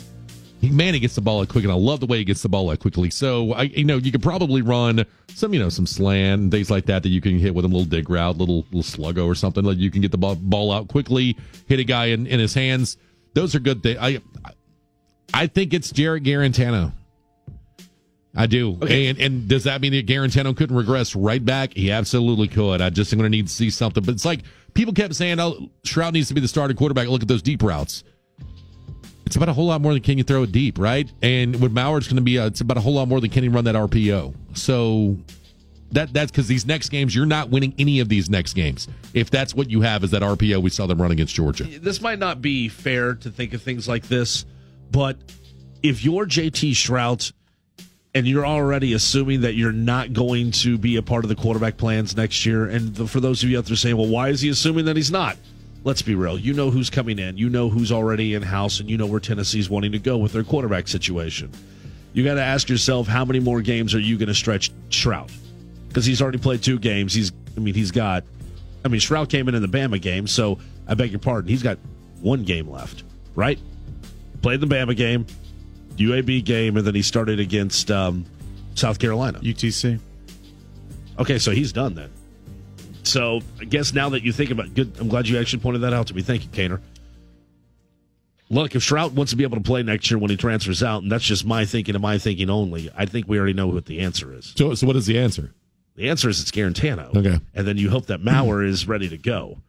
He, 0.62 0.70
man, 0.70 0.94
he 0.94 1.00
gets 1.00 1.16
the 1.16 1.22
ball 1.22 1.42
out 1.42 1.50
quick, 1.50 1.64
and 1.64 1.72
I 1.72 1.76
love 1.76 2.00
the 2.00 2.06
way 2.06 2.18
he 2.18 2.24
gets 2.24 2.42
the 2.42 2.50
ball 2.50 2.70
out 2.72 2.80
quickly. 2.80 3.10
So, 3.10 3.54
I, 3.54 3.64
you 3.64 3.84
know, 3.84 3.98
you 3.98 4.12
could 4.12 4.24
probably 4.24 4.62
run 4.62 5.06
some, 5.30 5.54
you 5.54 5.60
know, 5.60 5.70
some 5.70 5.86
slant 5.86 6.42
and 6.44 6.52
things 6.52 6.72
like 6.72 6.86
that 6.86 7.04
that 7.04 7.10
you 7.10 7.22
can 7.22 7.38
hit 7.38 7.54
with 7.54 7.66
a 7.66 7.68
little 7.68 7.86
dig 7.86 8.10
route, 8.10 8.38
little 8.38 8.66
little 8.72 8.82
sluggo 8.82 9.26
or 9.26 9.36
something. 9.36 9.64
Like 9.64 9.78
you 9.78 9.92
can 9.92 10.02
get 10.02 10.12
the 10.12 10.18
ball, 10.18 10.36
ball 10.36 10.72
out 10.72 10.88
quickly, 10.88 11.38
hit 11.68 11.80
a 11.80 11.84
guy 11.84 12.06
in, 12.08 12.26
in 12.28 12.40
his 12.40 12.54
hands. 12.54 12.98
Those 13.34 13.54
are 13.54 13.60
good 13.60 13.84
things. 13.84 14.00
I, 14.02 14.22
I 15.34 15.48
think 15.48 15.74
it's 15.74 15.92
Jarrett 15.92 16.24
Guarantano. 16.24 16.94
I 18.36 18.48
do. 18.48 18.78
Okay. 18.82 19.08
And, 19.08 19.20
and 19.20 19.48
does 19.48 19.64
that 19.64 19.82
mean 19.82 19.94
that 19.94 20.08
Guarantano 20.08 20.56
couldn't 20.56 20.76
regress 20.76 21.16
right 21.16 21.44
back? 21.44 21.74
He 21.74 21.92
absolutely 21.92 22.48
could. 22.48 22.82
I 22.82 22.90
just 22.90 23.12
am 23.14 23.20
going 23.20 23.32
to 23.32 23.36
need 23.36 23.48
to 23.48 23.54
see 23.54 23.70
something. 23.70 24.04
But 24.04 24.14
it's 24.14 24.26
like 24.26 24.42
people 24.74 24.94
kept 24.94 25.16
saying, 25.16 25.40
oh, 25.40 25.70
Shrout 25.84 26.14
needs 26.14 26.28
to 26.30 26.34
be 26.34 26.42
the 26.42 26.48
starting 26.48 26.76
quarterback. 26.76 27.08
Look 27.08 27.22
at 27.22 27.28
those 27.28 27.42
deep 27.42 27.64
routes. 27.64 28.04
It's 29.26 29.36
about 29.36 29.50
a 29.50 29.54
whole 29.54 29.66
lot 29.66 29.82
more 29.82 29.94
than 29.94 30.02
can 30.02 30.18
you 30.18 30.24
throw 30.24 30.44
it 30.44 30.52
deep, 30.52 30.78
right? 30.78 31.12
And 31.22 31.60
with 31.60 31.72
Maurer, 31.72 31.98
it's 31.98 32.08
going 32.08 32.18
to 32.18 32.22
be, 32.22 32.38
a, 32.38 32.46
it's 32.46 32.62
about 32.62 32.78
a 32.78 32.82
whole 32.82 32.94
lot 32.94 33.08
more 33.08 33.20
than 33.20 33.32
can 33.32 33.44
he 33.44 33.50
run 33.50 33.66
that 33.66 33.76
RPO. 33.76 34.34
So 34.54 35.18
that 35.92 36.14
that's 36.14 36.32
because 36.32 36.48
these 36.48 36.66
next 36.66 36.90
games, 36.90 37.16
you're 37.16 37.26
not 37.26 37.50
winning 37.50 37.74
any 37.80 38.00
of 38.00 38.10
these 38.10 38.30
next 38.30 38.54
games. 38.54 38.88
If 39.14 39.30
that's 39.30 39.56
what 39.56 39.70
you 39.70 39.82
have 39.82 40.04
is 40.04 40.12
that 40.12 40.22
RPO 40.22 40.62
we 40.62 40.70
saw 40.70 40.88
them 40.88 41.02
run 41.02 41.12
against 41.12 41.34
Georgia. 41.34 41.64
This 41.64 42.02
might 42.02 42.20
not 42.20 42.42
be 42.42 42.70
fair 42.70 43.16
to 43.16 43.30
think 43.30 43.54
of 43.54 43.62
things 43.62 43.88
like 43.88 44.08
this, 44.08 44.46
but 44.92 45.18
if 45.82 46.04
you're 46.04 46.26
JT 46.26 46.72
Shrout 46.72 47.32
and 48.14 48.28
you're 48.28 48.46
already 48.46 48.94
assuming 48.94 49.42
that 49.42 49.56
you're 49.56 49.72
not 49.72 50.14
going 50.14 50.52
to 50.52 50.78
be 50.78 50.96
a 50.96 51.02
part 51.02 51.26
of 51.26 51.30
the 51.30 51.36
quarterback 51.36 51.78
plans 51.78 52.16
next 52.16 52.46
year, 52.46 52.66
and 52.66 52.96
the, 52.96 53.08
for 53.08 53.20
those 53.20 53.44
of 53.44 53.50
you 53.50 53.58
out 53.58 53.66
there 53.66 53.76
saying, 53.76 53.98
well, 53.98 54.08
why 54.08 54.30
is 54.30 54.42
he 54.42 54.50
assuming 54.50 54.86
that 54.86 54.96
he's 54.96 55.12
not? 55.12 55.38
Let's 55.86 56.02
be 56.02 56.16
real. 56.16 56.40
You 56.40 56.54
know 56.54 56.72
who's 56.72 56.90
coming 56.90 57.20
in. 57.20 57.38
You 57.38 57.48
know 57.48 57.70
who's 57.70 57.92
already 57.92 58.34
in 58.34 58.42
house, 58.42 58.80
and 58.80 58.90
you 58.90 58.98
know 58.98 59.06
where 59.06 59.20
Tennessee's 59.20 59.70
wanting 59.70 59.92
to 59.92 60.00
go 60.00 60.18
with 60.18 60.34
their 60.34 60.44
quarterback 60.44 60.88
situation. 60.88 61.52
You 62.12 62.24
got 62.24 62.34
to 62.34 62.42
ask 62.42 62.68
yourself, 62.70 63.08
how 63.08 63.24
many 63.24 63.40
more 63.40 63.62
games 63.62 63.94
are 63.94 64.00
you 64.00 64.18
going 64.18 64.28
to 64.28 64.34
stretch 64.34 64.72
Shrout? 64.90 65.32
Because 65.88 66.04
he's 66.04 66.24
already 66.24 66.40
played 66.40 66.64
two 66.64 66.80
games. 66.80 67.14
He's, 67.14 67.32
I 67.56 67.60
mean, 67.60 67.76
he's 67.76 67.92
got. 67.92 68.24
I 68.84 68.88
mean, 68.88 69.00
Shrout 69.00 69.30
came 69.30 69.48
in 69.48 69.54
in 69.54 69.62
the 69.62 69.68
Bama 69.68 70.02
game, 70.02 70.26
so 70.26 70.58
I 70.88 70.96
beg 70.96 71.12
your 71.12 71.20
pardon. 71.20 71.50
He's 71.50 71.62
got 71.62 71.78
one 72.20 72.44
game 72.44 72.68
left, 72.68 73.04
right? 73.36 73.60
Played 74.42 74.62
the 74.62 74.68
Bama 74.68 74.96
game, 74.96 75.28
UAB 75.98 76.44
game, 76.46 76.78
and 76.78 76.88
then 76.88 76.96
he 76.96 77.04
started 77.04 77.40
against 77.40 77.92
um, 77.92 78.26
South 78.74 78.98
Carolina. 78.98 79.40
UTC. 79.40 80.00
Okay, 81.20 81.38
so 81.38 81.52
he's 81.52 81.72
done 81.72 81.94
then. 81.94 82.10
So 83.16 83.40
I 83.62 83.64
guess 83.64 83.94
now 83.94 84.10
that 84.10 84.24
you 84.24 84.34
think 84.34 84.52
about 84.52 84.74
good, 84.74 84.92
I'm 85.00 85.08
glad 85.08 85.26
you 85.26 85.40
actually 85.40 85.62
pointed 85.62 85.84
that 85.84 85.94
out 85.94 86.08
to 86.08 86.14
me. 86.14 86.22
Thank 86.22 86.44
you, 86.44 86.50
Kaner. 86.50 86.82
Look, 88.50 88.76
if 88.76 88.82
Shrout 88.82 89.14
wants 89.14 89.30
to 89.30 89.38
be 89.38 89.44
able 89.46 89.56
to 89.56 89.64
play 89.64 89.84
next 89.84 90.12
year 90.12 90.18
when 90.18 90.30
he 90.30 90.36
transfers 90.36 90.84
out, 90.84 91.02
and 91.02 91.10
that's 91.10 91.24
just 91.24 91.46
my 91.46 91.64
thinking 91.64 91.96
and 91.96 92.02
my 92.02 92.18
thinking 92.18 92.50
only, 92.50 92.92
I 92.94 93.06
think 93.06 93.30
we 93.30 93.38
already 93.38 93.54
know 93.54 93.68
what 93.68 93.86
the 93.86 94.02
answer 94.02 94.34
is. 94.34 94.52
So, 94.58 94.74
so 94.76 94.86
what 94.86 94.98
is 94.98 95.06
the 95.06 95.18
answer? 95.18 95.54
The 95.96 96.10
answer 96.10 96.28
is 96.28 96.42
it's 96.42 96.52
Guarantano. 96.52 97.16
Okay. 97.16 97.40
And 97.54 97.66
then 97.66 97.78
you 97.78 97.90
hope 97.90 98.08
that 98.08 98.20
Maurer 98.20 98.66
is 98.66 98.86
ready 98.86 99.08
to 99.08 99.18
go. 99.18 99.60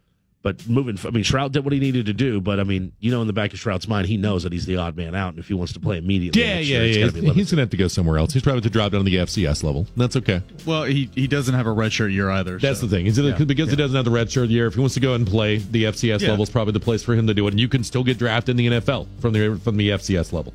But 0.46 0.68
moving, 0.68 0.96
I 1.04 1.10
mean, 1.10 1.24
Shrout 1.24 1.50
did 1.50 1.64
what 1.64 1.72
he 1.72 1.80
needed 1.80 2.06
to 2.06 2.12
do, 2.12 2.40
but 2.40 2.60
I 2.60 2.62
mean, 2.62 2.92
you 3.00 3.10
know, 3.10 3.20
in 3.20 3.26
the 3.26 3.32
back 3.32 3.52
of 3.52 3.58
Shrout's 3.58 3.88
mind, 3.88 4.06
he 4.06 4.16
knows 4.16 4.44
that 4.44 4.52
he's 4.52 4.64
the 4.64 4.76
odd 4.76 4.96
man 4.96 5.16
out, 5.16 5.30
and 5.30 5.40
if 5.40 5.48
he 5.48 5.54
wants 5.54 5.72
to 5.72 5.80
play 5.80 5.98
immediately, 5.98 6.40
Yeah, 6.40 6.54
next 6.54 6.68
yeah, 6.68 6.82
year, 6.82 6.86
yeah. 7.06 7.06
gotta. 7.06 7.32
He's 7.34 7.50
going 7.50 7.56
to 7.56 7.62
have 7.62 7.70
to 7.70 7.76
go 7.76 7.88
somewhere 7.88 8.16
else. 8.18 8.32
He's 8.32 8.44
probably 8.44 8.60
to 8.60 8.70
drop 8.70 8.92
down 8.92 9.00
to 9.04 9.10
the 9.10 9.16
FCS 9.16 9.64
level. 9.64 9.88
That's 9.96 10.14
okay. 10.14 10.42
Well, 10.64 10.84
he, 10.84 11.10
he 11.16 11.26
doesn't 11.26 11.52
have 11.52 11.66
a 11.66 11.70
redshirt 11.74 12.12
year 12.12 12.30
either. 12.30 12.60
That's 12.60 12.78
so. 12.78 12.86
the 12.86 12.94
thing. 12.96 13.06
Is 13.06 13.18
it 13.18 13.24
Yeah. 13.24 13.44
because 13.44 13.70
he 13.70 13.74
doesn't 13.74 13.96
have 13.96 14.04
the 14.04 14.12
red 14.12 14.30
shirt 14.30 14.48
year? 14.48 14.68
If 14.68 14.74
he 14.74 14.78
wants 14.80 14.94
to 14.94 15.00
go 15.00 15.14
and 15.14 15.26
play, 15.26 15.56
the 15.56 15.82
FCS 15.86 16.20
Yeah. 16.22 16.28
level 16.28 16.44
is 16.44 16.50
probably 16.50 16.74
the 16.74 16.78
place 16.78 17.02
for 17.02 17.16
him 17.16 17.26
to 17.26 17.34
do 17.34 17.44
it. 17.48 17.50
And 17.52 17.58
you 17.58 17.66
can 17.68 17.82
still 17.82 18.04
get 18.04 18.16
drafted 18.16 18.50
in 18.52 18.56
the 18.58 18.66
NFL 18.80 19.08
from 19.18 19.32
the 19.32 19.58
from 19.64 19.76
the 19.76 19.88
FCS 19.90 20.32
level. 20.32 20.54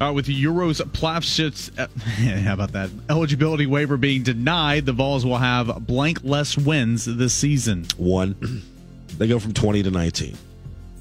Uh, 0.00 0.10
with 0.14 0.24
the 0.24 0.42
Uros 0.44 0.80
Plavsic, 0.92 1.70
uh, 1.78 1.86
how 2.44 2.54
about 2.54 2.72
that? 2.72 2.88
Eligibility 3.10 3.66
waiver 3.66 3.98
being 3.98 4.22
denied, 4.22 4.86
the 4.86 4.92
Vols 4.92 5.26
will 5.26 5.36
have 5.38 5.86
blank 5.86 6.20
less 6.24 6.56
wins 6.56 7.04
this 7.04 7.34
season. 7.34 7.86
one. 7.98 8.36
They 9.18 9.28
go 9.28 9.38
from 9.38 9.52
20 9.52 9.82
to 9.84 9.90
19. 9.90 10.36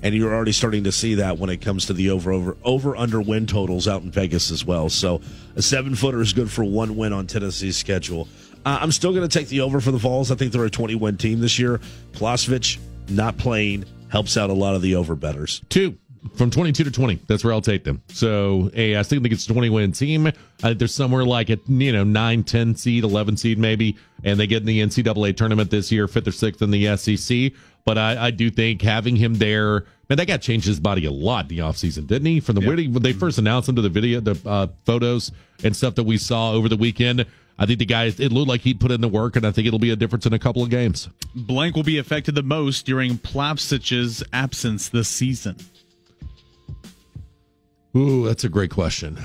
And 0.02 0.14
you're 0.14 0.34
already 0.34 0.52
starting 0.52 0.84
to 0.84 0.92
see 0.92 1.16
that 1.16 1.40
when 1.40 1.50
it 1.50 1.62
comes 1.62 1.88
to 1.88 1.94
the 1.94 2.12
over 2.12 2.32
over 2.32 2.56
over 2.64 2.96
under 2.96 3.20
win 3.20 3.48
totals 3.48 3.88
out 3.88 4.04
in 4.04 4.12
Vegas 4.12 4.52
as 4.52 4.64
well. 4.64 4.88
So 4.90 5.22
a 5.56 5.62
seven 5.62 5.96
footer 5.96 6.22
is 6.22 6.32
good 6.32 6.52
for 6.52 6.64
one 6.64 6.96
win 6.96 7.12
on 7.12 7.26
Tennessee's 7.26 7.78
schedule. 7.78 8.28
Uh, 8.66 8.80
I'm 8.82 8.92
still 8.92 9.14
going 9.14 9.28
to 9.28 9.40
take 9.40 9.48
the 9.48 9.62
over 9.62 9.82
for 9.82 9.92
the 9.92 9.98
Vols. 9.98 10.32
I 10.32 10.36
think 10.36 10.52
they're 10.52 10.66
a 10.66 10.70
20 10.70 10.96
win 10.96 11.18
team 11.18 11.40
this 11.40 11.58
year. 11.58 11.80
Plavsic 12.12 12.78
not 13.10 13.38
playing 13.38 13.86
helps 14.10 14.38
out 14.38 14.50
a 14.50 14.54
lot 14.54 14.76
of 14.76 14.82
the 14.82 14.96
over 14.96 15.16
betters. 15.16 15.62
Two. 15.70 15.98
From 16.36 16.50
22 16.50 16.84
to 16.84 16.92
20. 16.92 17.22
That's 17.28 17.44
where 17.44 17.54
I'll 17.54 17.62
take 17.62 17.84
them. 17.84 18.02
So, 18.10 18.70
hey, 18.74 18.96
I 18.96 19.02
still 19.04 19.22
think 19.22 19.34
it's 19.34 19.46
a 19.46 19.54
20 19.54 19.70
win 19.70 19.92
team. 19.92 20.28
I 20.28 20.32
think 20.62 20.80
there's 20.80 20.94
somewhere 20.94 21.24
like 21.24 21.50
a, 21.50 21.60
you 21.68 21.92
know, 21.92 22.04
9, 22.04 22.44
10 22.44 22.76
seed, 22.76 23.04
11 23.04 23.38
seed 23.38 23.58
maybe, 23.58 23.98
and 24.24 24.40
they 24.40 24.48
get 24.48 24.62
in 24.62 24.66
the 24.66 24.82
NCAA 24.82 25.36
tournament 25.38 25.70
this 25.70 25.92
year, 25.92 26.08
fifth 26.08 26.28
or 26.28 26.32
sixth 26.32 26.62
in 26.62 26.72
the 26.72 26.96
SEC. 26.98 27.52
But 27.86 27.98
I, 27.98 28.28
I 28.28 28.32
do 28.32 28.50
think 28.50 28.82
having 28.82 29.16
him 29.16 29.36
there, 29.36 29.86
man, 30.10 30.18
that 30.18 30.28
guy 30.28 30.38
changed 30.38 30.66
his 30.66 30.80
body 30.80 31.06
a 31.06 31.12
lot 31.12 31.50
in 31.50 31.56
the 31.56 31.60
offseason, 31.60 32.08
didn't 32.08 32.26
he? 32.26 32.40
From 32.40 32.56
the 32.56 32.62
yeah. 32.62 32.90
when 32.90 33.04
they 33.04 33.14
first 33.14 33.38
announced 33.38 33.70
him 33.70 33.76
to 33.76 33.82
the 33.82 33.90
video, 33.90 34.20
the 34.20 34.40
uh, 34.46 34.68
photos 34.86 35.32
and 35.64 35.76
stuff 35.76 35.96
that 35.96 36.04
we 36.04 36.18
saw 36.18 36.52
over 36.52 36.68
the 36.68 36.78
weekend. 36.78 37.26
I 37.58 37.66
think 37.66 37.80
the 37.80 37.86
guy, 37.86 38.06
it 38.06 38.32
looked 38.34 38.50
like 38.50 38.62
he'd 38.62 38.82
put 38.82 38.92
in 38.92 39.00
the 39.00 39.08
work, 39.08 39.38
and 39.38 39.46
I 39.46 39.52
think 39.52 39.66
it'll 39.66 39.80
be 39.80 39.92
a 39.92 39.96
difference 39.96 40.26
in 40.26 40.34
a 40.34 40.40
couple 40.40 40.62
of 40.62 40.70
games. 40.70 41.08
Blank 41.34 41.76
will 41.76 41.84
be 41.84 41.98
affected 41.98 42.36
the 42.36 42.44
most 42.44 42.86
during 42.86 43.18
Plavsic's 43.18 44.24
absence 44.34 44.90
this 44.90 45.08
season. 45.08 45.56
Ooh, 47.96 48.26
that's 48.26 48.44
a 48.44 48.50
great 48.50 48.72
question. 48.72 49.18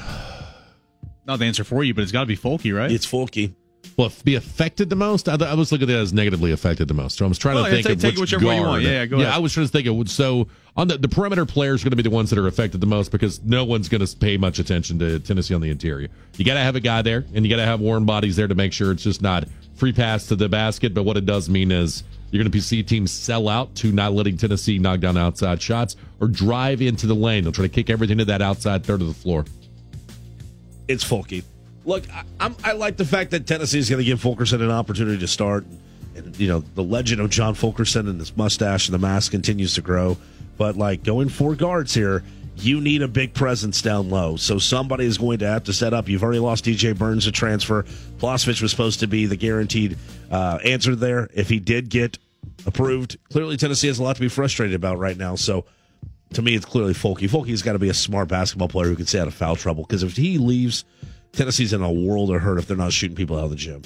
Not 1.27 1.39
the 1.39 1.45
answer 1.45 1.65
for 1.65 1.85
you, 1.85 1.95
but 1.95 2.03
it's 2.03 2.13
got 2.13 2.21
to 2.21 2.27
be 2.27 2.37
Folky, 2.37 2.77
right? 2.77 2.91
It's 2.91 3.07
Folky. 3.07 3.55
Well, 3.97 4.13
be 4.25 4.35
affected 4.35 4.89
the 4.89 4.97
most. 4.97 5.29
I, 5.29 5.35
I, 5.35 5.55
was 5.55 5.73
looking 5.73 5.89
at 5.91 5.95
it 5.95 5.99
as 5.99 6.13
negatively 6.13 6.53
affected 6.53 6.89
the 6.89 6.95
most. 6.95 7.19
So 7.19 7.25
I 7.25 7.29
was 7.29 7.39
trying 7.39 7.57
well, 7.57 7.65
to 7.65 7.71
think 7.71 7.87
take, 7.87 7.97
of 7.97 8.01
take 8.01 8.17
which 8.17 8.31
guard. 8.31 8.43
you 8.43 8.49
want. 8.49 8.83
Yeah, 8.83 8.91
yeah, 8.91 9.07
go 9.07 9.17
ahead. 9.17 9.33
I 9.33 9.39
was 9.39 9.53
trying 9.53 9.67
to 9.67 9.73
think 9.73 9.87
of 9.87 10.09
so 10.11 10.49
on 10.77 10.89
the 10.89 10.97
the 10.97 11.09
perimeter 11.09 11.45
players 11.45 11.83
are 11.83 11.85
going 11.85 11.91
to 11.91 11.97
be 11.97 12.03
the 12.03 12.11
ones 12.11 12.31
that 12.31 12.39
are 12.39 12.47
affected 12.47 12.81
the 12.81 12.87
most 12.87 13.11
because 13.11 13.43
no 13.43 13.65
one's 13.65 13.89
going 13.89 14.05
to 14.05 14.17
pay 14.17 14.37
much 14.37 14.59
attention 14.59 14.99
to 15.01 15.19
Tennessee 15.21 15.55
on 15.55 15.61
the 15.61 15.71
interior. 15.71 16.09
You 16.37 16.45
got 16.45 16.55
to 16.55 16.61
have 16.61 16.77
a 16.77 16.81
guy 16.81 17.03
there, 17.03 17.25
and 17.35 17.45
you 17.45 17.51
got 17.51 17.57
to 17.57 17.67
have 17.67 17.81
warm 17.81 18.07
bodies 18.07 18.37
there 18.37 18.49
to 18.49 18.55
make 18.55 18.73
sure 18.73 18.93
it's 18.93 19.03
just 19.03 19.21
not 19.21 19.45
free 19.75 19.93
pass 19.93 20.27
to 20.29 20.37
the 20.37 20.49
basket. 20.49 20.95
But 20.95 21.03
what 21.03 21.17
it 21.17 21.27
does 21.27 21.49
mean 21.51 21.71
is 21.71 22.05
you're 22.31 22.43
going 22.43 22.51
to 22.51 22.61
see 22.61 22.83
teams 22.83 23.11
sell 23.11 23.49
out 23.49 23.75
to 23.77 23.93
not 23.93 24.13
letting 24.13 24.37
Tennessee 24.37 24.79
knock 24.79 25.01
down 25.01 25.17
outside 25.17 25.61
shots 25.61 25.97
or 26.21 26.29
drive 26.29 26.81
into 26.81 27.07
the 27.07 27.15
lane. 27.15 27.45
They'll 27.45 27.53
try 27.53 27.65
to 27.65 27.69
kick 27.69 27.91
everything 27.91 28.19
to 28.19 28.25
that 28.27 28.43
outside 28.43 28.85
third 28.85 29.01
of 29.01 29.09
the 29.09 29.15
floor. 29.15 29.45
It's 30.87 31.05
Folky. 31.05 31.45
Look, 31.85 32.05
I, 32.39 32.53
I 32.63 32.73
like 32.73 32.97
the 32.97 33.05
fact 33.05 33.31
that 33.31 33.47
Tennessee 33.47 33.79
is 33.79 33.89
going 33.89 34.01
to 34.01 34.05
give 34.05 34.21
Fulkerson 34.21 34.61
an 34.63 34.71
opportunity 34.71 35.19
to 35.19 35.29
start. 35.29 35.65
And, 36.15 36.39
you 36.39 36.49
know, 36.49 36.61
the 36.75 36.83
legend 36.83 37.21
of 37.21 37.31
John 37.31 37.55
Fulkerson 37.55 38.09
and 38.09 38.19
his 38.19 38.37
mustache 38.37 38.89
and 38.89 38.95
the 38.95 38.99
mask 38.99 39.31
continues 39.33 39.75
to 39.75 39.81
grow. 39.81 40.17
But, 40.59 40.77
like, 40.77 41.03
going 41.03 41.31
four 41.31 41.55
guards 41.55 41.95
here, 41.95 42.23
you 42.63 42.81
need 42.81 43.03
a 43.03 43.09
big 43.09 43.35
presence 43.35 43.83
down 43.83 44.11
low. 44.11 44.37
So 44.37 44.59
somebody 44.59 45.05
is 45.07 45.19
going 45.19 45.39
to 45.41 45.47
have 45.47 45.65
to 45.65 45.73
set 45.73 45.93
up. 45.93 46.09
You've 46.09 46.23
already 46.23 46.39
lost 46.39 46.65
DJ 46.65 46.97
Burns 46.97 47.25
to 47.25 47.33
transfer. 47.33 47.85
Plavsic 48.19 48.61
was 48.63 48.71
supposed 48.71 49.01
to 49.01 49.07
be 49.07 49.27
the 49.27 49.37
guaranteed 49.37 49.97
uh, 50.31 50.59
answer 50.65 50.95
there. 50.95 51.29
If 51.35 51.49
he 51.49 51.59
did 51.59 51.89
get 51.89 52.19
approved, 52.67 53.19
clearly 53.31 53.57
Tennessee 53.57 53.89
has 53.89 53.99
a 53.99 54.03
lot 54.03 54.17
to 54.17 54.23
be 54.23 54.29
frustrated 54.29 54.75
about 54.75 54.99
right 54.99 55.17
now. 55.17 55.35
So 55.35 55.65
to 56.35 56.43
me, 56.43 56.55
it's 56.55 56.67
clearly 56.67 56.95
Folky. 56.95 57.29
Folky's 57.29 57.63
got 57.63 57.73
to 57.73 57.79
be 57.79 57.89
a 57.89 57.95
smart 57.95 58.29
basketball 58.29 58.69
player 58.69 58.89
who 58.89 58.97
can 58.97 59.07
stay 59.07 59.21
out 59.21 59.29
of 59.29 59.35
foul 59.35 59.57
trouble 59.57 59.85
because 59.85 60.03
if 60.03 60.17
he 60.17 60.39
leaves– 60.39 60.85
Tennessee's 61.33 61.73
in 61.73 61.83
a 61.83 61.91
world 61.91 62.31
of 62.31 62.43
hurt 62.43 62.59
if 62.59 62.67
they're 62.67 62.77
not 62.77 62.93
shooting 62.93 63.17
people 63.17 63.39
out 63.39 63.45
of 63.45 63.51
the 63.51 63.57
gym. 63.57 63.83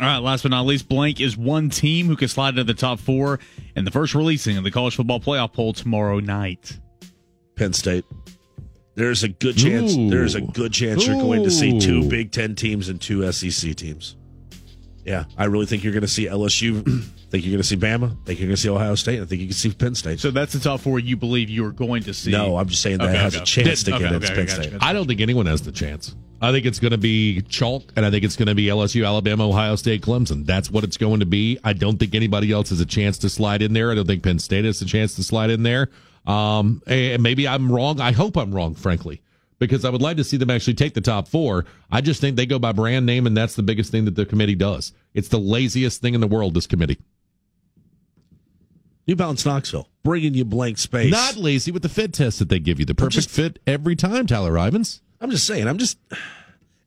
All 0.00 0.06
right, 0.06 0.18
last 0.18 0.42
but 0.42 0.50
not 0.50 0.64
least, 0.64 0.88
blank 0.88 1.20
is 1.20 1.36
one 1.36 1.70
team 1.70 2.06
who 2.06 2.16
can 2.16 2.28
slide 2.28 2.50
into 2.50 2.64
the 2.64 2.74
top 2.74 3.00
four 3.00 3.40
in 3.74 3.84
the 3.84 3.90
first 3.90 4.14
releasing 4.14 4.56
of 4.56 4.64
the 4.64 4.70
college 4.70 4.94
football 4.94 5.18
playoff 5.18 5.52
poll 5.52 5.72
tomorrow 5.72 6.20
night. 6.20 6.78
Penn 7.56 7.72
State. 7.72 8.04
There's 8.98 9.22
a 9.22 9.28
good 9.28 9.56
chance. 9.56 9.96
Ooh. 9.96 10.10
There's 10.10 10.34
a 10.34 10.40
good 10.40 10.72
chance 10.72 11.06
you're 11.06 11.22
going 11.22 11.44
to 11.44 11.52
see 11.52 11.78
two 11.78 12.08
Big 12.08 12.32
Ten 12.32 12.56
teams 12.56 12.88
and 12.88 13.00
two 13.00 13.30
SEC 13.30 13.76
teams. 13.76 14.16
Yeah, 15.04 15.24
I 15.36 15.44
really 15.44 15.66
think 15.66 15.84
you're 15.84 15.92
going 15.92 16.02
to 16.02 16.08
see 16.08 16.26
LSU. 16.26 16.82
think 17.30 17.44
you're 17.44 17.52
going 17.52 17.62
to 17.62 17.68
see 17.68 17.76
Bama. 17.76 18.16
think 18.26 18.40
you're 18.40 18.48
going 18.48 18.56
to 18.56 18.60
see 18.60 18.68
Ohio 18.68 18.96
State. 18.96 19.20
I 19.20 19.24
think 19.24 19.40
you 19.40 19.46
can 19.46 19.54
see 19.54 19.70
Penn 19.70 19.94
State. 19.94 20.18
So 20.18 20.32
that's 20.32 20.52
the 20.52 20.58
top 20.58 20.80
four 20.80 20.98
you 20.98 21.16
believe 21.16 21.48
you 21.48 21.64
are 21.64 21.70
going 21.70 22.02
to 22.02 22.12
see. 22.12 22.32
No, 22.32 22.56
I'm 22.56 22.66
just 22.68 22.82
saying 22.82 22.98
that 22.98 23.10
okay, 23.10 23.18
has 23.18 23.36
okay. 23.36 23.42
a 23.42 23.46
chance 23.46 23.84
to 23.84 23.94
okay, 23.94 24.08
get 24.08 24.12
okay, 24.14 24.34
Penn 24.34 24.48
State. 24.48 24.72
I 24.80 24.92
don't 24.92 25.06
think 25.06 25.20
anyone 25.20 25.46
has 25.46 25.62
the 25.62 25.70
chance. 25.70 26.16
I 26.42 26.50
think 26.50 26.66
it's 26.66 26.80
going 26.80 26.90
to 26.90 26.98
be 26.98 27.42
chalk, 27.42 27.92
and 27.96 28.04
I 28.04 28.10
think 28.10 28.24
it's 28.24 28.36
going 28.36 28.48
to 28.48 28.54
be 28.54 28.66
LSU, 28.66 29.06
Alabama, 29.06 29.48
Ohio 29.48 29.76
State, 29.76 30.02
Clemson. 30.02 30.44
That's 30.44 30.70
what 30.70 30.82
it's 30.82 30.96
going 30.96 31.20
to 31.20 31.26
be. 31.26 31.58
I 31.62 31.72
don't 31.72 31.98
think 31.98 32.16
anybody 32.16 32.50
else 32.50 32.70
has 32.70 32.80
a 32.80 32.86
chance 32.86 33.18
to 33.18 33.28
slide 33.28 33.62
in 33.62 33.72
there. 33.72 33.92
I 33.92 33.94
don't 33.94 34.06
think 34.06 34.24
Penn 34.24 34.38
State 34.40 34.64
has 34.64 34.82
a 34.82 34.86
chance 34.86 35.14
to 35.16 35.22
slide 35.22 35.50
in 35.50 35.62
there. 35.62 35.88
Um, 36.26 36.82
and 36.86 37.22
maybe 37.22 37.48
I'm 37.48 37.70
wrong. 37.70 38.00
I 38.00 38.12
hope 38.12 38.36
I'm 38.36 38.54
wrong, 38.54 38.74
frankly, 38.74 39.22
because 39.58 39.84
I 39.84 39.90
would 39.90 40.02
like 40.02 40.18
to 40.18 40.24
see 40.24 40.36
them 40.36 40.50
actually 40.50 40.74
take 40.74 40.94
the 40.94 41.00
top 41.00 41.28
four. 41.28 41.64
I 41.90 42.00
just 42.00 42.20
think 42.20 42.36
they 42.36 42.46
go 42.46 42.58
by 42.58 42.72
brand 42.72 43.06
name, 43.06 43.26
and 43.26 43.36
that's 43.36 43.54
the 43.54 43.62
biggest 43.62 43.90
thing 43.90 44.04
that 44.04 44.14
the 44.14 44.26
committee 44.26 44.54
does. 44.54 44.92
It's 45.14 45.28
the 45.28 45.38
laziest 45.38 46.00
thing 46.00 46.14
in 46.14 46.20
the 46.20 46.26
world, 46.26 46.54
this 46.54 46.66
committee. 46.66 46.98
New 49.06 49.16
Balance 49.16 49.46
Knoxville, 49.46 49.88
bringing 50.04 50.34
you 50.34 50.44
blank 50.44 50.76
space. 50.76 51.10
Not 51.10 51.36
lazy 51.36 51.70
with 51.72 51.82
the 51.82 51.88
fit 51.88 52.12
test 52.12 52.40
that 52.40 52.50
they 52.50 52.58
give 52.58 52.78
you. 52.78 52.84
The 52.84 52.94
perfect 52.94 53.14
just, 53.14 53.30
fit 53.30 53.58
every 53.66 53.96
time, 53.96 54.26
Tyler 54.26 54.58
Ivins. 54.58 55.00
I'm 55.18 55.30
just 55.30 55.46
saying. 55.46 55.66
I'm 55.66 55.78
just 55.78 55.96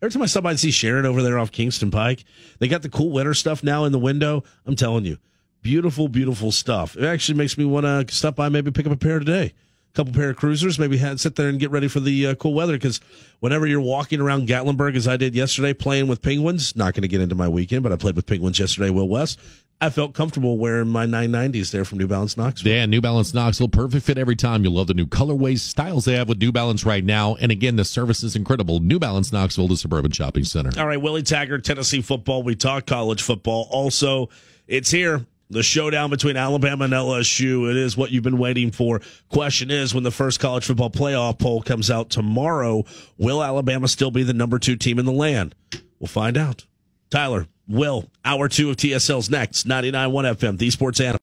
every 0.02 0.12
time 0.12 0.22
I 0.22 0.28
stop 0.28 0.44
by 0.44 0.52
and 0.52 0.60
see 0.60 0.70
Sharon 0.70 1.08
over 1.08 1.24
there 1.24 1.40
off 1.40 1.52
Kingston 1.52 1.90
Pike, 1.90 2.24
they 2.60 2.68
got 2.68 2.84
the 2.84 2.90
cool 2.90 3.10
winter 3.10 3.34
stuff 3.34 3.64
now 3.64 3.86
in 3.86 3.92
the 3.92 3.98
window. 3.98 4.44
I'm 4.68 4.76
telling 4.76 5.04
you, 5.04 5.18
beautiful, 5.62 6.08
beautiful 6.08 6.52
stuff. 6.52 6.96
It 6.98 7.06
actually 7.06 7.38
makes 7.38 7.58
me 7.58 7.66
want 7.66 7.86
to 7.86 8.14
stop 8.14 8.36
by, 8.36 8.50
maybe 8.50 8.72
pick 8.72 8.86
up 8.86 8.92
a 8.92 8.98
pair 8.98 9.20
today. 9.20 9.54
A 9.92 9.94
couple 9.94 10.14
pair 10.14 10.30
of 10.30 10.38
cruisers, 10.38 10.80
maybe 10.80 10.98
had, 10.98 11.20
sit 11.20 11.36
there 11.36 11.50
and 11.50 11.60
get 11.60 11.70
ready 11.70 11.90
for 11.90 12.00
the 12.00 12.28
uh, 12.28 12.36
cool 12.36 12.54
weather. 12.54 12.74
Because 12.74 13.02
whenever 13.42 13.68
you're 13.68 13.82
walking 13.82 14.22
around 14.22 14.48
Gatlinburg, 14.48 14.96
as 14.96 15.08
I 15.08 15.18
did 15.18 15.36
yesterday, 15.36 15.74
playing 15.74 16.08
with 16.08 16.22
penguins, 16.22 16.76
not 16.76 16.94
going 16.94 17.02
to 17.02 17.10
get 17.10 17.20
into 17.20 17.36
my 17.36 17.50
weekend, 17.50 17.84
but 17.84 17.92
I 17.92 17.98
played 17.98 18.16
with 18.16 18.26
penguins 18.26 18.58
yesterday. 18.58 18.90
Will 18.90 19.10
West, 19.10 19.38
I 19.82 19.90
felt 19.90 20.14
comfortable 20.14 20.58
wearing 20.60 20.88
my 20.88 21.08
990s 21.08 21.72
there 21.72 21.84
from 21.84 21.98
New 21.98 22.08
Balance 22.08 22.38
Knoxville. 22.38 22.72
Yeah, 22.72 22.86
New 22.86 23.02
Balance 23.02 23.34
Knoxville, 23.34 23.68
perfect 23.68 24.06
fit 24.06 24.18
every 24.18 24.36
time. 24.36 24.64
You'll 24.64 24.74
love 24.74 24.88
the 24.88 24.94
new 24.94 25.08
colorways, 25.08 25.60
styles 25.60 26.06
they 26.06 26.14
have 26.14 26.30
with 26.30 26.38
New 26.38 26.52
Balance 26.52 26.86
right 26.86 27.04
now. 27.04 27.36
And 27.36 27.52
again, 27.52 27.76
the 27.78 27.84
service 27.84 28.22
is 28.22 28.36
incredible. 28.36 28.80
New 28.80 29.00
Balance 29.00 29.34
Knoxville, 29.34 29.68
the 29.68 29.76
suburban 29.76 30.12
shopping 30.12 30.44
center. 30.44 30.70
All 30.80 30.88
right, 30.88 31.02
Willie 31.02 31.24
Taggart, 31.24 31.66
Tennessee 31.66 32.02
football. 32.02 32.44
We 32.44 32.56
talk 32.56 32.86
college 32.86 33.24
football. 33.24 33.68
Also, 33.72 34.30
it's 34.68 34.92
here. 34.92 35.26
The 35.52 35.64
showdown 35.64 36.10
between 36.10 36.38
Alabama 36.38 36.86
and 36.86 36.94
LSU. 36.94 37.70
It 37.70 37.76
is 37.76 37.98
what 37.98 38.10
you've 38.12 38.24
been 38.24 38.38
waiting 38.38 38.72
for. 38.72 39.02
Question 39.28 39.70
is, 39.70 39.94
when 39.94 40.06
the 40.06 40.12
first 40.12 40.40
college 40.40 40.66
football 40.66 40.90
playoff 40.90 41.40
poll 41.40 41.62
comes 41.62 41.92
out 41.92 42.10
tomorrow, 42.10 42.86
will 43.18 43.44
Alabama 43.44 43.90
still 43.90 44.12
be 44.12 44.24
the 44.24 44.34
number 44.34 44.60
two 44.60 44.78
team 44.78 44.98
in 44.98 45.06
the 45.06 45.12
land? 45.12 45.54
We'll 46.00 46.08
find 46.08 46.38
out. 46.38 46.66
Tyler, 47.10 47.48
Will, 47.68 48.10
hour 48.24 48.48
two 48.48 48.70
of 48.70 48.78
TSL's 48.78 49.30
next. 49.30 49.68
99.1 49.68 50.36
FM, 50.36 50.58
the 50.58 50.70
sports 50.70 51.02
animal. 51.02 51.20